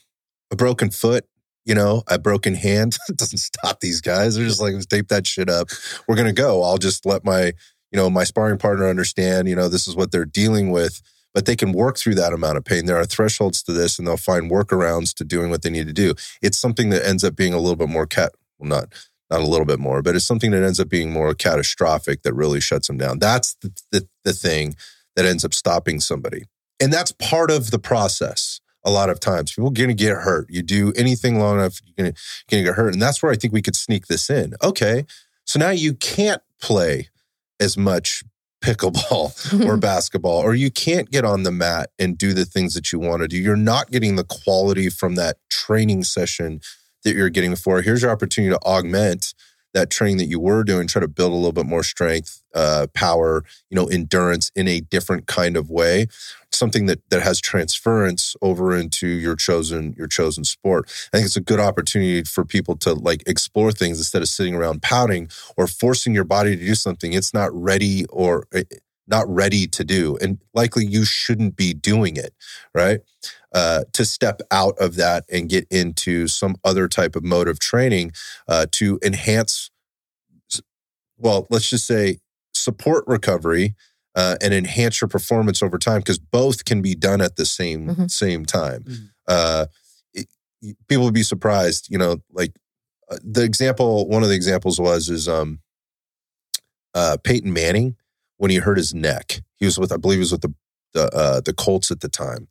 a 0.50 0.56
broken 0.56 0.90
foot, 0.90 1.24
you 1.64 1.74
know, 1.74 2.02
a 2.08 2.18
broken 2.18 2.54
hand 2.54 2.96
doesn't 3.16 3.38
stop 3.38 3.80
these 3.80 4.00
guys. 4.00 4.36
They're 4.36 4.46
just 4.46 4.60
like, 4.60 4.74
let's 4.74 4.86
tape 4.86 5.08
that 5.08 5.26
shit 5.26 5.48
up. 5.48 5.68
We're 6.06 6.16
gonna 6.16 6.32
go. 6.32 6.62
I'll 6.62 6.78
just 6.78 7.06
let 7.06 7.24
my, 7.24 7.46
you 7.90 7.96
know, 7.96 8.10
my 8.10 8.24
sparring 8.24 8.58
partner 8.58 8.88
understand, 8.88 9.48
you 9.48 9.56
know, 9.56 9.68
this 9.68 9.86
is 9.86 9.96
what 9.96 10.12
they're 10.12 10.24
dealing 10.24 10.70
with. 10.70 11.02
But 11.34 11.44
they 11.44 11.56
can 11.56 11.72
work 11.72 11.98
through 11.98 12.14
that 12.14 12.32
amount 12.32 12.56
of 12.56 12.64
pain. 12.64 12.86
There 12.86 12.96
are 12.96 13.04
thresholds 13.04 13.62
to 13.64 13.72
this, 13.72 13.98
and 13.98 14.08
they'll 14.08 14.16
find 14.16 14.50
workarounds 14.50 15.12
to 15.16 15.24
doing 15.24 15.50
what 15.50 15.60
they 15.60 15.68
need 15.68 15.86
to 15.86 15.92
do. 15.92 16.14
It's 16.40 16.56
something 16.56 16.88
that 16.88 17.06
ends 17.06 17.24
up 17.24 17.36
being 17.36 17.52
a 17.52 17.58
little 17.58 17.76
bit 17.76 17.90
more 17.90 18.06
cat, 18.06 18.32
well, 18.58 18.70
not 18.70 18.94
not 19.30 19.40
a 19.40 19.46
little 19.46 19.66
bit 19.66 19.78
more, 19.78 20.02
but 20.02 20.14
it's 20.14 20.24
something 20.24 20.50
that 20.52 20.62
ends 20.62 20.80
up 20.80 20.88
being 20.88 21.12
more 21.12 21.34
catastrophic 21.34 22.22
that 22.22 22.34
really 22.34 22.60
shuts 22.60 22.86
them 22.86 22.96
down. 22.96 23.18
That's 23.18 23.54
the, 23.60 23.72
the, 23.90 24.08
the 24.24 24.32
thing 24.32 24.76
that 25.16 25.24
ends 25.24 25.44
up 25.44 25.52
stopping 25.52 26.00
somebody. 26.00 26.44
And 26.80 26.92
that's 26.92 27.12
part 27.12 27.50
of 27.50 27.70
the 27.70 27.78
process. 27.78 28.60
A 28.86 28.90
lot 28.90 29.10
of 29.10 29.20
times 29.20 29.52
people 29.52 29.68
are 29.68 29.72
going 29.72 29.88
to 29.88 29.94
get 29.94 30.16
hurt. 30.16 30.48
You 30.48 30.62
do 30.62 30.92
anything 30.96 31.38
long 31.38 31.58
enough, 31.58 31.80
you're 31.84 32.04
going 32.04 32.14
to 32.14 32.62
get 32.64 32.74
hurt. 32.74 32.94
And 32.94 33.02
that's 33.02 33.22
where 33.22 33.32
I 33.32 33.36
think 33.36 33.52
we 33.52 33.62
could 33.62 33.76
sneak 33.76 34.06
this 34.06 34.30
in. 34.30 34.54
Okay. 34.62 35.04
So 35.44 35.58
now 35.58 35.70
you 35.70 35.94
can't 35.94 36.40
play 36.60 37.08
as 37.60 37.76
much 37.76 38.22
pickleball 38.64 39.64
or 39.66 39.76
basketball, 39.78 40.38
or 40.38 40.54
you 40.54 40.70
can't 40.70 41.10
get 41.10 41.24
on 41.24 41.42
the 41.42 41.52
mat 41.52 41.90
and 41.98 42.16
do 42.16 42.32
the 42.32 42.44
things 42.44 42.74
that 42.74 42.92
you 42.92 42.98
want 42.98 43.22
to 43.22 43.28
do. 43.28 43.36
You're 43.36 43.56
not 43.56 43.90
getting 43.90 44.16
the 44.16 44.24
quality 44.24 44.88
from 44.88 45.14
that 45.16 45.36
training 45.50 46.04
session 46.04 46.60
that 47.04 47.14
you're 47.14 47.30
getting 47.30 47.50
before. 47.50 47.82
Here's 47.82 48.02
your 48.02 48.10
opportunity 48.10 48.52
to 48.52 48.60
augment 48.62 49.34
that 49.76 49.90
training 49.90 50.16
that 50.16 50.24
you 50.24 50.40
were 50.40 50.64
doing, 50.64 50.86
try 50.86 51.00
to 51.00 51.08
build 51.08 51.32
a 51.32 51.34
little 51.34 51.52
bit 51.52 51.66
more 51.66 51.82
strength, 51.82 52.42
uh, 52.54 52.86
power, 52.94 53.44
you 53.68 53.76
know, 53.76 53.86
endurance 53.86 54.50
in 54.56 54.66
a 54.66 54.80
different 54.80 55.26
kind 55.26 55.54
of 55.54 55.68
way. 55.68 56.06
Something 56.50 56.86
that 56.86 57.00
that 57.10 57.20
has 57.20 57.40
transference 57.40 58.34
over 58.40 58.74
into 58.74 59.06
your 59.06 59.36
chosen 59.36 59.94
your 59.98 60.06
chosen 60.06 60.44
sport. 60.44 60.90
I 61.12 61.18
think 61.18 61.26
it's 61.26 61.36
a 61.36 61.42
good 61.42 61.60
opportunity 61.60 62.22
for 62.22 62.46
people 62.46 62.76
to 62.78 62.94
like 62.94 63.22
explore 63.26 63.70
things 63.70 63.98
instead 63.98 64.22
of 64.22 64.28
sitting 64.28 64.54
around 64.54 64.80
pouting 64.80 65.28
or 65.58 65.66
forcing 65.66 66.14
your 66.14 66.24
body 66.24 66.56
to 66.56 66.64
do 66.64 66.74
something 66.74 67.12
it's 67.12 67.34
not 67.34 67.52
ready 67.52 68.06
or 68.06 68.46
eh, 68.54 68.62
not 69.08 69.28
ready 69.28 69.66
to 69.68 69.84
do, 69.84 70.16
and 70.20 70.38
likely 70.54 70.84
you 70.84 71.04
shouldn't 71.04 71.56
be 71.56 71.72
doing 71.72 72.16
it, 72.16 72.34
right? 72.74 73.00
Uh, 73.54 73.84
to 73.92 74.04
step 74.04 74.40
out 74.50 74.76
of 74.78 74.96
that 74.96 75.24
and 75.30 75.48
get 75.48 75.66
into 75.70 76.26
some 76.28 76.56
other 76.64 76.88
type 76.88 77.16
of 77.16 77.22
mode 77.24 77.48
of 77.48 77.58
training 77.58 78.12
uh, 78.48 78.66
to 78.72 78.98
enhance, 79.04 79.70
well, 81.18 81.46
let's 81.50 81.70
just 81.70 81.86
say 81.86 82.18
support 82.54 83.04
recovery 83.06 83.74
uh, 84.14 84.36
and 84.42 84.52
enhance 84.52 85.00
your 85.00 85.08
performance 85.08 85.62
over 85.62 85.78
time 85.78 86.00
because 86.00 86.18
both 86.18 86.64
can 86.64 86.82
be 86.82 86.94
done 86.94 87.20
at 87.20 87.36
the 87.36 87.44
same 87.46 87.88
Mhm. 87.88 88.10
same 88.10 88.44
time. 88.44 88.82
Mhm. 88.84 89.10
Uh, 89.28 89.66
it- 90.14 90.28
people 90.88 91.04
would 91.04 91.14
be 91.14 91.22
surprised, 91.22 91.86
you 91.90 91.98
know, 91.98 92.22
like 92.32 92.52
uh, 93.10 93.18
the 93.22 93.44
example. 93.44 94.08
One 94.08 94.22
of 94.22 94.28
the 94.28 94.34
examples 94.34 94.80
was 94.80 95.08
is 95.08 95.28
um, 95.28 95.60
uh, 96.94 97.16
Peyton 97.22 97.52
Manning 97.52 97.96
when 98.36 98.50
he 98.50 98.58
hurt 98.58 98.76
his 98.76 98.94
neck. 98.94 99.42
He 99.56 99.64
was 99.64 99.78
with, 99.78 99.92
I 99.92 99.96
believe, 99.96 100.16
he 100.16 100.20
was 100.20 100.32
with 100.32 100.42
the 100.42 100.54
the 100.92 101.14
uh, 101.14 101.40
the 101.40 101.52
Colts 101.52 101.90
at 101.90 102.00
the 102.00 102.08
time, 102.08 102.48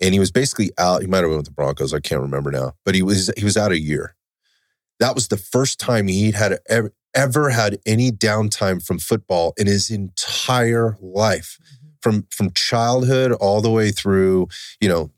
and 0.00 0.12
he 0.12 0.20
was 0.20 0.30
basically 0.30 0.70
out. 0.78 1.02
He 1.02 1.06
might 1.06 1.18
have 1.18 1.28
been 1.28 1.36
with 1.36 1.46
the 1.46 1.52
Broncos. 1.52 1.94
I 1.94 2.00
can't 2.00 2.20
remember 2.20 2.50
now, 2.50 2.72
but 2.84 2.94
he 2.94 3.02
was 3.02 3.30
he 3.36 3.44
was 3.44 3.56
out 3.56 3.72
a 3.72 3.78
year. 3.78 4.16
That 5.00 5.14
was 5.14 5.28
the 5.28 5.36
first 5.36 5.80
time 5.80 6.08
he'd 6.08 6.34
had 6.34 6.58
ever, 6.68 6.92
ever 7.14 7.50
had 7.50 7.78
any 7.86 8.10
downtime 8.10 8.84
from 8.84 8.98
football 8.98 9.54
in 9.56 9.66
his 9.66 9.90
entire 9.90 10.96
life, 11.00 11.58
from 12.00 12.26
from 12.30 12.50
childhood 12.52 13.32
all 13.32 13.60
the 13.60 13.70
way 13.70 13.90
through, 13.90 14.48
you 14.80 14.88
know, 14.88 15.10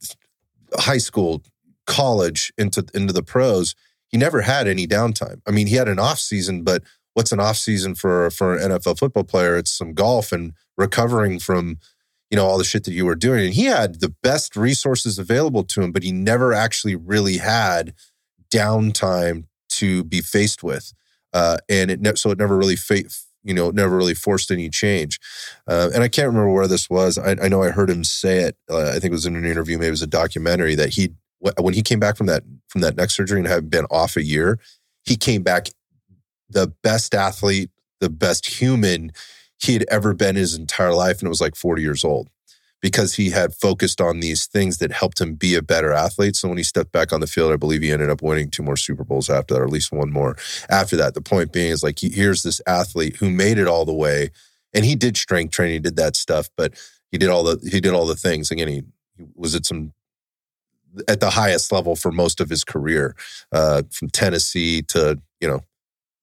high 0.75 0.99
school, 0.99 1.43
college, 1.87 2.53
into 2.59 2.85
into 2.95 3.13
the 3.13 3.23
pros. 3.23 3.75
He 4.09 4.19
never 4.19 4.43
had 4.43 4.69
any 4.69 4.87
downtime. 4.87 5.41
I 5.47 5.51
mean, 5.51 5.67
he 5.67 5.75
had 5.75 5.89
an 5.89 5.99
off 5.99 6.19
season, 6.19 6.63
but 6.63 6.83
what's 7.17 7.33
an 7.33 7.41
off 7.41 7.57
season 7.57 7.95
for 7.97 8.31
for 8.31 8.57
an 8.57 8.71
NFL 8.73 8.99
football 8.99 9.25
player? 9.25 9.57
It's 9.57 9.73
some 9.73 9.95
golf 9.95 10.33
and 10.33 10.53
recovering 10.77 11.41
from 11.41 11.79
you 12.31 12.37
know 12.37 12.47
all 12.47 12.59
the 12.59 12.65
shit 12.65 12.85
that 12.85 12.93
you 12.93 13.07
were 13.07 13.17
doing. 13.17 13.47
And 13.47 13.55
he 13.55 13.65
had 13.65 14.01
the 14.01 14.15
best 14.23 14.57
resources 14.57 15.19
available 15.19 15.65
to 15.65 15.83
him, 15.83 15.93
but 15.93 16.03
he 16.05 16.13
never 16.13 16.53
actually 16.53 16.97
really 16.97 17.39
had 17.39 17.95
downtime 18.53 19.45
to 19.71 20.05
be 20.05 20.21
faced 20.21 20.63
with. 20.63 20.93
uh, 21.33 21.59
and 21.69 21.91
it 21.91 22.01
ne- 22.01 22.15
so 22.17 22.31
it 22.31 22.39
never 22.39 22.57
really 22.57 22.77
fa- 22.77 23.05
you 23.45 23.55
know 23.55 23.71
never 23.71 23.97
really 23.97 24.15
forced 24.15 24.51
any 24.51 24.69
change. 24.71 25.19
Uh, 25.69 25.91
and 25.95 26.03
I 26.03 26.09
can't 26.09 26.29
remember 26.29 26.51
where 26.53 26.69
this 26.69 26.89
was. 26.91 27.19
I, 27.19 27.37
I 27.43 27.49
know 27.49 27.63
I 27.63 27.71
heard 27.71 27.91
him 27.91 28.05
say 28.05 28.41
it. 28.41 28.57
Uh, 28.71 28.89
I 28.91 28.93
think 29.01 29.07
it 29.07 29.11
was 29.13 29.27
in 29.27 29.37
an 29.37 29.45
interview, 29.45 29.79
maybe 29.79 29.89
it 29.89 29.91
was 29.91 30.03
a 30.03 30.07
documentary 30.07 30.75
that 30.77 30.91
he 30.91 31.13
when 31.61 31.75
he 31.75 31.83
came 31.83 32.01
back 32.01 32.17
from 32.17 32.27
that 32.27 32.43
from 32.69 32.81
that 32.83 32.97
neck 32.97 33.11
surgery 33.11 33.39
and 33.39 33.49
had 33.49 33.71
been 33.71 33.87
off 33.91 34.17
a 34.17 34.25
year, 34.25 34.59
he 35.05 35.17
came 35.17 35.43
back 35.43 35.69
the 36.49 36.73
best 36.83 37.15
athlete, 37.15 37.71
the 38.01 38.11
best 38.11 38.61
human 38.61 39.13
he 39.59 39.73
had 39.73 39.85
ever 39.91 40.15
been 40.15 40.37
his 40.37 40.55
entire 40.55 40.93
life, 40.93 41.19
and 41.19 41.27
it 41.27 41.31
was 41.31 41.41
like 41.41 41.57
40 41.57 41.83
years 41.83 42.05
old 42.05 42.29
because 42.83 43.15
he 43.15 43.31
had 43.31 43.55
focused 43.55 44.01
on 44.01 44.21
these 44.21 44.47
things 44.47 44.79
that 44.79 44.93
helped 44.93 45.21
him 45.21 45.35
be 45.35 45.55
a 45.55 45.63
better 45.63 45.93
athlete. 45.93 46.37
So 46.37 46.49
when 46.49 46.59
he 46.59 46.63
stepped 46.63 46.93
back 46.93 47.13
on 47.13 47.21
the 47.21 47.27
field, 47.27 47.53
I 47.53 47.57
believe 47.57 47.83
he 47.83 47.91
ended 47.91 48.11
up 48.11 48.23
winning 48.23 48.51
two 48.51 48.63
more 48.63 48.77
Super 48.77 49.03
Bowls 49.03 49.31
after 49.31 49.55
that, 49.55 49.61
or 49.61 49.65
at 49.65 49.73
least 49.73 49.93
one 49.93 50.13
more 50.13 50.37
after 50.69 50.97
that. 50.97 51.15
The 51.15 51.23
point 51.23 51.53
being 51.53 51.71
is 51.71 51.83
like, 51.83 51.99
here's 51.99 52.43
this 52.43 52.61
athlete 52.67 53.17
who 53.17 53.31
made 53.31 53.59
it 53.59 53.67
all 53.67 53.85
the 53.85 53.95
way, 53.95 54.31
and 54.75 54.85
he 54.85 54.95
did 54.95 55.17
strength 55.17 55.53
training, 55.53 55.83
did 55.83 55.97
that 55.97 56.17
stuff, 56.17 56.51
but 56.57 56.75
he 57.11 57.19
did 57.19 57.31
all 57.31 57.43
the 57.43 57.59
he 57.69 57.81
did 57.81 57.95
all 57.95 58.07
the 58.07 58.15
things. 58.15 58.51
Again, 58.51 58.69
he, 58.69 58.83
he 59.17 59.25
was 59.35 59.55
at 59.55 59.65
some 59.65 59.93
at 61.09 61.21
the 61.21 61.31
highest 61.31 61.73
level 61.73 61.97
for 61.97 62.13
most 62.13 62.41
of 62.41 62.51
his 62.51 62.65
career, 62.65 63.15
uh, 63.53 63.83
from 63.91 64.11
Tennessee 64.11 64.83
to 64.83 65.21
you 65.41 65.49
know 65.49 65.63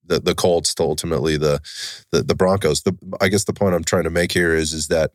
the 0.06 0.20
the 0.20 0.34
Colts 0.34 0.74
to 0.74 0.82
ultimately 0.82 1.36
the 1.36 1.60
the, 2.12 2.22
the 2.22 2.34
Broncos. 2.34 2.82
The, 2.82 2.96
I 3.20 3.28
guess 3.28 3.44
the 3.44 3.52
point 3.52 3.74
I'm 3.74 3.84
trying 3.84 4.04
to 4.04 4.10
make 4.10 4.32
here 4.32 4.54
is 4.54 4.72
is 4.72 4.88
that 4.88 5.12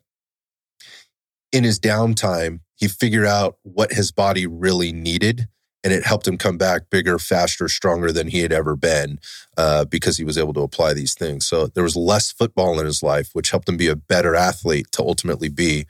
in 1.52 1.64
his 1.64 1.80
downtime, 1.80 2.60
he 2.76 2.88
figured 2.88 3.26
out 3.26 3.58
what 3.62 3.92
his 3.92 4.12
body 4.12 4.46
really 4.46 4.92
needed. 4.92 5.48
And 5.82 5.94
it 5.94 6.04
helped 6.04 6.28
him 6.28 6.36
come 6.36 6.58
back 6.58 6.90
bigger, 6.90 7.18
faster, 7.18 7.66
stronger 7.66 8.12
than 8.12 8.28
he 8.28 8.40
had 8.40 8.52
ever 8.52 8.76
been 8.76 9.18
uh, 9.56 9.86
because 9.86 10.18
he 10.18 10.24
was 10.24 10.36
able 10.36 10.52
to 10.52 10.60
apply 10.60 10.92
these 10.92 11.14
things. 11.14 11.46
So 11.46 11.68
there 11.68 11.82
was 11.82 11.96
less 11.96 12.30
football 12.30 12.78
in 12.78 12.84
his 12.84 13.02
life, 13.02 13.30
which 13.32 13.50
helped 13.50 13.66
him 13.66 13.78
be 13.78 13.88
a 13.88 13.96
better 13.96 14.34
athlete 14.34 14.92
to 14.92 15.02
ultimately 15.02 15.48
be 15.48 15.86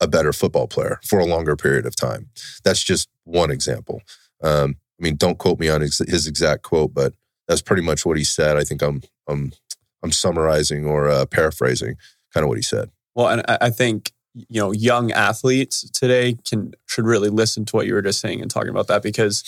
a 0.00 0.08
better 0.08 0.32
football 0.32 0.66
player 0.66 0.98
for 1.04 1.20
a 1.20 1.26
longer 1.26 1.54
period 1.54 1.86
of 1.86 1.94
time. 1.94 2.30
That's 2.64 2.82
just 2.82 3.08
one 3.22 3.52
example. 3.52 4.02
Um, 4.42 4.76
I 5.00 5.04
mean, 5.04 5.16
don't 5.16 5.38
quote 5.38 5.60
me 5.60 5.68
on 5.68 5.80
his, 5.80 5.98
his, 5.98 6.26
exact 6.26 6.62
quote, 6.62 6.92
but 6.92 7.14
that's 7.50 7.62
pretty 7.62 7.82
much 7.82 8.06
what 8.06 8.16
he 8.16 8.22
said. 8.22 8.56
I 8.56 8.62
think 8.62 8.80
I'm 8.80 9.02
I'm 9.26 9.52
I'm 10.04 10.12
summarizing 10.12 10.86
or 10.86 11.08
uh, 11.08 11.26
paraphrasing 11.26 11.96
kind 12.32 12.44
of 12.44 12.48
what 12.48 12.56
he 12.56 12.62
said. 12.62 12.90
Well, 13.16 13.26
and 13.26 13.42
I 13.48 13.70
think 13.70 14.12
you 14.34 14.60
know 14.60 14.70
young 14.70 15.10
athletes 15.10 15.90
today 15.90 16.36
can 16.48 16.74
should 16.86 17.06
really 17.06 17.28
listen 17.28 17.64
to 17.64 17.76
what 17.76 17.86
you 17.88 17.94
were 17.94 18.02
just 18.02 18.20
saying 18.20 18.40
and 18.40 18.48
talking 18.48 18.70
about 18.70 18.86
that 18.86 19.02
because 19.02 19.42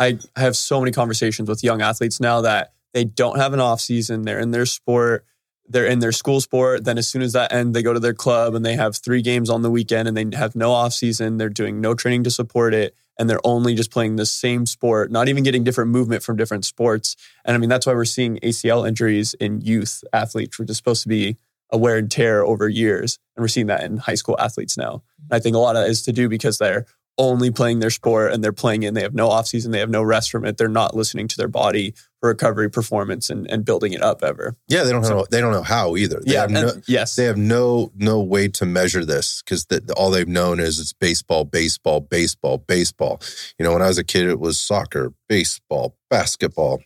I 0.00 0.18
have 0.34 0.56
so 0.56 0.80
many 0.80 0.90
conversations 0.90 1.48
with 1.48 1.62
young 1.62 1.80
athletes 1.80 2.18
now 2.18 2.40
that 2.40 2.72
they 2.92 3.04
don't 3.04 3.38
have 3.38 3.52
an 3.52 3.60
off 3.60 3.80
season. 3.80 4.22
They're 4.22 4.40
in 4.40 4.50
their 4.50 4.66
sport. 4.66 5.24
They're 5.68 5.86
in 5.86 6.00
their 6.00 6.12
school 6.12 6.40
sport. 6.40 6.84
Then 6.84 6.98
as 6.98 7.08
soon 7.08 7.22
as 7.22 7.34
that 7.34 7.52
ends, 7.52 7.72
they 7.72 7.84
go 7.84 7.92
to 7.92 8.00
their 8.00 8.14
club 8.14 8.56
and 8.56 8.66
they 8.66 8.74
have 8.74 8.96
three 8.96 9.22
games 9.22 9.48
on 9.48 9.62
the 9.62 9.70
weekend 9.70 10.08
and 10.08 10.16
they 10.16 10.36
have 10.36 10.56
no 10.56 10.72
off 10.72 10.92
season. 10.92 11.36
They're 11.36 11.48
doing 11.48 11.80
no 11.80 11.94
training 11.94 12.24
to 12.24 12.32
support 12.32 12.74
it. 12.74 12.96
And 13.18 13.30
they're 13.30 13.40
only 13.44 13.74
just 13.74 13.90
playing 13.90 14.16
the 14.16 14.26
same 14.26 14.66
sport, 14.66 15.10
not 15.10 15.28
even 15.28 15.44
getting 15.44 15.62
different 15.62 15.90
movement 15.90 16.22
from 16.22 16.36
different 16.36 16.64
sports. 16.64 17.16
And 17.44 17.54
I 17.54 17.58
mean, 17.58 17.68
that's 17.68 17.86
why 17.86 17.94
we're 17.94 18.04
seeing 18.04 18.38
ACL 18.38 18.86
injuries 18.86 19.34
in 19.34 19.60
youth 19.60 20.02
athletes, 20.12 20.58
which 20.58 20.70
is 20.70 20.76
supposed 20.76 21.02
to 21.02 21.08
be 21.08 21.36
a 21.70 21.78
wear 21.78 21.98
and 21.98 22.10
tear 22.10 22.44
over 22.44 22.68
years. 22.68 23.18
And 23.36 23.42
we're 23.42 23.48
seeing 23.48 23.68
that 23.68 23.84
in 23.84 23.98
high 23.98 24.14
school 24.14 24.36
athletes 24.38 24.76
now. 24.76 25.02
And 25.30 25.36
I 25.36 25.38
think 25.38 25.56
a 25.56 25.58
lot 25.58 25.76
of 25.76 25.82
that 25.82 25.90
is 25.90 26.02
to 26.02 26.12
do 26.12 26.28
because 26.28 26.58
they're 26.58 26.86
only 27.16 27.50
playing 27.50 27.78
their 27.78 27.90
sport 27.90 28.32
and 28.32 28.42
they're 28.42 28.52
playing 28.52 28.82
in. 28.82 28.94
They 28.94 29.02
have 29.02 29.14
no 29.14 29.28
offseason. 29.28 29.70
They 29.70 29.78
have 29.78 29.90
no 29.90 30.02
rest 30.02 30.30
from 30.30 30.44
it. 30.44 30.56
They're 30.56 30.68
not 30.68 30.96
listening 30.96 31.28
to 31.28 31.36
their 31.36 31.48
body 31.48 31.94
recovery, 32.24 32.70
performance, 32.70 33.30
and, 33.30 33.48
and 33.50 33.64
building 33.64 33.92
it 33.92 34.02
up 34.02 34.22
ever. 34.22 34.56
Yeah, 34.68 34.84
they 34.84 34.90
don't 34.90 35.04
so, 35.04 35.18
know. 35.18 35.26
They 35.30 35.40
don't 35.40 35.52
know 35.52 35.62
how 35.62 35.96
either. 35.96 36.20
They 36.24 36.34
yeah, 36.34 36.46
no, 36.46 36.72
yes, 36.86 37.16
they 37.16 37.24
have 37.24 37.36
no 37.36 37.92
no 37.94 38.20
way 38.20 38.48
to 38.48 38.66
measure 38.66 39.04
this 39.04 39.42
because 39.42 39.66
the, 39.66 39.92
all 39.96 40.10
they've 40.10 40.28
known 40.28 40.60
is 40.60 40.80
it's 40.80 40.92
baseball, 40.92 41.44
baseball, 41.44 42.00
baseball, 42.00 42.58
baseball. 42.58 43.20
You 43.58 43.64
know, 43.64 43.72
when 43.72 43.82
I 43.82 43.88
was 43.88 43.98
a 43.98 44.04
kid, 44.04 44.26
it 44.26 44.40
was 44.40 44.58
soccer, 44.58 45.12
baseball, 45.28 45.96
basketball, 46.10 46.80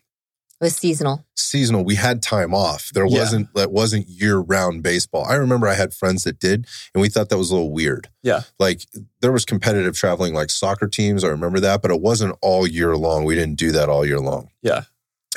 it 0.60 0.64
was 0.64 0.76
seasonal. 0.76 1.24
Seasonal. 1.36 1.84
We 1.84 1.94
had 1.94 2.20
time 2.20 2.52
off. 2.52 2.90
There 2.92 3.06
wasn't 3.06 3.54
that 3.54 3.70
wasn't 3.70 4.08
year 4.08 4.38
round 4.38 4.82
baseball. 4.82 5.24
I 5.24 5.34
remember 5.34 5.68
I 5.68 5.74
had 5.74 5.94
friends 5.94 6.24
that 6.24 6.40
did, 6.40 6.66
and 6.92 7.00
we 7.00 7.08
thought 7.08 7.28
that 7.28 7.38
was 7.38 7.52
a 7.52 7.54
little 7.54 7.70
weird. 7.70 8.08
Yeah. 8.24 8.40
Like 8.58 8.82
there 9.20 9.30
was 9.30 9.44
competitive 9.44 9.96
traveling, 9.96 10.34
like 10.34 10.50
soccer 10.50 10.88
teams. 10.88 11.22
I 11.22 11.28
remember 11.28 11.60
that, 11.60 11.80
but 11.80 11.92
it 11.92 12.00
wasn't 12.00 12.36
all 12.42 12.66
year 12.66 12.96
long. 12.96 13.24
We 13.24 13.36
didn't 13.36 13.56
do 13.56 13.70
that 13.70 13.88
all 13.88 14.04
year 14.04 14.18
long. 14.18 14.50
Yeah. 14.60 14.82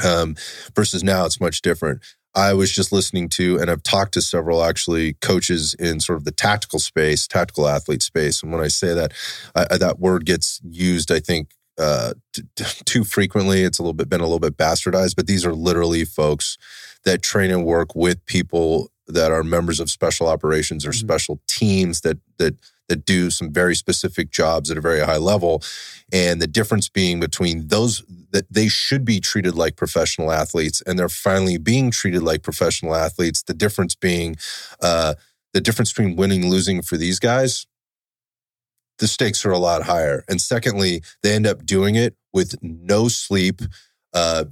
Um, 0.03 0.35
versus 0.75 1.03
now, 1.03 1.25
it's 1.25 1.39
much 1.39 1.61
different. 1.61 2.01
I 2.33 2.53
was 2.53 2.71
just 2.71 2.91
listening 2.91 3.27
to, 3.29 3.59
and 3.59 3.69
I've 3.69 3.83
talked 3.83 4.13
to 4.13 4.21
several 4.21 4.63
actually 4.63 5.13
coaches 5.15 5.73
in 5.73 5.99
sort 5.99 6.17
of 6.17 6.23
the 6.23 6.31
tactical 6.31 6.79
space, 6.79 7.27
tactical 7.27 7.67
athlete 7.67 8.01
space. 8.01 8.41
And 8.41 8.51
when 8.51 8.61
I 8.61 8.69
say 8.69 8.93
that, 8.93 9.11
I, 9.53 9.77
that 9.77 9.99
word 9.99 10.25
gets 10.25 10.61
used, 10.63 11.11
I 11.11 11.19
think, 11.19 11.51
uh, 11.77 12.13
t- 12.33 12.43
t- 12.55 12.65
too 12.85 13.03
frequently. 13.03 13.63
It's 13.63 13.79
a 13.79 13.83
little 13.83 13.93
bit 13.93 14.09
been 14.09 14.21
a 14.21 14.25
little 14.25 14.39
bit 14.39 14.57
bastardized, 14.57 15.15
but 15.15 15.27
these 15.27 15.45
are 15.45 15.53
literally 15.53 16.05
folks 16.05 16.57
that 17.03 17.21
train 17.21 17.51
and 17.51 17.65
work 17.65 17.95
with 17.95 18.25
people 18.25 18.91
that 19.07 19.31
are 19.31 19.43
members 19.43 19.79
of 19.79 19.89
special 19.89 20.27
operations 20.27 20.85
or 20.85 20.89
mm-hmm. 20.89 21.05
special 21.05 21.41
teams 21.47 22.01
that 22.01 22.17
that 22.37 22.55
that 22.91 23.05
do 23.05 23.31
some 23.31 23.51
very 23.51 23.75
specific 23.75 24.29
jobs 24.29 24.69
at 24.69 24.77
a 24.77 24.81
very 24.81 24.99
high 24.99 25.17
level 25.17 25.63
and 26.13 26.41
the 26.41 26.47
difference 26.47 26.89
being 26.89 27.19
between 27.19 27.67
those 27.67 28.03
that 28.31 28.45
they 28.51 28.67
should 28.67 29.03
be 29.03 29.19
treated 29.19 29.55
like 29.55 29.75
professional 29.75 30.31
athletes 30.31 30.81
and 30.85 30.99
they're 30.99 31.09
finally 31.09 31.57
being 31.57 31.89
treated 31.89 32.21
like 32.21 32.43
professional 32.43 32.93
athletes 32.93 33.43
the 33.43 33.53
difference 33.53 33.95
being 33.95 34.35
uh, 34.81 35.15
the 35.53 35.61
difference 35.61 35.91
between 35.91 36.15
winning 36.15 36.43
and 36.43 36.51
losing 36.51 36.81
for 36.81 36.97
these 36.97 37.19
guys 37.19 37.65
the 39.01 39.07
stakes 39.07 39.43
are 39.45 39.51
a 39.51 39.57
lot 39.57 39.81
higher. 39.83 40.23
And 40.29 40.39
secondly, 40.39 41.01
they 41.23 41.33
end 41.33 41.47
up 41.47 41.65
doing 41.65 41.95
it 41.95 42.15
with 42.31 42.55
no 42.61 43.07
sleep, 43.07 43.61
uh, 44.13 44.45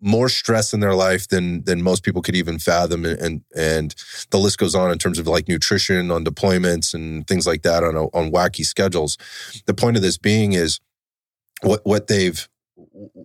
more 0.00 0.28
stress 0.28 0.72
in 0.72 0.80
their 0.80 0.94
life 0.94 1.28
than 1.28 1.64
than 1.64 1.82
most 1.82 2.02
people 2.02 2.22
could 2.22 2.36
even 2.36 2.58
fathom, 2.58 3.04
and 3.04 3.42
and 3.56 3.94
the 4.30 4.38
list 4.38 4.58
goes 4.58 4.74
on 4.74 4.90
in 4.90 4.98
terms 4.98 5.18
of 5.18 5.26
like 5.26 5.48
nutrition 5.48 6.10
on 6.10 6.24
deployments 6.24 6.94
and 6.94 7.26
things 7.26 7.46
like 7.46 7.62
that 7.62 7.84
on 7.84 7.96
a, 7.96 8.04
on 8.06 8.30
wacky 8.32 8.64
schedules. 8.64 9.16
The 9.66 9.74
point 9.74 9.96
of 9.96 10.02
this 10.02 10.18
being 10.18 10.52
is 10.52 10.80
what 11.62 11.80
what 11.84 12.06
they've 12.06 12.48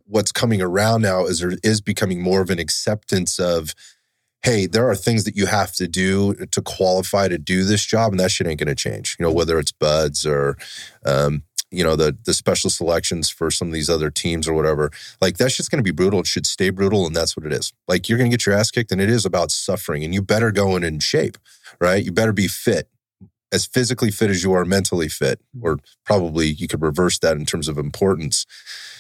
what's 0.06 0.32
coming 0.32 0.62
around 0.62 1.02
now 1.02 1.26
is 1.26 1.40
there 1.40 1.54
is 1.64 1.82
becoming 1.82 2.22
more 2.22 2.42
of 2.42 2.50
an 2.50 2.60
acceptance 2.60 3.40
of 3.40 3.74
hey, 4.44 4.66
there 4.68 4.90
are 4.90 4.96
things 4.96 5.24
that 5.24 5.38
you 5.38 5.46
have 5.46 5.72
to 5.72 5.88
do 5.88 6.34
to 6.52 6.62
qualify 6.62 7.30
to 7.30 7.38
do 7.38 7.64
this 7.64 7.86
job, 7.86 8.12
and 8.12 8.20
that 8.20 8.30
shit 8.30 8.46
ain't 8.46 8.60
going 8.60 8.68
to 8.68 8.76
change. 8.76 9.16
You 9.18 9.26
know, 9.26 9.32
whether 9.32 9.58
it's 9.58 9.72
BUD/S 9.72 10.26
or, 10.26 10.58
um, 11.06 11.44
you 11.74 11.84
know, 11.84 11.96
the 11.96 12.16
the 12.24 12.34
special 12.34 12.70
selections 12.70 13.30
for 13.30 13.50
some 13.50 13.68
of 13.68 13.74
these 13.74 13.90
other 13.90 14.10
teams 14.10 14.48
or 14.48 14.54
whatever. 14.54 14.92
Like 15.20 15.38
that's 15.38 15.58
just 15.58 15.72
going 15.72 15.80
to 15.80 15.84
be 15.84 15.92
brutal. 15.92 16.20
It 16.20 16.28
should 16.28 16.46
stay 16.46 16.70
brutal, 16.70 17.06
and 17.08 17.16
that's 17.16 17.36
what 17.36 17.46
it 17.46 17.52
is. 17.52 17.74
Like 17.88 18.08
you're 18.08 18.18
going 18.18 18.30
to 18.30 18.38
get 18.38 18.46
your 18.46 18.56
ass 18.56 18.72
kicked, 18.72 18.92
and 18.92 19.02
it 19.02 19.10
is 19.10 19.26
about 19.26 19.52
suffering, 19.52 20.04
and 20.04 20.14
you 20.14 20.22
better 20.22 20.52
go 20.52 20.76
in 20.76 20.84
in 20.84 21.00
shape, 21.00 21.38
right? 21.82 22.04
You 22.04 22.12
better 22.12 22.34
be 22.34 22.48
fit. 22.48 22.90
As 23.52 23.66
physically 23.68 24.10
fit 24.10 24.32
as 24.32 24.44
you 24.44 24.54
are 24.54 24.66
mentally 24.66 25.10
fit, 25.10 25.40
mm-hmm. 25.56 25.68
or 25.68 25.78
probably 26.06 26.48
you 26.48 26.68
could 26.68 26.82
reverse 26.82 27.20
that 27.20 27.38
in 27.38 27.46
terms 27.46 27.68
of 27.68 27.78
importance. 27.78 28.46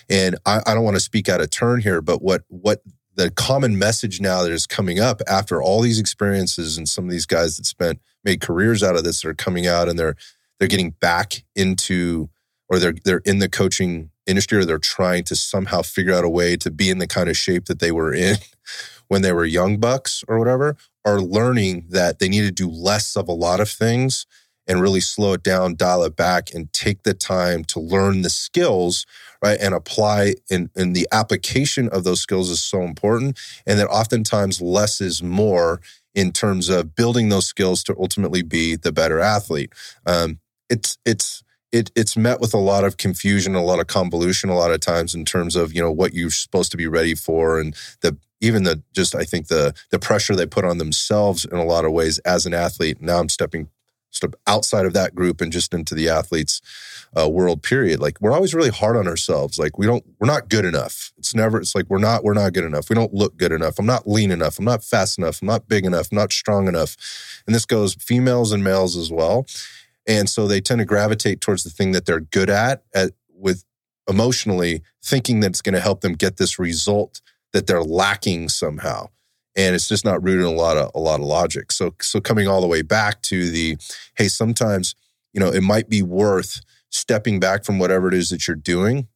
And 0.09 0.35
I, 0.45 0.61
I 0.65 0.73
don't 0.73 0.83
want 0.83 0.95
to 0.95 1.01
speak 1.01 1.29
out 1.29 1.41
of 1.41 1.49
turn 1.49 1.81
here, 1.81 2.01
but 2.01 2.21
what 2.21 2.43
what 2.49 2.81
the 3.15 3.29
common 3.29 3.77
message 3.77 4.19
now 4.19 4.41
that 4.41 4.51
is 4.51 4.65
coming 4.65 4.99
up 4.99 5.21
after 5.27 5.61
all 5.61 5.81
these 5.81 5.99
experiences 5.99 6.77
and 6.77 6.89
some 6.89 7.05
of 7.05 7.11
these 7.11 7.27
guys 7.27 7.57
that 7.57 7.65
spent 7.65 7.99
made 8.23 8.41
careers 8.41 8.81
out 8.81 8.95
of 8.95 9.03
this 9.03 9.23
are 9.23 9.35
coming 9.35 9.67
out 9.67 9.87
and 9.87 9.99
they're 9.99 10.15
they're 10.59 10.67
getting 10.67 10.91
back 10.91 11.43
into 11.55 12.29
or 12.73 12.79
they're 12.79 12.95
they're 13.05 13.21
in 13.23 13.37
the 13.37 13.47
coaching 13.47 14.09
industry 14.25 14.57
or 14.57 14.65
they're 14.65 14.79
trying 14.79 15.23
to 15.25 15.35
somehow 15.35 15.83
figure 15.83 16.13
out 16.13 16.25
a 16.25 16.29
way 16.29 16.57
to 16.57 16.71
be 16.71 16.89
in 16.89 16.97
the 16.97 17.05
kind 17.05 17.29
of 17.29 17.37
shape 17.37 17.65
that 17.65 17.77
they 17.79 17.91
were 17.91 18.11
in 18.11 18.37
when 19.09 19.21
they 19.21 19.31
were 19.31 19.45
young 19.45 19.79
bucks 19.79 20.23
or 20.27 20.39
whatever 20.39 20.75
are 21.05 21.21
learning 21.21 21.85
that 21.89 22.17
they 22.17 22.27
need 22.27 22.41
to 22.41 22.51
do 22.51 22.67
less 22.67 23.15
of 23.15 23.27
a 23.27 23.33
lot 23.33 23.59
of 23.59 23.69
things 23.69 24.25
and 24.65 24.81
really 24.81 25.01
slow 25.01 25.33
it 25.33 25.43
down, 25.43 25.75
dial 25.75 26.03
it 26.03 26.15
back, 26.15 26.53
and 26.53 26.71
take 26.71 27.03
the 27.03 27.13
time 27.13 27.63
to 27.65 27.79
learn 27.79 28.21
the 28.21 28.29
skills, 28.29 29.05
right? 29.43 29.59
And 29.59 29.73
apply 29.73 30.35
and, 30.49 30.69
and 30.75 30.95
the 30.95 31.05
application 31.11 31.89
of 31.89 32.05
those 32.05 32.21
skills 32.21 32.49
is 32.49 32.61
so 32.61 32.81
important. 32.81 33.37
And 33.67 33.77
that 33.77 33.87
oftentimes 33.87 34.61
less 34.61 35.01
is 35.01 35.21
more 35.21 35.81
in 36.15 36.31
terms 36.31 36.69
of 36.69 36.95
building 36.95 37.27
those 37.27 37.45
skills 37.45 37.83
to 37.83 37.95
ultimately 37.99 38.41
be 38.41 38.77
the 38.77 38.93
better 38.93 39.19
athlete. 39.19 39.73
Um, 40.05 40.39
it's 40.69 40.97
it's 41.05 41.43
it, 41.73 41.91
it's 41.95 42.15
met 42.15 42.39
with 42.39 42.53
a 42.53 42.59
lot 42.59 42.83
of 42.83 42.97
confusion, 42.97 43.55
a 43.55 43.63
lot 43.63 43.79
of 43.79 43.87
convolution, 43.87 44.49
a 44.49 44.55
lot 44.55 44.71
of 44.71 44.79
times 44.79 45.15
in 45.15 45.25
terms 45.25 45.55
of 45.55 45.73
you 45.73 45.81
know 45.81 45.91
what 45.91 46.13
you're 46.13 46.29
supposed 46.29 46.71
to 46.71 46.77
be 46.77 46.87
ready 46.87 47.15
for, 47.15 47.59
and 47.59 47.75
the 48.01 48.15
even 48.39 48.63
the 48.63 48.81
just 48.93 49.15
I 49.15 49.23
think 49.23 49.47
the 49.47 49.73
the 49.89 49.99
pressure 49.99 50.35
they 50.35 50.45
put 50.45 50.65
on 50.65 50.77
themselves 50.77 51.43
in 51.43 51.57
a 51.57 51.65
lot 51.65 51.83
of 51.83 51.91
ways 51.91 52.19
as 52.19 52.45
an 52.45 52.53
athlete. 52.53 53.01
Now 53.01 53.19
I'm 53.19 53.29
stepping 53.29 53.69
of 54.21 54.35
outside 54.45 54.85
of 54.85 54.93
that 54.93 55.15
group 55.15 55.41
and 55.41 55.51
just 55.51 55.73
into 55.73 55.95
the 55.95 56.07
athletes 56.07 56.61
uh, 57.19 57.27
world 57.27 57.63
period. 57.63 57.99
Like 57.99 58.21
we're 58.21 58.31
always 58.31 58.53
really 58.53 58.69
hard 58.69 58.95
on 58.95 59.07
ourselves. 59.07 59.57
Like 59.57 59.79
we 59.79 59.87
don't 59.87 60.05
we're 60.19 60.27
not 60.27 60.49
good 60.49 60.65
enough. 60.65 61.11
It's 61.17 61.33
never 61.33 61.59
it's 61.59 61.73
like 61.73 61.87
we're 61.89 61.97
not 61.97 62.23
we're 62.23 62.35
not 62.35 62.53
good 62.53 62.63
enough. 62.63 62.89
We 62.89 62.95
don't 62.95 63.13
look 63.13 63.37
good 63.37 63.51
enough. 63.51 63.79
I'm 63.79 63.87
not 63.87 64.07
lean 64.07 64.29
enough. 64.29 64.59
I'm 64.59 64.65
not 64.65 64.83
fast 64.83 65.17
enough. 65.17 65.41
I'm 65.41 65.47
not 65.47 65.67
big 65.67 65.85
enough. 65.85 66.09
I'm 66.11 66.17
not 66.17 66.31
strong 66.31 66.67
enough. 66.67 66.95
And 67.47 67.55
this 67.55 67.65
goes 67.65 67.95
females 67.95 68.51
and 68.51 68.63
males 68.63 68.95
as 68.95 69.11
well 69.11 69.47
and 70.07 70.29
so 70.29 70.47
they 70.47 70.61
tend 70.61 70.79
to 70.79 70.85
gravitate 70.85 71.41
towards 71.41 71.63
the 71.63 71.69
thing 71.69 71.91
that 71.91 72.05
they're 72.05 72.19
good 72.19 72.49
at, 72.49 72.83
at 72.93 73.11
with 73.29 73.63
emotionally 74.09 74.81
thinking 75.03 75.39
that 75.39 75.51
it's 75.51 75.61
going 75.61 75.73
to 75.73 75.81
help 75.81 76.01
them 76.01 76.13
get 76.13 76.37
this 76.37 76.59
result 76.59 77.21
that 77.53 77.67
they're 77.67 77.83
lacking 77.83 78.49
somehow. 78.49 79.07
And 79.55 79.75
it's 79.75 79.87
just 79.87 80.03
not 80.03 80.23
rooted 80.23 80.41
in 80.41 80.47
a 80.47 80.51
lot 80.51 80.77
of 80.77 80.91
a 80.95 80.99
lot 80.99 81.19
of 81.19 81.27
logic. 81.27 81.71
So 81.71 81.93
so 82.01 82.19
coming 82.19 82.47
all 82.47 82.61
the 82.61 82.67
way 82.67 82.81
back 82.81 83.21
to 83.23 83.49
the 83.51 83.77
hey 84.17 84.27
sometimes 84.27 84.95
you 85.31 85.39
know 85.39 85.49
it 85.49 85.61
might 85.61 85.89
be 85.89 86.01
worth 86.01 86.61
stepping 86.89 87.39
back 87.39 87.63
from 87.63 87.79
whatever 87.79 88.07
it 88.07 88.13
is 88.13 88.29
that 88.29 88.47
you're 88.47 88.55
doing 88.55 89.07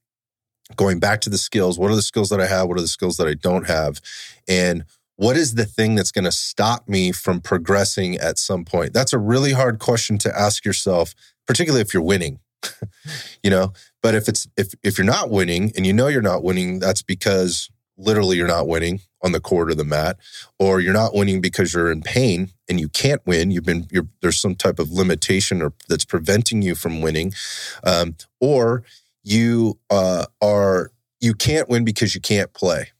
going 0.75 0.99
back 0.99 1.21
to 1.21 1.29
the 1.29 1.37
skills. 1.37 1.79
What 1.79 1.91
are 1.91 1.95
the 1.95 2.01
skills 2.01 2.29
that 2.29 2.41
i 2.41 2.47
have? 2.47 2.67
What 2.67 2.77
are 2.77 2.81
the 2.81 2.87
skills 2.87 3.17
that 3.17 3.27
i 3.27 3.33
don't 3.33 3.67
have? 3.67 4.01
And 4.47 4.83
what 5.17 5.35
is 5.35 5.55
the 5.55 5.65
thing 5.65 5.95
that's 5.95 6.11
going 6.11 6.25
to 6.25 6.31
stop 6.31 6.87
me 6.87 7.11
from 7.11 7.41
progressing 7.41 8.15
at 8.17 8.39
some 8.39 8.63
point? 8.65 8.93
That's 8.93 9.13
a 9.13 9.19
really 9.19 9.51
hard 9.51 9.79
question 9.79 10.17
to 10.19 10.39
ask 10.39 10.65
yourself 10.65 11.13
particularly 11.45 11.81
if 11.81 11.93
you're 11.93 12.03
winning 12.03 12.39
you 13.43 13.49
know? 13.49 13.73
But 14.01 14.15
if 14.15 14.27
it's 14.27 14.47
if 14.57 14.73
if 14.83 14.97
you're 14.97 15.05
not 15.05 15.29
winning 15.29 15.71
and 15.75 15.85
you 15.85 15.93
know 15.93 16.07
you're 16.07 16.21
not 16.21 16.43
winning 16.43 16.79
that's 16.79 17.01
because 17.01 17.69
literally 17.97 18.37
you're 18.37 18.47
not 18.47 18.67
winning 18.67 19.01
on 19.23 19.31
the 19.31 19.39
court 19.39 19.71
or 19.71 19.75
the 19.75 19.83
mat 19.83 20.17
or 20.59 20.79
you're 20.79 20.93
not 20.93 21.15
winning 21.15 21.41
because 21.41 21.73
you're 21.73 21.91
in 21.91 22.01
pain 22.01 22.51
and 22.69 22.79
you 22.79 22.87
can't 22.87 23.21
win. 23.25 23.51
You've 23.51 23.65
been 23.65 23.87
there's 24.21 24.39
some 24.39 24.55
type 24.55 24.79
of 24.79 24.91
limitation 24.91 25.61
or 25.61 25.73
that's 25.89 26.05
preventing 26.05 26.61
you 26.61 26.75
from 26.75 27.01
winning 27.01 27.33
um, 27.83 28.15
or 28.39 28.83
you 29.23 29.79
uh, 29.89 30.25
are 30.41 30.91
you 31.19 31.33
can't 31.33 31.67
win 31.67 31.83
because 31.83 32.13
you 32.13 32.21
can't 32.21 32.53
play 32.53 32.91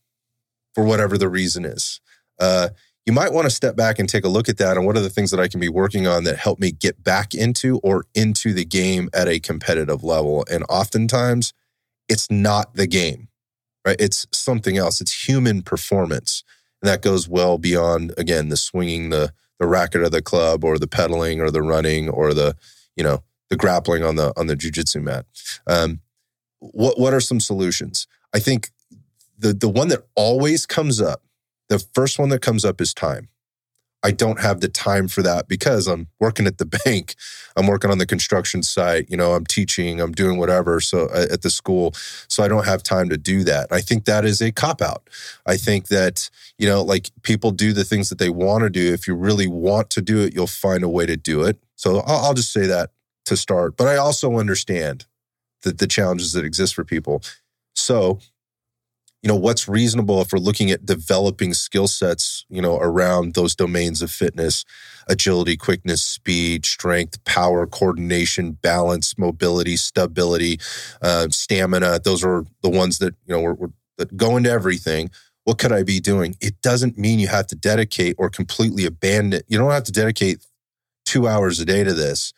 for 0.74 0.84
whatever 0.84 1.16
the 1.16 1.28
reason 1.28 1.64
is 1.64 2.00
uh, 2.38 2.68
you 3.08 3.12
might 3.12 3.32
want 3.32 3.46
to 3.46 3.50
step 3.50 3.74
back 3.74 3.98
and 3.98 4.06
take 4.06 4.26
a 4.26 4.28
look 4.28 4.50
at 4.50 4.58
that 4.58 4.76
and 4.76 4.84
what 4.84 4.94
are 4.94 5.00
the 5.00 5.08
things 5.08 5.30
that 5.30 5.40
I 5.40 5.48
can 5.48 5.60
be 5.60 5.70
working 5.70 6.06
on 6.06 6.24
that 6.24 6.36
help 6.36 6.58
me 6.58 6.70
get 6.70 7.02
back 7.02 7.34
into 7.34 7.78
or 7.78 8.04
into 8.14 8.52
the 8.52 8.66
game 8.66 9.08
at 9.14 9.28
a 9.28 9.40
competitive 9.40 10.04
level. 10.04 10.44
And 10.50 10.62
oftentimes 10.68 11.54
it's 12.10 12.30
not 12.30 12.74
the 12.74 12.86
game, 12.86 13.28
right? 13.86 13.96
It's 13.98 14.26
something 14.30 14.76
else. 14.76 15.00
It's 15.00 15.26
human 15.26 15.62
performance. 15.62 16.44
And 16.82 16.88
that 16.90 17.00
goes 17.00 17.26
well 17.26 17.56
beyond, 17.56 18.12
again, 18.18 18.50
the 18.50 18.58
swinging 18.58 19.08
the, 19.08 19.32
the 19.58 19.66
racket 19.66 20.02
of 20.02 20.12
the 20.12 20.20
club 20.20 20.62
or 20.62 20.78
the 20.78 20.86
pedaling 20.86 21.40
or 21.40 21.50
the 21.50 21.62
running 21.62 22.10
or 22.10 22.34
the, 22.34 22.56
you 22.94 23.02
know, 23.02 23.22
the 23.48 23.56
grappling 23.56 24.04
on 24.04 24.16
the, 24.16 24.34
on 24.36 24.48
the 24.48 24.54
jujitsu 24.54 25.02
mat. 25.02 25.24
Um, 25.66 26.00
what, 26.58 27.00
what 27.00 27.14
are 27.14 27.20
some 27.20 27.40
solutions? 27.40 28.06
I 28.34 28.38
think 28.38 28.70
the, 29.38 29.54
the 29.54 29.68
one 29.70 29.88
that 29.88 30.02
always 30.14 30.66
comes 30.66 31.00
up 31.00 31.22
the 31.68 31.78
first 31.94 32.18
one 32.18 32.28
that 32.30 32.42
comes 32.42 32.64
up 32.64 32.80
is 32.80 32.94
time. 32.94 33.28
I 34.02 34.12
don't 34.12 34.40
have 34.40 34.60
the 34.60 34.68
time 34.68 35.08
for 35.08 35.22
that 35.22 35.48
because 35.48 35.88
I'm 35.88 36.06
working 36.20 36.46
at 36.46 36.58
the 36.58 36.66
bank. 36.84 37.14
I'm 37.56 37.66
working 37.66 37.90
on 37.90 37.98
the 37.98 38.06
construction 38.06 38.62
site. 38.62 39.10
You 39.10 39.16
know, 39.16 39.32
I'm 39.32 39.44
teaching, 39.44 40.00
I'm 40.00 40.12
doing 40.12 40.38
whatever. 40.38 40.80
So 40.80 41.06
uh, 41.06 41.26
at 41.30 41.42
the 41.42 41.50
school. 41.50 41.92
So 42.28 42.42
I 42.42 42.48
don't 42.48 42.64
have 42.64 42.82
time 42.82 43.08
to 43.08 43.16
do 43.16 43.42
that. 43.44 43.72
I 43.72 43.80
think 43.80 44.04
that 44.04 44.24
is 44.24 44.40
a 44.40 44.52
cop 44.52 44.80
out. 44.80 45.08
I 45.46 45.56
think 45.56 45.88
that, 45.88 46.30
you 46.58 46.68
know, 46.68 46.82
like 46.82 47.10
people 47.22 47.50
do 47.50 47.72
the 47.72 47.84
things 47.84 48.08
that 48.08 48.18
they 48.18 48.30
want 48.30 48.62
to 48.62 48.70
do. 48.70 48.92
If 48.92 49.08
you 49.08 49.14
really 49.14 49.48
want 49.48 49.90
to 49.90 50.02
do 50.02 50.20
it, 50.22 50.34
you'll 50.34 50.46
find 50.46 50.84
a 50.84 50.88
way 50.88 51.06
to 51.06 51.16
do 51.16 51.42
it. 51.42 51.58
So 51.74 51.98
I'll, 52.00 52.26
I'll 52.26 52.34
just 52.34 52.52
say 52.52 52.66
that 52.66 52.90
to 53.26 53.36
start. 53.36 53.76
But 53.76 53.88
I 53.88 53.96
also 53.96 54.38
understand 54.38 55.06
that 55.62 55.78
the 55.78 55.86
challenges 55.88 56.32
that 56.32 56.44
exist 56.44 56.74
for 56.74 56.84
people. 56.84 57.22
So 57.74 58.20
you 59.22 59.28
know 59.28 59.36
what's 59.36 59.68
reasonable 59.68 60.20
if 60.20 60.32
we're 60.32 60.38
looking 60.38 60.70
at 60.70 60.86
developing 60.86 61.52
skill 61.54 61.88
sets 61.88 62.44
you 62.48 62.62
know 62.62 62.78
around 62.78 63.34
those 63.34 63.54
domains 63.54 64.02
of 64.02 64.10
fitness 64.10 64.64
agility 65.08 65.56
quickness 65.56 66.02
speed 66.02 66.64
strength 66.64 67.22
power 67.24 67.66
coordination 67.66 68.52
balance 68.52 69.18
mobility 69.18 69.76
stability 69.76 70.58
uh, 71.02 71.28
stamina. 71.30 71.98
Those 71.98 72.24
are 72.24 72.44
the 72.62 72.70
ones 72.70 72.98
that 72.98 73.14
you 73.26 73.34
know 73.34 73.40
we're, 73.40 73.54
we're, 73.54 73.72
that 73.96 74.16
go 74.16 74.36
into 74.36 74.50
everything. 74.50 75.10
What 75.44 75.58
could 75.58 75.72
i 75.72 75.82
be 75.82 75.98
doing? 75.98 76.36
It 76.40 76.60
doesn't 76.60 76.98
mean 76.98 77.18
you 77.18 77.28
have 77.28 77.46
to 77.48 77.56
dedicate 77.56 78.16
or 78.18 78.30
completely 78.30 78.84
abandon 78.84 79.42
you 79.48 79.58
don't 79.58 79.70
have 79.70 79.84
to 79.84 79.92
dedicate 79.92 80.46
two 81.04 81.26
hours 81.26 81.58
a 81.58 81.64
day 81.64 81.82
to 81.82 81.94
this 81.94 82.32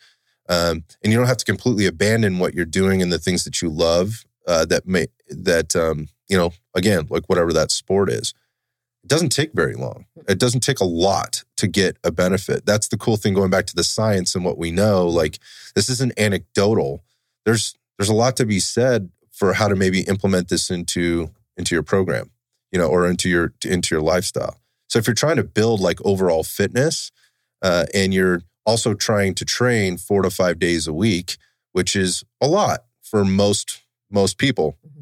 um, 0.49 0.83
and 1.03 1.11
you 1.11 1.17
don't 1.17 1.27
have 1.27 1.37
to 1.37 1.45
completely 1.45 1.85
abandon 1.85 2.39
what 2.39 2.53
you're 2.53 2.65
doing 2.65 3.01
and 3.01 3.11
the 3.11 3.19
things 3.19 3.43
that 3.43 3.61
you 3.61 3.69
love 3.69 4.23
uh, 4.47 4.65
that 4.65 4.87
may 4.87 5.07
that 5.29 5.75
um, 5.75 6.07
you 6.31 6.37
know, 6.37 6.53
again, 6.73 7.07
like 7.09 7.27
whatever 7.27 7.51
that 7.51 7.71
sport 7.71 8.09
is. 8.09 8.33
It 9.03 9.09
doesn't 9.09 9.29
take 9.29 9.51
very 9.53 9.75
long. 9.75 10.05
It 10.29 10.39
doesn't 10.39 10.61
take 10.61 10.79
a 10.79 10.85
lot 10.85 11.43
to 11.57 11.67
get 11.67 11.97
a 12.03 12.11
benefit. 12.11 12.65
That's 12.65 12.87
the 12.87 12.97
cool 12.97 13.17
thing 13.17 13.33
going 13.33 13.49
back 13.49 13.65
to 13.65 13.75
the 13.75 13.83
science 13.83 14.33
and 14.33 14.45
what 14.45 14.57
we 14.57 14.71
know. 14.71 15.07
Like 15.07 15.39
this 15.75 15.89
isn't 15.89 16.17
anecdotal. 16.17 17.03
There's 17.45 17.75
there's 17.97 18.09
a 18.09 18.13
lot 18.13 18.37
to 18.37 18.45
be 18.45 18.59
said 18.59 19.09
for 19.29 19.53
how 19.53 19.67
to 19.67 19.75
maybe 19.75 20.01
implement 20.01 20.47
this 20.47 20.69
into 20.69 21.31
into 21.57 21.75
your 21.75 21.83
program, 21.83 22.31
you 22.71 22.79
know, 22.79 22.87
or 22.87 23.05
into 23.07 23.27
your 23.27 23.53
into 23.65 23.93
your 23.93 24.01
lifestyle. 24.01 24.57
So 24.87 24.99
if 24.99 25.07
you're 25.07 25.13
trying 25.13 25.37
to 25.37 25.43
build 25.43 25.81
like 25.81 25.99
overall 26.05 26.43
fitness, 26.43 27.11
uh, 27.61 27.87
and 27.93 28.13
you're 28.13 28.43
also 28.65 28.93
trying 28.93 29.33
to 29.35 29.45
train 29.45 29.97
four 29.97 30.21
to 30.21 30.29
five 30.29 30.59
days 30.59 30.87
a 30.87 30.93
week, 30.93 31.35
which 31.73 31.93
is 31.93 32.23
a 32.39 32.47
lot 32.47 32.85
for 33.01 33.25
most 33.25 33.81
most 34.09 34.37
people. 34.37 34.77
Mm-hmm 34.87 35.00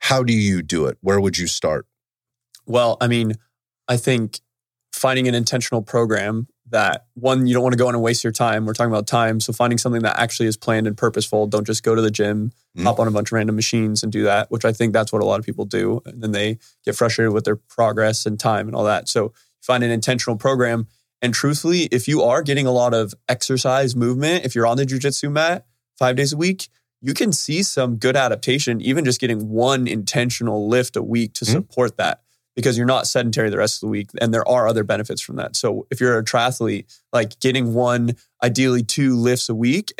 how 0.00 0.22
do 0.22 0.32
you 0.32 0.62
do 0.62 0.86
it? 0.86 0.98
Where 1.00 1.20
would 1.20 1.38
you 1.38 1.46
start? 1.46 1.86
Well, 2.66 2.96
I 3.00 3.06
mean, 3.06 3.34
I 3.88 3.96
think 3.96 4.40
finding 4.92 5.28
an 5.28 5.34
intentional 5.34 5.82
program 5.82 6.48
that 6.70 7.06
one, 7.14 7.46
you 7.46 7.54
don't 7.54 7.62
want 7.62 7.72
to 7.72 7.78
go 7.78 7.88
in 7.88 7.94
and 7.94 8.02
waste 8.02 8.22
your 8.22 8.32
time. 8.32 8.64
We're 8.64 8.74
talking 8.74 8.92
about 8.92 9.06
time. 9.06 9.40
So 9.40 9.52
finding 9.52 9.78
something 9.78 10.02
that 10.02 10.18
actually 10.18 10.46
is 10.46 10.56
planned 10.56 10.86
and 10.86 10.96
purposeful. 10.96 11.46
Don't 11.46 11.66
just 11.66 11.82
go 11.82 11.94
to 11.94 12.02
the 12.02 12.10
gym, 12.10 12.50
mm-hmm. 12.76 12.84
hop 12.86 13.00
on 13.00 13.08
a 13.08 13.10
bunch 13.10 13.28
of 13.28 13.32
random 13.32 13.56
machines 13.56 14.02
and 14.02 14.12
do 14.12 14.22
that, 14.24 14.50
which 14.50 14.64
I 14.64 14.72
think 14.72 14.92
that's 14.92 15.12
what 15.12 15.22
a 15.22 15.24
lot 15.24 15.40
of 15.40 15.46
people 15.46 15.64
do. 15.64 16.00
And 16.06 16.22
then 16.22 16.32
they 16.32 16.58
get 16.84 16.94
frustrated 16.94 17.32
with 17.32 17.44
their 17.44 17.56
progress 17.56 18.24
and 18.24 18.38
time 18.38 18.68
and 18.68 18.76
all 18.76 18.84
that. 18.84 19.08
So 19.08 19.32
find 19.60 19.82
an 19.82 19.90
intentional 19.90 20.36
program. 20.36 20.86
And 21.20 21.34
truthfully, 21.34 21.82
if 21.84 22.08
you 22.08 22.22
are 22.22 22.42
getting 22.42 22.66
a 22.66 22.72
lot 22.72 22.94
of 22.94 23.14
exercise 23.28 23.94
movement, 23.94 24.44
if 24.44 24.54
you're 24.54 24.66
on 24.66 24.76
the 24.76 24.86
jujitsu 24.86 25.30
mat 25.30 25.66
five 25.98 26.16
days 26.16 26.32
a 26.32 26.36
week, 26.36 26.68
you 27.00 27.14
can 27.14 27.32
see 27.32 27.62
some 27.62 27.96
good 27.96 28.16
adaptation, 28.16 28.80
even 28.80 29.04
just 29.04 29.20
getting 29.20 29.48
one 29.48 29.86
intentional 29.86 30.68
lift 30.68 30.96
a 30.96 31.02
week 31.02 31.32
to 31.34 31.44
mm-hmm. 31.44 31.52
support 31.52 31.96
that 31.96 32.22
because 32.56 32.76
you're 32.76 32.86
not 32.86 33.06
sedentary 33.06 33.48
the 33.48 33.56
rest 33.56 33.76
of 33.76 33.86
the 33.86 33.90
week. 33.90 34.10
And 34.20 34.34
there 34.34 34.46
are 34.46 34.68
other 34.68 34.84
benefits 34.84 35.20
from 35.20 35.36
that. 35.36 35.56
So 35.56 35.86
if 35.90 36.00
you're 36.00 36.18
a 36.18 36.24
triathlete, 36.24 36.94
like 37.12 37.38
getting 37.40 37.74
one, 37.74 38.16
ideally 38.42 38.82
two 38.82 39.16
lifts 39.16 39.48
a 39.48 39.54
week, 39.54 39.92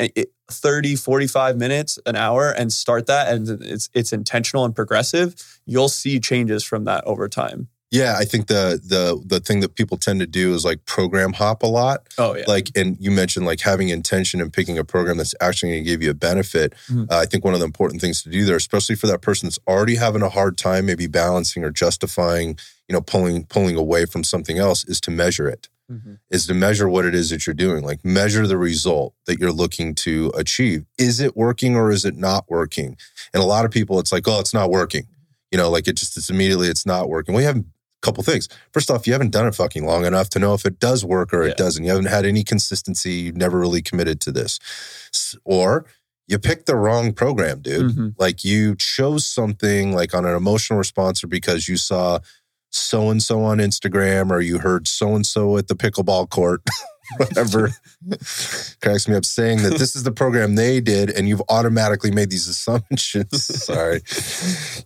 30, 0.51 0.97
45 0.97 1.57
minutes, 1.57 1.99
an 2.07 2.17
hour, 2.17 2.51
and 2.51 2.73
start 2.73 3.07
that, 3.07 3.33
and 3.33 3.49
it's, 3.63 3.89
it's 3.95 4.13
intentional 4.13 4.65
and 4.65 4.75
progressive, 4.75 5.61
you'll 5.65 5.89
see 5.89 6.21
changes 6.21 6.65
from 6.65 6.85
that 6.85 7.05
over 7.05 7.29
time. 7.29 7.69
Yeah, 7.91 8.15
I 8.17 8.25
think 8.25 8.47
the 8.47 8.81
the 8.83 9.21
the 9.27 9.41
thing 9.41 9.61
that 9.61 9.75
people 9.75 9.97
tend 9.97 10.21
to 10.21 10.27
do 10.27 10.55
is 10.55 10.65
like 10.65 10.85
program 10.85 11.33
hop 11.33 11.65
a 11.65 11.67
lot. 11.67 12.07
Oh 12.19 12.37
yeah. 12.37 12.45
Like, 12.47 12.71
and 12.77 12.97
you 13.01 13.11
mentioned 13.11 13.47
like 13.47 13.61
having 13.61 13.89
intention 13.89 14.41
and 14.41 14.53
picking 14.53 14.79
a 14.79 14.85
program 14.85 15.17
that's 15.17 15.35
actually 15.41 15.73
going 15.73 15.85
to 15.85 15.91
give 15.91 16.03
you 16.03 16.11
a 16.11 16.15
benefit. 16.15 16.75
Mm-hmm. 16.87 17.05
Uh, 17.11 17.19
I 17.19 17.27
think 17.27 17.45
one 17.45 17.55
of 17.55 17.61
the 17.61 17.67
important 17.67 18.01
things 18.01 18.23
to 18.23 18.31
do 18.31 18.45
there, 18.45 18.57
especially 18.57 18.95
for 18.95 19.09
that 19.09 19.23
person 19.23 19.49
that's 19.49 19.59
already 19.67 19.97
having 19.97 20.23
a 20.23 20.29
hard 20.29 20.57
time, 20.57 20.87
maybe 20.87 21.09
balancing 21.09 21.65
or 21.65 21.71
justifying, 21.71 22.59
you 22.89 22.93
know, 22.93 23.01
pulling 23.01 23.45
pulling 23.47 23.77
away 23.77 24.05
from 24.05 24.23
something 24.23 24.59
else, 24.59 24.85
is 24.85 25.01
to 25.01 25.11
measure 25.11 25.49
it. 25.49 25.69
Mm-hmm. 25.91 26.15
Is 26.31 26.47
to 26.47 26.55
measure 26.55 26.89
what 26.89 27.05
it 27.05 27.17
is 27.17 27.31
that 27.31 27.45
you're 27.45 27.55
doing. 27.55 27.83
Like 27.83 28.05
measure 28.05 28.47
the 28.47 28.57
result 28.57 29.15
that 29.27 29.41
you're 29.41 29.51
looking 29.51 29.97
to 29.97 30.31
achieve. 30.37 30.87
Is 30.97 31.19
it 31.19 31.37
working 31.37 31.75
or 31.75 31.91
is 31.91 32.05
it 32.05 32.17
not 32.17 32.45
working? 32.49 32.97
And 33.35 33.43
a 33.43 33.47
lot 33.47 33.65
of 33.65 33.73
people, 33.73 33.99
it's 33.99 34.13
like, 34.13 34.29
oh, 34.29 34.39
it's 34.39 34.55
not 34.55 34.71
working 34.71 35.09
you 35.51 35.59
know, 35.59 35.69
like 35.69 35.89
it 35.89 35.97
just 35.97 36.17
it's 36.17 36.31
immediately 36.31 36.69
it's 36.69 36.87
not 36.87 37.09
working. 37.09 37.35
We 37.35 37.45
haven't 37.45 37.67
couple 38.01 38.23
things. 38.23 38.49
First 38.73 38.91
off, 38.91 39.07
you 39.07 39.13
haven't 39.13 39.31
done 39.31 39.47
it 39.47 39.55
fucking 39.55 39.85
long 39.85 40.05
enough 40.05 40.31
to 40.31 40.39
know 40.39 40.55
if 40.55 40.65
it 40.65 40.79
does 40.79 41.05
work 41.05 41.33
or 41.35 41.45
yeah. 41.45 41.51
it 41.51 41.57
doesn't. 41.57 41.85
You 41.85 41.91
haven't 41.91 42.07
had 42.07 42.25
any 42.25 42.45
consistency. 42.45 43.13
You've 43.13 43.37
never 43.37 43.59
really 43.59 43.83
committed 43.83 44.21
to 44.23 44.33
this. 44.33 44.59
Or 45.45 45.87
you 46.27 46.39
picked 46.39 46.67
the 46.67 46.77
wrong 46.77 47.13
program, 47.13 47.61
dude. 47.61 47.93
Mm-hmm. 47.93 48.09
Like 48.17 48.45
you 48.45 48.77
chose 48.77 49.27
something 49.27 49.93
like 49.93 50.15
on 50.15 50.25
an 50.25 50.37
emotional 50.37 50.79
response 50.79 51.25
or 51.25 51.27
because 51.27 51.69
you 51.69 51.77
saw 51.77 52.21
so 52.71 53.11
and 53.11 53.23
so 53.23 53.43
on 53.43 53.59
Instagram 53.59 54.31
or 54.31 54.41
you 54.41 54.59
heard 54.59 54.87
so 54.87 55.15
and 55.15 55.27
so 55.27 55.57
at 55.57 55.69
the 55.69 55.75
pickleball 55.75 56.31
court. 56.31 56.63
whatever 57.17 57.71
cracks 58.83 59.09
me 59.09 59.15
up 59.15 59.25
saying 59.25 59.63
that 59.63 59.77
this 59.79 59.95
is 59.97 60.03
the 60.03 60.13
program 60.13 60.55
they 60.55 60.81
did 60.81 61.11
and 61.11 61.29
you've 61.29 61.43
automatically 61.49 62.11
made 62.11 62.31
these 62.31 62.49
assumptions 62.49 63.45
sorry 63.65 64.01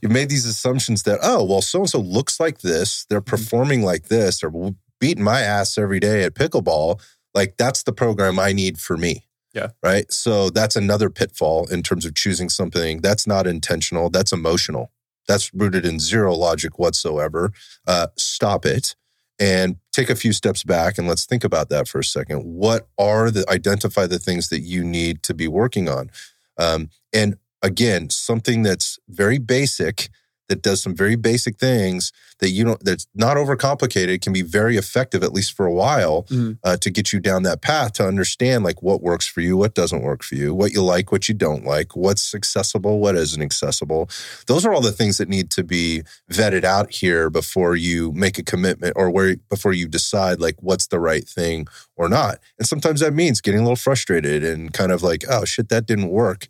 you've 0.02 0.12
made 0.12 0.28
these 0.28 0.46
assumptions 0.46 1.02
that 1.02 1.18
oh 1.22 1.42
well 1.44 1.62
so 1.62 1.80
and 1.80 1.90
so 1.90 1.98
looks 1.98 2.40
like 2.40 2.60
this 2.60 3.06
they're 3.08 3.20
mm-hmm. 3.20 3.30
performing 3.30 3.82
like 3.82 4.08
this 4.08 4.40
they're 4.40 4.52
beating 5.00 5.24
my 5.24 5.40
ass 5.40 5.76
every 5.76 6.00
day 6.00 6.22
at 6.22 6.34
pickleball 6.34 7.00
like 7.34 7.56
that's 7.56 7.82
the 7.82 7.92
program 7.92 8.38
I 8.38 8.52
need 8.52 8.78
for 8.78 8.96
me. 8.96 9.26
Yeah. 9.52 9.68
Right. 9.82 10.10
So 10.12 10.50
that's 10.50 10.76
another 10.76 11.10
pitfall 11.10 11.66
in 11.70 11.82
terms 11.82 12.04
of 12.04 12.14
choosing 12.14 12.48
something 12.48 13.00
that's 13.00 13.26
not 13.26 13.46
intentional, 13.46 14.10
that's 14.10 14.32
emotional, 14.32 14.90
that's 15.28 15.52
rooted 15.54 15.84
in 15.84 16.00
zero 16.00 16.34
logic 16.34 16.78
whatsoever. 16.78 17.52
Uh, 17.86 18.08
stop 18.16 18.64
it 18.66 18.96
and 19.38 19.76
take 19.92 20.10
a 20.10 20.14
few 20.14 20.32
steps 20.32 20.62
back 20.62 20.98
and 20.98 21.08
let's 21.08 21.26
think 21.26 21.44
about 21.44 21.68
that 21.68 21.88
for 21.88 21.98
a 21.98 22.04
second. 22.04 22.44
What 22.44 22.88
are 22.98 23.30
the 23.30 23.44
identify 23.50 24.06
the 24.06 24.18
things 24.18 24.48
that 24.48 24.60
you 24.60 24.84
need 24.84 25.22
to 25.24 25.34
be 25.34 25.48
working 25.48 25.88
on? 25.88 26.10
Um, 26.58 26.90
and 27.12 27.36
again, 27.62 28.10
something 28.10 28.62
that's 28.62 28.98
very 29.08 29.38
basic 29.38 30.08
that 30.48 30.62
does 30.62 30.82
some 30.82 30.94
very 30.94 31.16
basic 31.16 31.56
things 31.58 32.12
that 32.40 32.50
you 32.50 32.64
don't 32.64 32.84
that's 32.84 33.06
not 33.14 33.36
overcomplicated 33.36 34.20
can 34.20 34.32
be 34.32 34.42
very 34.42 34.76
effective 34.76 35.22
at 35.22 35.32
least 35.32 35.52
for 35.56 35.64
a 35.66 35.72
while 35.72 36.24
Mhm. 36.24 36.58
uh, 36.64 36.76
to 36.76 36.90
get 36.90 37.12
you 37.12 37.20
down 37.20 37.44
that 37.44 37.62
path 37.62 37.92
to 37.94 38.06
understand 38.06 38.64
like 38.64 38.82
what 38.82 39.00
works 39.02 39.26
for 39.26 39.40
you 39.40 39.56
what 39.56 39.74
doesn't 39.74 40.02
work 40.02 40.22
for 40.22 40.34
you 40.34 40.52
what 40.54 40.72
you 40.72 40.82
like 40.82 41.10
what 41.12 41.28
you 41.28 41.34
don't 41.34 41.64
like 41.64 41.96
what's 41.96 42.34
accessible 42.34 42.98
what 43.00 43.14
isn't 43.16 43.40
accessible. 43.42 44.08
Those 44.46 44.66
are 44.66 44.74
all 44.74 44.80
the 44.82 44.92
things 44.92 45.16
that 45.18 45.28
need 45.28 45.50
to 45.52 45.64
be 45.64 46.02
vetted 46.30 46.64
out 46.64 46.90
here 46.92 47.30
before 47.30 47.74
you 47.76 48.12
make 48.12 48.38
a 48.38 48.42
commitment 48.42 48.92
or 48.96 49.10
where 49.10 49.36
before 49.48 49.72
you 49.72 49.88
decide 49.88 50.40
like 50.40 50.56
what's 50.60 50.88
the 50.88 51.00
right 51.00 51.26
thing 51.26 51.66
or 51.96 52.08
not. 52.08 52.38
And 52.58 52.66
sometimes 52.68 53.00
that 53.00 53.14
means 53.14 53.40
getting 53.40 53.60
a 53.60 53.62
little 53.62 53.76
frustrated 53.76 54.44
and 54.44 54.72
kind 54.74 54.92
of 54.92 55.02
like 55.02 55.24
oh 55.30 55.44
shit 55.44 55.68
that 55.70 55.86
didn't 55.86 56.08
work. 56.10 56.48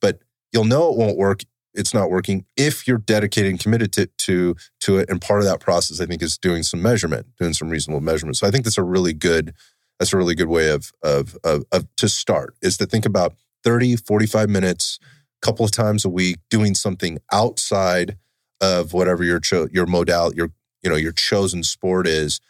But 0.00 0.20
you'll 0.52 0.64
know 0.64 0.90
it 0.90 0.96
won't 0.96 1.16
work 1.18 1.42
it's 1.74 1.92
not 1.94 2.10
working. 2.10 2.44
If 2.56 2.86
you're 2.86 2.98
dedicated 2.98 3.50
and 3.50 3.60
committed 3.60 3.92
to, 3.94 4.06
to 4.06 4.56
to 4.80 4.98
it 4.98 5.10
and 5.10 5.20
part 5.20 5.40
of 5.40 5.46
that 5.46 5.60
process 5.60 6.00
i 6.00 6.06
think 6.06 6.22
is 6.22 6.38
doing 6.38 6.62
some 6.62 6.80
measurement 6.82 7.26
doing 7.38 7.52
some 7.52 7.68
reasonable 7.68 8.00
measurement. 8.00 8.36
So 8.36 8.46
i 8.46 8.50
think 8.50 8.64
that's 8.64 8.78
a 8.78 8.82
really 8.82 9.12
good 9.12 9.54
that's 9.98 10.12
a 10.12 10.16
really 10.16 10.34
good 10.34 10.48
way 10.48 10.70
of 10.70 10.92
of 11.02 11.36
of, 11.44 11.64
of 11.72 11.86
to 11.96 12.08
start 12.08 12.54
is 12.62 12.76
to 12.78 12.86
think 12.86 13.04
about 13.06 13.34
30 13.64 13.96
45 13.96 14.48
minutes 14.48 14.98
a 15.42 15.46
couple 15.46 15.64
of 15.64 15.70
times 15.70 16.04
a 16.04 16.08
week 16.08 16.38
doing 16.50 16.74
something 16.74 17.18
outside 17.32 18.16
of 18.60 18.92
whatever 18.92 19.24
your 19.24 19.40
cho- 19.40 19.68
your 19.72 19.86
modal 19.86 20.34
your 20.34 20.50
you 20.82 20.90
know 20.90 20.96
your 20.96 21.12
chosen 21.12 21.62
sport 21.62 22.06
is 22.06 22.40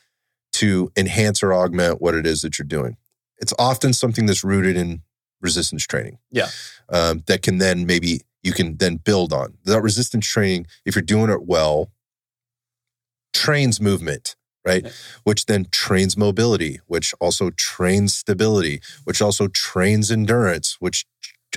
to 0.52 0.92
enhance 0.96 1.42
or 1.42 1.52
augment 1.52 2.00
what 2.00 2.14
it 2.14 2.26
is 2.26 2.42
that 2.42 2.58
you're 2.58 2.66
doing. 2.66 2.96
It's 3.38 3.52
often 3.58 3.92
something 3.92 4.26
that's 4.26 4.44
rooted 4.44 4.76
in 4.76 5.02
resistance 5.40 5.84
training. 5.84 6.18
Yeah. 6.30 6.48
um, 6.88 7.24
that 7.26 7.42
can 7.42 7.58
then 7.58 7.86
maybe 7.86 8.20
you 8.44 8.52
can 8.52 8.76
then 8.76 8.96
build 8.96 9.32
on. 9.32 9.54
That 9.64 9.80
resistance 9.82 10.26
training 10.26 10.66
if 10.84 10.94
you're 10.94 11.02
doing 11.02 11.30
it 11.30 11.44
well 11.46 11.90
trains 13.32 13.80
movement 13.80 14.36
right? 14.66 14.86
Which 15.24 15.44
then 15.44 15.66
trains 15.72 16.16
mobility 16.16 16.80
which 16.86 17.12
also 17.20 17.50
trains 17.50 18.14
stability 18.14 18.80
which 19.04 19.20
also 19.20 19.48
trains 19.48 20.10
endurance 20.10 20.76
which 20.80 21.04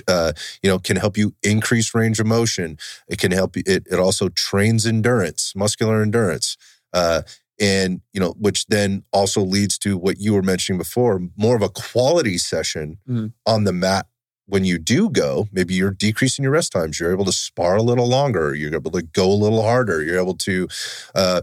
uh, 0.06 0.32
you 0.62 0.68
know 0.70 0.78
can 0.78 0.96
help 0.96 1.16
you 1.16 1.34
increase 1.42 1.94
range 1.94 2.20
of 2.20 2.26
motion. 2.26 2.76
It 3.08 3.18
can 3.18 3.32
help 3.32 3.56
you 3.56 3.62
it, 3.66 3.86
it 3.90 3.98
also 3.98 4.28
trains 4.28 4.86
endurance 4.86 5.54
muscular 5.56 6.02
endurance 6.02 6.56
uh, 6.92 7.22
and 7.58 8.02
you 8.12 8.20
know 8.20 8.34
which 8.38 8.66
then 8.66 9.04
also 9.12 9.40
leads 9.40 9.78
to 9.78 9.96
what 9.96 10.18
you 10.18 10.34
were 10.34 10.42
mentioning 10.42 10.78
before 10.78 11.20
more 11.36 11.56
of 11.56 11.62
a 11.62 11.70
quality 11.70 12.36
session 12.38 12.98
Mhm. 13.08 13.32
on 13.46 13.64
the 13.64 13.72
mat 13.72 14.06
when 14.48 14.64
you 14.64 14.78
do 14.78 15.08
go 15.10 15.46
maybe 15.52 15.74
you're 15.74 15.90
decreasing 15.90 16.42
your 16.42 16.52
rest 16.52 16.72
times 16.72 16.98
you're 16.98 17.12
able 17.12 17.24
to 17.24 17.32
spar 17.32 17.76
a 17.76 17.82
little 17.82 18.08
longer 18.08 18.54
you're 18.54 18.74
able 18.74 18.90
to 18.90 19.02
go 19.02 19.30
a 19.30 19.40
little 19.44 19.62
harder 19.62 20.02
you're 20.02 20.20
able 20.20 20.34
to 20.34 20.66
uh, 21.14 21.40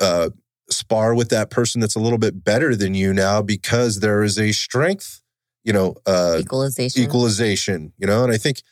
uh, 0.00 0.30
spar 0.70 1.14
with 1.14 1.28
that 1.28 1.50
person 1.50 1.80
that's 1.80 1.94
a 1.94 2.00
little 2.00 2.18
bit 2.18 2.42
better 2.44 2.74
than 2.74 2.94
you 2.94 3.12
now 3.12 3.40
because 3.40 4.00
there 4.00 4.22
is 4.22 4.38
a 4.38 4.52
strength 4.52 5.22
you 5.64 5.72
know 5.72 5.94
uh, 6.06 6.36
Equalization. 6.40 7.02
equalization, 7.02 7.92
you 7.98 8.06
know, 8.06 8.24
and 8.24 8.32
I 8.32 8.38
think 8.38 8.62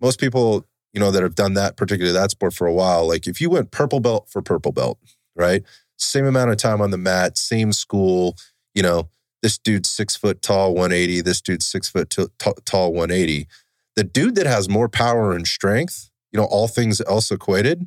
most 0.00 0.20
people, 0.20 0.66
you 0.92 1.00
know, 1.00 1.10
that 1.10 1.22
have 1.22 1.34
done 1.34 1.54
that, 1.54 1.76
particularly 1.76 2.12
that 2.16 2.30
sport 2.30 2.54
for 2.54 2.66
a 2.66 2.72
while, 2.72 3.08
like 3.08 3.26
if 3.26 3.40
you 3.40 3.50
went 3.50 3.70
purple 3.70 4.00
belt 4.00 4.28
for 4.28 4.42
purple 4.42 4.72
belt, 4.72 4.98
right? 5.34 5.62
Same 5.96 6.26
amount 6.26 6.50
of 6.50 6.58
time 6.58 6.80
on 6.80 6.90
the 6.90 6.98
mat, 6.98 7.38
same 7.38 7.72
school, 7.72 8.36
you 8.74 8.82
know, 8.82 9.08
this 9.46 9.58
dude's 9.58 9.88
six 9.88 10.16
foot 10.16 10.42
tall, 10.42 10.74
180, 10.74 11.20
this 11.20 11.40
dude's 11.40 11.64
six 11.66 11.88
foot 11.88 12.10
t- 12.10 12.26
t- 12.40 12.50
tall, 12.64 12.92
180. 12.92 13.46
The 13.94 14.02
dude 14.02 14.34
that 14.34 14.44
has 14.46 14.68
more 14.68 14.88
power 14.88 15.30
and 15.36 15.46
strength, 15.46 16.10
you 16.32 16.40
know, 16.40 16.46
all 16.46 16.66
things 16.66 17.00
else 17.02 17.30
equated, 17.30 17.86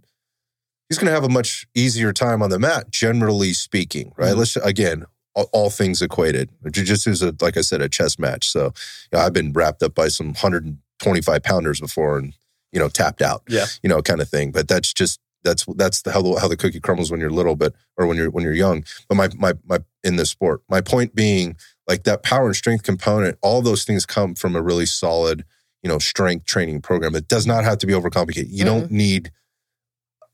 he's 0.88 0.98
going 0.98 1.08
to 1.08 1.12
have 1.14 1.26
a 1.26 1.30
much 1.30 1.68
easier 1.76 2.14
time 2.14 2.42
on 2.42 2.50
the 2.50 2.60
mat, 2.60 2.92
generally 2.92 3.52
speaking, 3.52 4.14
right? 4.18 4.34
Mhm. 4.36 4.38
Let's, 4.38 4.56
again, 4.56 5.04
all, 5.36 5.50
all 5.52 5.70
things 5.70 6.02
equated. 6.02 6.50
Jiu-jitsu 6.72 7.10
is, 7.10 7.22
a, 7.22 7.36
like 7.42 7.58
I 7.58 7.62
said, 7.62 7.82
a 7.82 7.90
chess 7.90 8.18
match. 8.18 8.50
So, 8.50 8.68
you 9.12 9.18
know, 9.18 9.20
I've 9.20 9.34
been 9.34 9.52
wrapped 9.52 9.84
up 9.84 9.94
by 9.94 10.08
some 10.08 10.28
125 10.28 11.44
pounders 11.44 11.82
before 11.82 12.20
and, 12.20 12.34
you 12.72 12.80
know, 12.80 12.88
tapped 12.88 13.22
out, 13.22 13.44
Yeah. 13.50 13.66
you 13.84 13.90
know, 13.90 14.02
kind 14.02 14.22
of 14.22 14.30
thing. 14.30 14.52
But 14.52 14.70
that's 14.70 14.94
just, 14.94 15.20
that's, 15.44 15.66
that's 15.76 16.04
the, 16.04 16.14
how, 16.14 16.22
the, 16.22 16.40
how 16.40 16.48
the 16.48 16.56
cookie 16.56 16.80
crumbles 16.80 17.12
when 17.12 17.20
you're 17.20 17.30
little, 17.32 17.58
but, 17.58 17.74
or 17.98 18.08
when 18.08 18.16
you're, 18.16 18.30
when 18.30 18.46
you're 18.46 18.54
young. 18.54 18.86
But 19.10 19.16
my, 19.16 19.28
my, 19.38 19.54
my, 19.68 19.80
in 20.04 20.16
this 20.16 20.30
sport, 20.30 20.62
my 20.70 20.82
point 20.82 21.16
being 21.16 21.56
like 21.88 22.04
that 22.04 22.24
power 22.24 22.46
and 22.46 22.56
strength 22.56 22.84
component, 22.84 23.38
all 23.42 23.62
those 23.62 23.84
things 23.84 24.06
come 24.06 24.36
from 24.36 24.56
a 24.56 24.62
really 24.62 24.86
solid, 24.86 25.44
you 25.82 25.90
know, 25.90 26.00
strength 26.00 26.46
training 26.46 26.82
program. 26.82 27.16
It 27.16 27.28
does 27.28 27.48
not 27.48 27.64
have 27.64 27.78
to 27.80 27.88
be 27.88 27.94
overcomplicated. 27.94 28.48
You 28.50 28.66
don't 28.66 28.86
mm-hmm. 28.86 28.98
need 28.98 29.32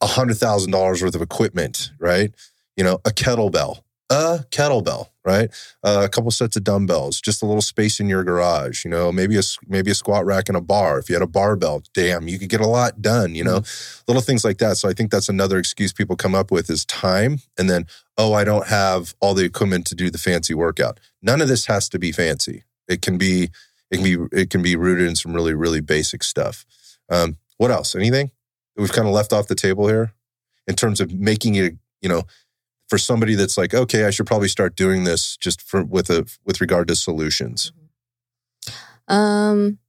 a 0.01 0.07
hundred 0.07 0.37
thousand 0.37 0.71
dollars 0.71 1.01
worth 1.01 1.15
of 1.15 1.21
equipment, 1.21 1.91
right? 1.99 2.33
You 2.75 2.83
know, 2.83 2.95
a 3.05 3.11
kettlebell, 3.11 3.81
a 4.09 4.45
kettlebell, 4.51 5.09
right? 5.23 5.49
Uh, 5.83 6.01
a 6.03 6.09
couple 6.09 6.29
sets 6.29 6.55
of 6.55 6.63
dumbbells, 6.63 7.19
just 7.19 7.41
a 7.41 7.45
little 7.45 7.61
space 7.61 7.99
in 7.99 8.07
your 8.07 8.23
garage. 8.23 8.85
You 8.85 8.91
know, 8.91 9.11
maybe 9.11 9.37
a 9.37 9.41
maybe 9.67 9.91
a 9.91 9.95
squat 9.95 10.25
rack 10.25 10.47
and 10.47 10.57
a 10.57 10.61
bar. 10.61 10.99
If 10.99 11.09
you 11.09 11.15
had 11.15 11.23
a 11.23 11.27
barbell, 11.27 11.83
damn, 11.93 12.27
you 12.27 12.37
could 12.37 12.49
get 12.49 12.61
a 12.61 12.67
lot 12.67 13.01
done. 13.01 13.35
You 13.35 13.43
know, 13.43 13.63
little 14.07 14.21
things 14.21 14.43
like 14.43 14.59
that. 14.59 14.77
So 14.77 14.87
I 14.87 14.93
think 14.93 15.11
that's 15.11 15.29
another 15.29 15.57
excuse 15.57 15.91
people 15.91 16.15
come 16.15 16.35
up 16.35 16.51
with 16.51 16.69
is 16.69 16.85
time, 16.85 17.39
and 17.57 17.69
then 17.69 17.87
oh, 18.17 18.33
I 18.33 18.43
don't 18.43 18.67
have 18.67 19.15
all 19.19 19.33
the 19.33 19.45
equipment 19.45 19.85
to 19.87 19.95
do 19.95 20.09
the 20.09 20.17
fancy 20.17 20.53
workout. 20.53 20.99
None 21.21 21.41
of 21.41 21.47
this 21.47 21.65
has 21.65 21.89
to 21.89 21.99
be 21.99 22.11
fancy. 22.11 22.63
It 22.87 23.01
can 23.01 23.17
be 23.17 23.49
it 23.89 23.97
can 23.97 24.03
be 24.03 24.37
it 24.37 24.49
can 24.49 24.61
be 24.61 24.75
rooted 24.75 25.07
in 25.07 25.15
some 25.15 25.33
really 25.33 25.53
really 25.53 25.81
basic 25.81 26.23
stuff. 26.23 26.65
Um, 27.09 27.37
what 27.57 27.71
else? 27.71 27.95
Anything 27.95 28.31
that 28.75 28.81
we've 28.81 28.91
kind 28.91 29.07
of 29.07 29.13
left 29.13 29.33
off 29.33 29.47
the 29.47 29.55
table 29.55 29.87
here 29.87 30.13
in 30.67 30.75
terms 30.75 30.99
of 30.99 31.13
making 31.13 31.55
it, 31.55 31.75
you 32.01 32.09
know, 32.09 32.23
for 32.87 32.97
somebody 32.97 33.35
that's 33.35 33.57
like, 33.57 33.73
okay, 33.73 34.05
I 34.05 34.09
should 34.11 34.27
probably 34.27 34.47
start 34.47 34.75
doing 34.75 35.03
this 35.03 35.37
just 35.37 35.61
for 35.61 35.83
with 35.83 36.09
a 36.09 36.25
with 36.45 36.61
regard 36.61 36.87
to 36.89 36.95
solutions. 36.95 37.71
Um, 39.07 39.79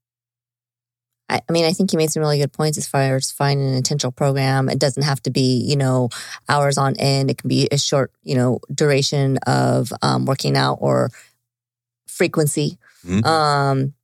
I, 1.28 1.40
I 1.48 1.52
mean, 1.52 1.64
I 1.64 1.72
think 1.72 1.92
you 1.92 1.96
made 1.98 2.10
some 2.10 2.20
really 2.20 2.38
good 2.38 2.52
points 2.52 2.78
as 2.78 2.86
far 2.86 3.16
as 3.16 3.32
finding 3.32 3.66
an 3.66 3.74
intentional 3.74 4.12
program. 4.12 4.68
It 4.68 4.78
doesn't 4.78 5.02
have 5.02 5.22
to 5.24 5.30
be, 5.30 5.56
you 5.66 5.76
know, 5.76 6.10
hours 6.48 6.78
on 6.78 6.94
end. 6.96 7.30
It 7.30 7.38
can 7.38 7.48
be 7.48 7.68
a 7.72 7.78
short, 7.78 8.12
you 8.22 8.34
know, 8.36 8.60
duration 8.72 9.38
of 9.46 9.92
um, 10.02 10.24
working 10.26 10.56
out 10.56 10.78
or 10.80 11.10
frequency. 12.06 12.78
Mhm. 13.04 13.24
Um, 13.24 13.94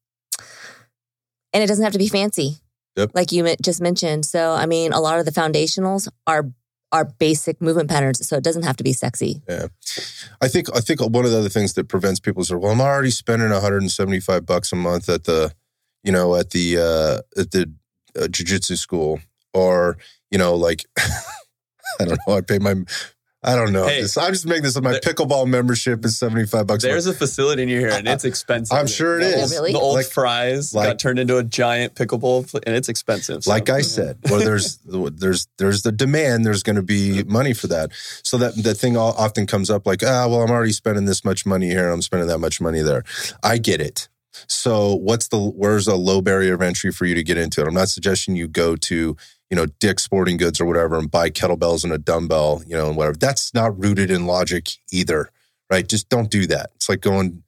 and 1.52 1.62
it 1.62 1.66
doesn't 1.66 1.84
have 1.84 1.92
to 1.92 1.98
be 1.98 2.08
fancy, 2.08 2.58
Yep. 2.96 3.10
like 3.14 3.30
you 3.32 3.54
just 3.62 3.80
mentioned. 3.80 4.24
So, 4.26 4.52
I 4.52 4.66
mean, 4.66 4.92
a 4.92 5.00
lot 5.00 5.18
of 5.18 5.24
the 5.26 5.32
foundationals 5.32 6.08
are 6.26 6.50
are 6.92 7.06
basic 7.06 7.60
movement 7.60 7.88
patterns, 7.88 8.26
so 8.26 8.36
it 8.36 8.44
doesn't 8.44 8.62
have 8.64 8.76
to 8.76 8.84
be 8.84 8.92
sexy. 8.92 9.42
Yeah. 9.48 9.68
I 10.40 10.48
think 10.48 10.68
I 10.74 10.80
think 10.80 11.00
one 11.00 11.24
of 11.24 11.30
the 11.30 11.38
other 11.38 11.48
things 11.48 11.72
that 11.74 11.88
prevents 11.88 12.20
people 12.20 12.42
is 12.42 12.52
well, 12.52 12.70
I'm 12.70 12.80
already 12.80 13.10
spending 13.10 13.50
175 13.50 14.46
bucks 14.46 14.72
a 14.72 14.76
month 14.76 15.08
at 15.08 15.24
the, 15.24 15.52
you 16.04 16.12
know, 16.12 16.36
at 16.36 16.50
the 16.50 16.78
uh, 16.78 17.40
at 17.40 17.50
the 17.50 17.72
uh, 18.16 18.26
jujitsu 18.26 18.76
school, 18.76 19.20
or 19.54 19.96
you 20.30 20.38
know, 20.38 20.54
like 20.54 20.84
I 20.98 22.04
don't 22.04 22.18
know, 22.26 22.36
I 22.36 22.40
pay 22.42 22.58
my. 22.58 22.74
I 23.44 23.56
don't 23.56 23.72
know. 23.72 23.86
Hey. 23.88 24.02
This- 24.02 24.16
I'm 24.16 24.32
just 24.32 24.46
making 24.46 24.62
this 24.62 24.76
up. 24.76 24.84
My 24.84 24.92
There- 24.92 25.00
pickleball 25.00 25.46
membership 25.48 26.04
is 26.04 26.16
75 26.16 26.66
bucks. 26.66 26.84
a 26.84 26.86
month. 26.86 26.92
There's 26.94 27.06
a 27.06 27.12
facility 27.12 27.64
near 27.66 27.80
here, 27.80 27.90
and 27.90 28.06
it's 28.06 28.24
expensive. 28.24 28.76
I'm 28.76 28.86
sure 28.86 29.18
it 29.18 29.24
the 29.24 29.28
is. 29.36 29.42
Old, 29.42 29.50
Really? 29.50 29.72
The 29.72 29.78
old 29.78 29.94
Like- 29.96 30.06
Fry's 30.06 30.72
like- 30.74 30.88
got 30.90 30.98
turned 31.00 31.18
into 31.18 31.38
a 31.38 31.42
giant 31.42 31.94
pickleball, 31.96 32.48
and 32.66 32.76
it's 32.76 32.88
expensive. 32.88 33.42
so- 33.44 33.50
like 33.50 33.68
I 33.68 33.80
said, 33.82 34.18
or 34.30 34.38
there's 34.40 34.78
there's 34.84 35.48
there's 35.58 35.82
the 35.82 35.90
demand. 35.92 36.46
There's 36.46 36.62
going 36.62 36.76
to 36.76 36.82
be 36.82 37.24
money 37.24 37.52
for 37.52 37.66
that. 37.68 37.90
So 38.22 38.38
that 38.38 38.54
that 38.62 38.76
thing 38.76 38.96
often 38.96 39.46
comes 39.46 39.70
up 39.70 39.86
like, 39.86 40.02
ah, 40.04 40.26
well, 40.28 40.42
I'm 40.42 40.50
already 40.50 40.72
spending 40.72 41.06
this 41.06 41.24
much 41.24 41.44
money 41.44 41.68
here. 41.68 41.90
I'm 41.90 42.02
spending 42.02 42.28
that 42.28 42.38
much 42.38 42.60
money 42.60 42.80
there. 42.80 43.02
I 43.42 43.58
get 43.58 43.80
it. 43.80 44.08
So 44.46 44.94
what's 44.94 45.28
the 45.28 45.38
where's 45.38 45.86
a 45.88 45.94
low 45.96 46.22
barrier 46.22 46.54
of 46.54 46.62
entry 46.62 46.90
for 46.92 47.04
you 47.06 47.14
to 47.16 47.22
get 47.22 47.36
into 47.38 47.60
it? 47.60 47.66
I'm 47.66 47.74
not 47.74 47.88
suggesting 47.90 48.34
you 48.36 48.48
go 48.48 48.76
to 48.76 49.16
you 49.52 49.56
know 49.56 49.66
Dick's 49.66 50.02
Sporting 50.02 50.38
Goods 50.38 50.62
or 50.62 50.64
whatever 50.64 50.96
and 50.96 51.10
buy 51.10 51.28
kettlebells 51.28 51.84
and 51.84 51.92
a 51.92 51.98
dumbbell, 51.98 52.62
you 52.66 52.74
know, 52.74 52.88
and 52.88 52.96
whatever. 52.96 53.18
That's 53.18 53.52
not 53.52 53.78
rooted 53.78 54.10
in 54.10 54.26
logic 54.26 54.70
either, 54.90 55.28
right? 55.70 55.86
Just 55.86 56.08
don't 56.08 56.30
do 56.30 56.46
that. 56.46 56.70
It's 56.76 56.88
like 56.88 57.02
going. 57.02 57.42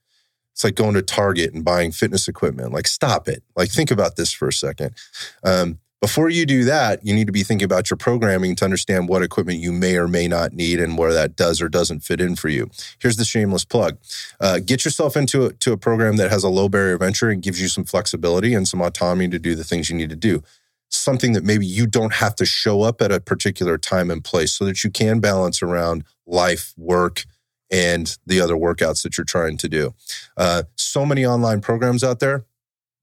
It's 0.52 0.62
like 0.62 0.76
going 0.76 0.94
to 0.94 1.02
Target 1.02 1.54
and 1.54 1.64
buying 1.64 1.90
fitness 1.90 2.28
equipment. 2.28 2.72
Like, 2.72 2.86
stop 2.86 3.26
it. 3.26 3.42
Like, 3.56 3.70
think 3.70 3.90
about 3.90 4.14
this 4.16 4.32
for 4.32 4.46
a 4.46 4.52
second. 4.52 4.94
Um, 5.42 5.80
Before 6.00 6.28
you 6.28 6.44
do 6.44 6.64
that, 6.64 7.04
you 7.04 7.14
need 7.14 7.26
to 7.28 7.32
be 7.32 7.42
thinking 7.42 7.64
about 7.64 7.88
your 7.88 7.96
programming 7.96 8.54
to 8.56 8.64
understand 8.66 9.08
what 9.08 9.22
equipment 9.22 9.58
you 9.58 9.72
may 9.72 9.96
or 9.96 10.06
may 10.06 10.28
not 10.28 10.52
need 10.52 10.78
and 10.78 10.98
where 10.98 11.14
that 11.14 11.34
does 11.34 11.62
or 11.62 11.70
doesn't 11.70 12.00
fit 12.00 12.20
in 12.20 12.36
for 12.36 12.50
you. 12.50 12.68
Here's 12.98 13.16
the 13.16 13.24
shameless 13.24 13.64
plug 13.64 13.96
uh, 14.38 14.58
get 14.58 14.84
yourself 14.84 15.16
into 15.16 15.46
a, 15.46 15.52
to 15.54 15.72
a 15.72 15.78
program 15.78 16.16
that 16.18 16.30
has 16.30 16.44
a 16.44 16.50
low 16.50 16.68
barrier 16.68 16.94
of 16.94 17.00
entry 17.00 17.32
and 17.32 17.42
gives 17.42 17.58
you 17.60 17.68
some 17.68 17.84
flexibility 17.84 18.52
and 18.52 18.68
some 18.68 18.82
autonomy 18.82 19.28
to 19.28 19.38
do 19.38 19.54
the 19.54 19.64
things 19.64 19.88
you 19.88 19.96
need 19.96 20.10
to 20.10 20.16
do. 20.16 20.42
Something 20.94 21.32
that 21.32 21.44
maybe 21.44 21.66
you 21.66 21.86
don't 21.86 22.14
have 22.14 22.34
to 22.36 22.46
show 22.46 22.82
up 22.82 23.02
at 23.02 23.10
a 23.12 23.20
particular 23.20 23.78
time 23.78 24.10
and 24.10 24.22
place 24.22 24.52
so 24.52 24.64
that 24.64 24.84
you 24.84 24.90
can 24.90 25.20
balance 25.20 25.62
around 25.62 26.04
life, 26.26 26.72
work, 26.76 27.24
and 27.70 28.16
the 28.26 28.40
other 28.40 28.54
workouts 28.54 29.02
that 29.02 29.18
you're 29.18 29.24
trying 29.24 29.56
to 29.58 29.68
do. 29.68 29.94
Uh, 30.36 30.62
so 30.76 31.04
many 31.04 31.26
online 31.26 31.60
programs 31.60 32.04
out 32.04 32.20
there. 32.20 32.44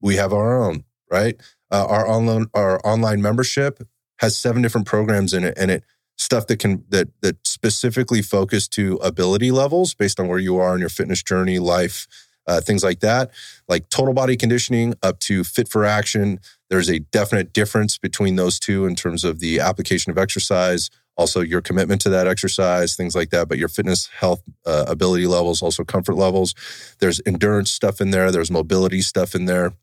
We 0.02 0.16
have 0.16 0.34
our 0.34 0.62
own, 0.62 0.86
right? 1.10 1.40
Uh, 1.70 1.86
our 1.88 2.08
online 2.08 2.48
our 2.54 2.80
online 2.86 3.22
membership 3.22 3.88
has 4.20 4.38
seven 4.38 4.62
different 4.62 4.88
programs 4.88 5.34
in 5.34 5.44
it, 5.44 5.58
and 5.58 5.72
it 5.72 5.84
stuff 6.18 6.48
that 6.48 6.58
can 6.58 6.84
that 6.90 7.10
that 7.22 7.46
specifically 7.46 8.22
focus 8.22 8.68
to 8.70 8.96
ability 8.98 9.52
levels 9.52 9.94
based 9.94 10.20
on 10.20 10.28
where 10.28 10.40
you 10.40 10.58
are 10.58 10.74
in 10.74 10.80
your 10.80 10.90
fitness 10.90 11.22
journey, 11.24 11.60
life, 11.60 12.08
uh, 12.48 12.62
things 12.62 12.84
like 12.84 13.00
that, 13.02 13.32
like 13.68 13.90
total 13.90 14.14
body 14.14 14.36
conditioning 14.36 14.94
up 15.04 15.20
to 15.20 15.44
fit 15.44 15.68
for 15.68 15.86
action. 15.86 16.40
There's 16.70 16.90
a 16.90 17.00
definite 17.00 17.54
difference 17.54 17.98
between 17.98 18.36
those 18.36 18.60
two 18.60 18.86
in 18.86 18.96
terms 18.96 19.24
of 19.24 19.40
the 19.40 19.60
application 19.60 20.12
of 20.12 20.18
exercise, 20.18 20.90
also 21.18 21.42
your 21.42 21.62
commitment 21.62 22.02
to 22.02 22.10
that 22.10 22.28
exercise, 22.28 22.96
things 22.96 23.16
like 23.16 23.30
that. 23.30 23.48
But 23.48 23.58
your 23.58 23.68
fitness, 23.68 24.08
health, 24.08 24.42
uh, 24.66 24.86
ability 24.88 25.28
levels, 25.28 25.62
also 25.62 25.84
comfort 25.84 26.16
levels. 26.16 26.56
There's 27.00 27.22
endurance 27.26 27.72
stuff 27.72 28.02
in 28.02 28.12
there. 28.12 28.32
There's 28.32 28.52
mobility 28.52 29.02
stuff 29.02 29.36
in 29.36 29.46
there. 29.46 29.74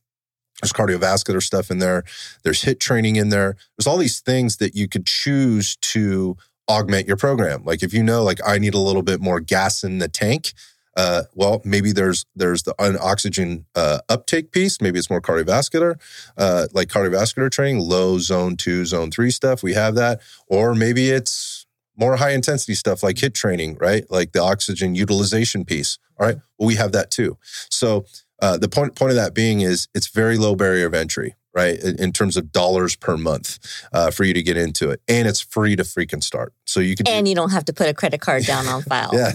There's 0.61 0.73
cardiovascular 0.73 1.43
stuff 1.43 1.71
in 1.71 1.79
there. 1.79 2.03
There's 2.43 2.65
HIIT 2.65 2.81
training 2.81 3.17
in 3.17 3.29
there. 3.29 3.57
There's 3.77 3.87
all 3.87 3.97
these 3.97 4.21
things 4.21 4.57
that 4.57 4.75
you 4.75 4.89
could 4.89 5.07
choose 5.07 5.77
to 5.77 6.37
augment 6.69 7.07
your 7.07 7.17
program. 7.17 7.65
Like 7.65 7.83
if 7.83 7.95
you 7.95 8.03
know, 8.03 8.23
like 8.23 8.41
I 8.47 8.59
need 8.59 8.75
a 8.75 8.79
little 8.79 9.03
bit 9.03 9.21
more 9.21 9.41
gas 9.41 9.85
in 9.85 9.99
the 9.99 10.09
tank, 10.09 10.53
uh, 10.99 11.23
well, 11.33 11.63
maybe 11.65 11.93
there's 11.93 12.27
there's 12.35 12.65
the 12.65 12.75
oxygen 13.01 13.67
uh, 13.77 14.01
uptake 14.09 14.51
piece. 14.51 14.81
Maybe 14.81 14.99
it's 14.99 15.09
more 15.09 15.21
cardiovascular, 15.21 15.95
uh, 16.37 16.67
like 16.73 16.89
cardiovascular 16.89 17.53
training, 17.53 17.81
low 17.81 18.19
zone 18.19 18.57
two, 18.57 18.85
zone 18.85 19.13
three 19.13 19.31
stuff. 19.31 19.63
We 19.63 19.75
have 19.75 19.95
that, 19.95 20.21
or 20.49 20.75
maybe 20.75 21.11
it's 21.11 21.67
more 21.97 22.17
high 22.17 22.33
intensity 22.33 22.75
stuff 22.75 23.05
like 23.05 23.15
HIIT 23.15 23.35
training, 23.35 23.77
right? 23.81 24.11
Like 24.11 24.33
the 24.33 24.43
oxygen 24.43 24.97
utilization 24.97 25.65
piece. 25.65 25.99
All 26.19 26.27
right, 26.27 26.37
well, 26.59 26.67
we 26.67 26.75
have 26.75 26.91
that 26.91 27.13
too. 27.13 27.39
So 27.71 28.05
uh, 28.43 28.59
the 28.59 28.69
point 28.69 28.97
point 28.97 29.11
of 29.11 29.17
that 29.17 29.35
being 29.35 29.61
is 29.61 29.87
it's 29.95 30.09
very 30.09 30.37
low 30.37 30.57
barrier 30.57 30.87
of 30.87 30.95
entry, 30.95 31.37
right? 31.55 31.79
In, 31.79 32.01
in 32.01 32.13
terms 32.13 32.37
of 32.37 32.53
dollars 32.53 32.97
per 32.97 33.17
month 33.17 33.59
uh, 33.93 34.11
for 34.11 34.25
you 34.25 34.35
to 34.35 34.43
get 34.43 34.57
into 34.57 34.91
it, 34.91 35.01
and 35.09 35.27
it's 35.27 35.41
free 35.41 35.77
to 35.77 35.83
freaking 35.83 36.23
start. 36.23 36.53
So 36.67 36.81
you 36.81 36.95
can 36.95 37.09
and 37.09 37.27
do, 37.27 37.31
you 37.31 37.35
don't 37.35 37.51
have 37.51 37.65
to 37.67 37.73
put 37.73 37.89
a 37.89 37.95
credit 37.95 38.21
card 38.21 38.45
down 38.45 38.67
on 38.67 38.83
file. 38.89 39.11
yeah, 39.13 39.33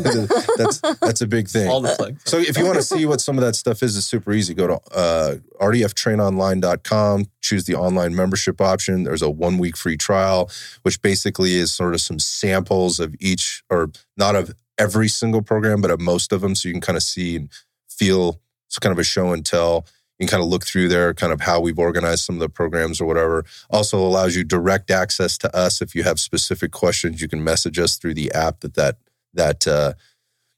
that's 0.57 0.79
that's 1.01 1.21
a 1.21 1.27
big 1.27 1.47
thing. 1.47 1.69
All 1.69 1.81
the 1.81 1.95
plug. 1.95 2.17
So 2.25 2.37
if 2.37 2.57
you 2.57 2.65
want 2.65 2.77
to 2.77 2.83
see 2.83 3.05
what 3.05 3.21
some 3.21 3.37
of 3.37 3.43
that 3.43 3.55
stuff 3.55 3.83
is, 3.83 3.97
it's 3.97 4.05
super 4.05 4.31
easy. 4.33 4.53
Go 4.53 4.67
to 4.67 4.79
uh, 4.95 5.35
rdftrainonline.com, 5.59 7.25
choose 7.41 7.65
the 7.65 7.75
online 7.75 8.15
membership 8.15 8.61
option. 8.61 9.03
There's 9.03 9.21
a 9.21 9.29
one 9.29 9.57
week 9.57 9.77
free 9.77 9.97
trial, 9.97 10.49
which 10.83 11.01
basically 11.01 11.55
is 11.55 11.73
sort 11.73 11.93
of 11.93 12.01
some 12.01 12.19
samples 12.19 12.99
of 12.99 13.15
each, 13.19 13.63
or 13.69 13.91
not 14.17 14.35
of 14.35 14.55
every 14.77 15.07
single 15.07 15.41
program, 15.41 15.81
but 15.81 15.91
of 15.91 16.01
most 16.01 16.31
of 16.31 16.41
them, 16.41 16.55
so 16.55 16.67
you 16.67 16.73
can 16.73 16.81
kind 16.81 16.97
of 16.97 17.03
see 17.03 17.35
and 17.35 17.49
feel 17.89 18.39
it's 18.67 18.79
kind 18.79 18.91
of 18.91 18.99
a 18.99 19.03
show 19.03 19.33
and 19.33 19.45
tell. 19.45 19.85
You 20.19 20.27
can 20.27 20.31
kind 20.31 20.43
of 20.43 20.49
look 20.49 20.65
through 20.65 20.89
there, 20.89 21.13
kind 21.13 21.33
of 21.33 21.41
how 21.41 21.59
we've 21.59 21.79
organized 21.79 22.23
some 22.23 22.35
of 22.35 22.39
the 22.39 22.49
programs 22.49 23.01
or 23.01 23.05
whatever. 23.05 23.45
Also 23.69 23.97
allows 23.97 24.35
you 24.35 24.43
direct 24.43 24.91
access 24.91 25.37
to 25.39 25.55
us. 25.55 25.81
If 25.81 25.95
you 25.95 26.03
have 26.03 26.19
specific 26.19 26.71
questions, 26.71 27.21
you 27.21 27.27
can 27.27 27.43
message 27.43 27.79
us 27.79 27.97
through 27.97 28.13
the 28.13 28.31
app 28.31 28.59
that 28.59 28.75
that 28.75 28.97
that 29.33 29.67
uh, 29.67 29.93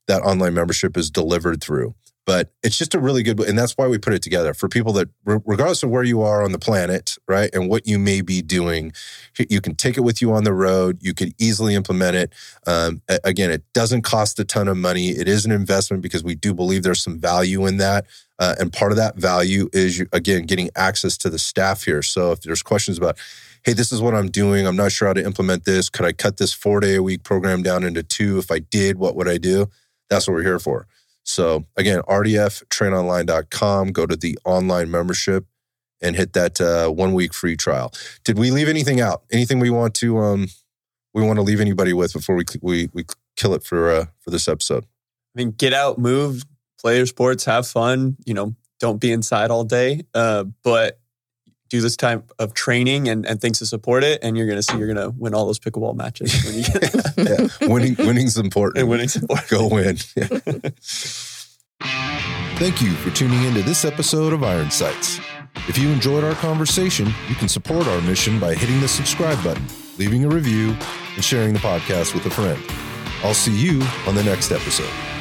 that 0.08 0.22
online 0.22 0.53
membership 0.53 0.97
is 0.97 1.10
delivered 1.10 1.62
through 1.62 1.95
but 2.26 2.51
it's 2.63 2.78
just 2.78 2.95
a 2.95 2.99
really 2.99 3.23
good 3.23 3.39
and 3.41 3.57
that's 3.57 3.73
why 3.73 3.88
we 3.88 3.97
put 3.97 4.13
it 4.13 4.21
together 4.21 4.53
for 4.53 4.67
people 4.67 4.93
that 4.93 5.07
regardless 5.26 5.84
of 5.84 5.89
where 5.89 6.03
you 6.03 6.21
are 6.21 6.43
on 6.43 6.51
the 6.51 6.59
planet 6.59 7.17
right 7.28 7.53
and 7.53 7.69
what 7.69 7.88
you 7.88 7.99
may 7.99 8.21
be 8.21 8.41
doing 8.41 8.91
you 9.49 9.61
can 9.61 9.76
take 9.76 9.97
it 9.97 10.01
with 10.01 10.21
you 10.21 10.34
on 10.34 10.43
the 10.43 10.53
road 10.53 10.97
you 11.01 11.13
can 11.13 11.32
easily 11.39 11.76
implement 11.76 12.15
it. 12.15 12.34
Um, 12.67 13.01
again 13.23 13.51
it 13.51 13.63
doesn't 13.73 14.01
cost 14.01 14.39
a 14.39 14.45
ton 14.45 14.67
of 14.67 14.78
money. 14.78 15.09
It 15.09 15.28
is 15.28 15.45
an 15.45 15.51
investment 15.51 16.01
because 16.01 16.23
we 16.23 16.36
do 16.36 16.53
believe 16.53 16.84
there's 16.84 17.03
some 17.03 17.19
value 17.19 17.65
in 17.65 17.78
that 17.78 18.05
uh, 18.39 18.55
and 18.59 18.73
part 18.73 18.91
of 18.91 18.97
that 18.97 19.15
value 19.15 19.69
is 19.71 20.03
again 20.11 20.45
getting 20.45 20.69
access 20.76 21.17
to 21.19 21.30
the 21.30 21.39
staff 21.39 21.84
here. 21.84 22.01
So 22.01 22.32
if 22.32 22.41
there's 22.41 22.63
questions 22.63 22.97
about 22.97 23.17
hey 23.63 23.73
this 23.73 23.91
is 23.91 24.01
what 24.01 24.13
i'm 24.13 24.30
doing. 24.30 24.67
I'm 24.67 24.76
not 24.76 24.91
sure 24.91 25.07
how 25.07 25.13
to 25.13 25.23
implement 25.26 25.65
this. 25.65 25.89
Could 25.89 26.05
i 26.05 26.11
cut 26.11 26.38
this 26.38 26.53
four 26.53 26.80
day 26.80 26.95
a 26.95 27.03
week 27.03 27.23
program 27.23 27.61
down 27.61 27.84
into 27.84 28.03
two? 28.03 28.39
If 28.39 28.51
i 28.51 28.59
did 28.59 28.97
what 28.97 29.15
would 29.15 29.28
i 29.28 29.38
do? 29.38 29.69
That's 30.09 30.28
what 30.28 30.34
we're 30.34 30.43
here 30.43 30.59
for 30.59 30.88
so 31.26 31.65
again, 31.76 32.01
rdftrainonline.com, 32.07 33.91
go 33.91 34.05
to 34.05 34.15
the 34.15 34.38
online 34.45 34.89
membership 34.91 35.45
and 36.01 36.15
hit 36.15 36.34
that 36.34 36.61
uh, 36.61 36.89
one 36.89 37.13
week 37.13 37.34
free 37.34 37.57
trial. 37.57 37.91
Did 38.23 38.38
we 38.38 38.51
leave 38.51 38.69
anything 38.69 39.01
out? 39.01 39.23
Anything 39.32 39.59
we 39.59 39.71
want 39.71 39.95
to 39.95 40.17
um, 40.19 40.47
we 41.13 41.23
want 41.23 41.38
to 41.38 41.43
leave 41.43 41.59
anybody 41.59 41.93
with 41.93 42.13
before 42.13 42.36
we 42.36 42.45
we 42.61 42.89
we 42.93 43.05
kill 43.36 43.53
it 43.53 43.63
for 43.63 43.89
uh, 43.89 44.05
for 44.19 44.30
this 44.30 44.47
episode? 44.47 44.84
I 44.84 45.39
mean, 45.39 45.51
get 45.51 45.73
out, 45.73 45.97
move, 45.97 46.43
play 46.80 46.97
your 46.97 47.07
sports, 47.07 47.45
have 47.45 47.67
fun. 47.67 48.17
You 48.26 48.36
know, 48.36 48.55
don't 48.80 49.01
be 49.01 49.11
inside 49.11 49.49
all 49.49 49.63
day. 49.63 50.03
Uh, 50.13 50.45
but 50.63 50.99
do 51.76 51.82
this 51.82 51.97
type 51.97 52.32
of 52.39 52.53
training 52.53 53.07
and, 53.07 53.26
and 53.26 53.41
things 53.41 53.59
to 53.59 53.65
support 53.65 54.03
it, 54.03 54.19
and 54.23 54.38
you're 54.38 54.47
going 54.47 54.57
to 54.57 54.63
see 54.63 54.78
you're 54.78 54.93
going 54.93 54.97
to 54.97 55.09
win 55.17 55.34
all 55.34 55.45
those 55.45 55.59
pickleball 55.59 55.95
matches. 55.95 56.43
When 56.43 56.55
you 56.55 56.63
get 56.63 56.93
yeah, 57.61 57.67
winning 57.67 57.95
winning's 57.97 58.38
important. 58.38 58.80
And 58.80 58.89
winning's 58.89 59.15
important. 59.15 59.49
Go 59.49 59.67
win. 59.67 59.97
Thank 62.57 62.82
you 62.82 62.93
for 62.93 63.11
tuning 63.11 63.43
into 63.43 63.61
this 63.61 63.84
episode 63.84 64.32
of 64.34 64.43
Iron 64.43 64.71
Sights. 64.71 65.19
If 65.67 65.78
you 65.78 65.89
enjoyed 65.89 66.23
our 66.23 66.36
conversation, 66.36 67.07
you 67.28 67.36
can 67.36 67.49
support 67.49 67.88
our 67.88 68.01
mission 68.01 68.39
by 68.39 68.55
hitting 68.55 68.80
the 68.80 68.88
subscribe 68.88 69.43
button, 69.43 69.65
leaving 69.97 70.26
a 70.26 70.30
review, 70.30 70.76
and 71.15 71.23
sharing 71.23 71.53
the 71.53 71.59
podcast 71.59 72.13
with 72.13 72.26
a 72.26 72.30
friend. 72.30 72.61
I'll 73.23 73.34
see 73.34 73.55
you 73.55 73.82
on 74.07 74.15
the 74.15 74.23
next 74.23 74.51
episode. 74.51 75.14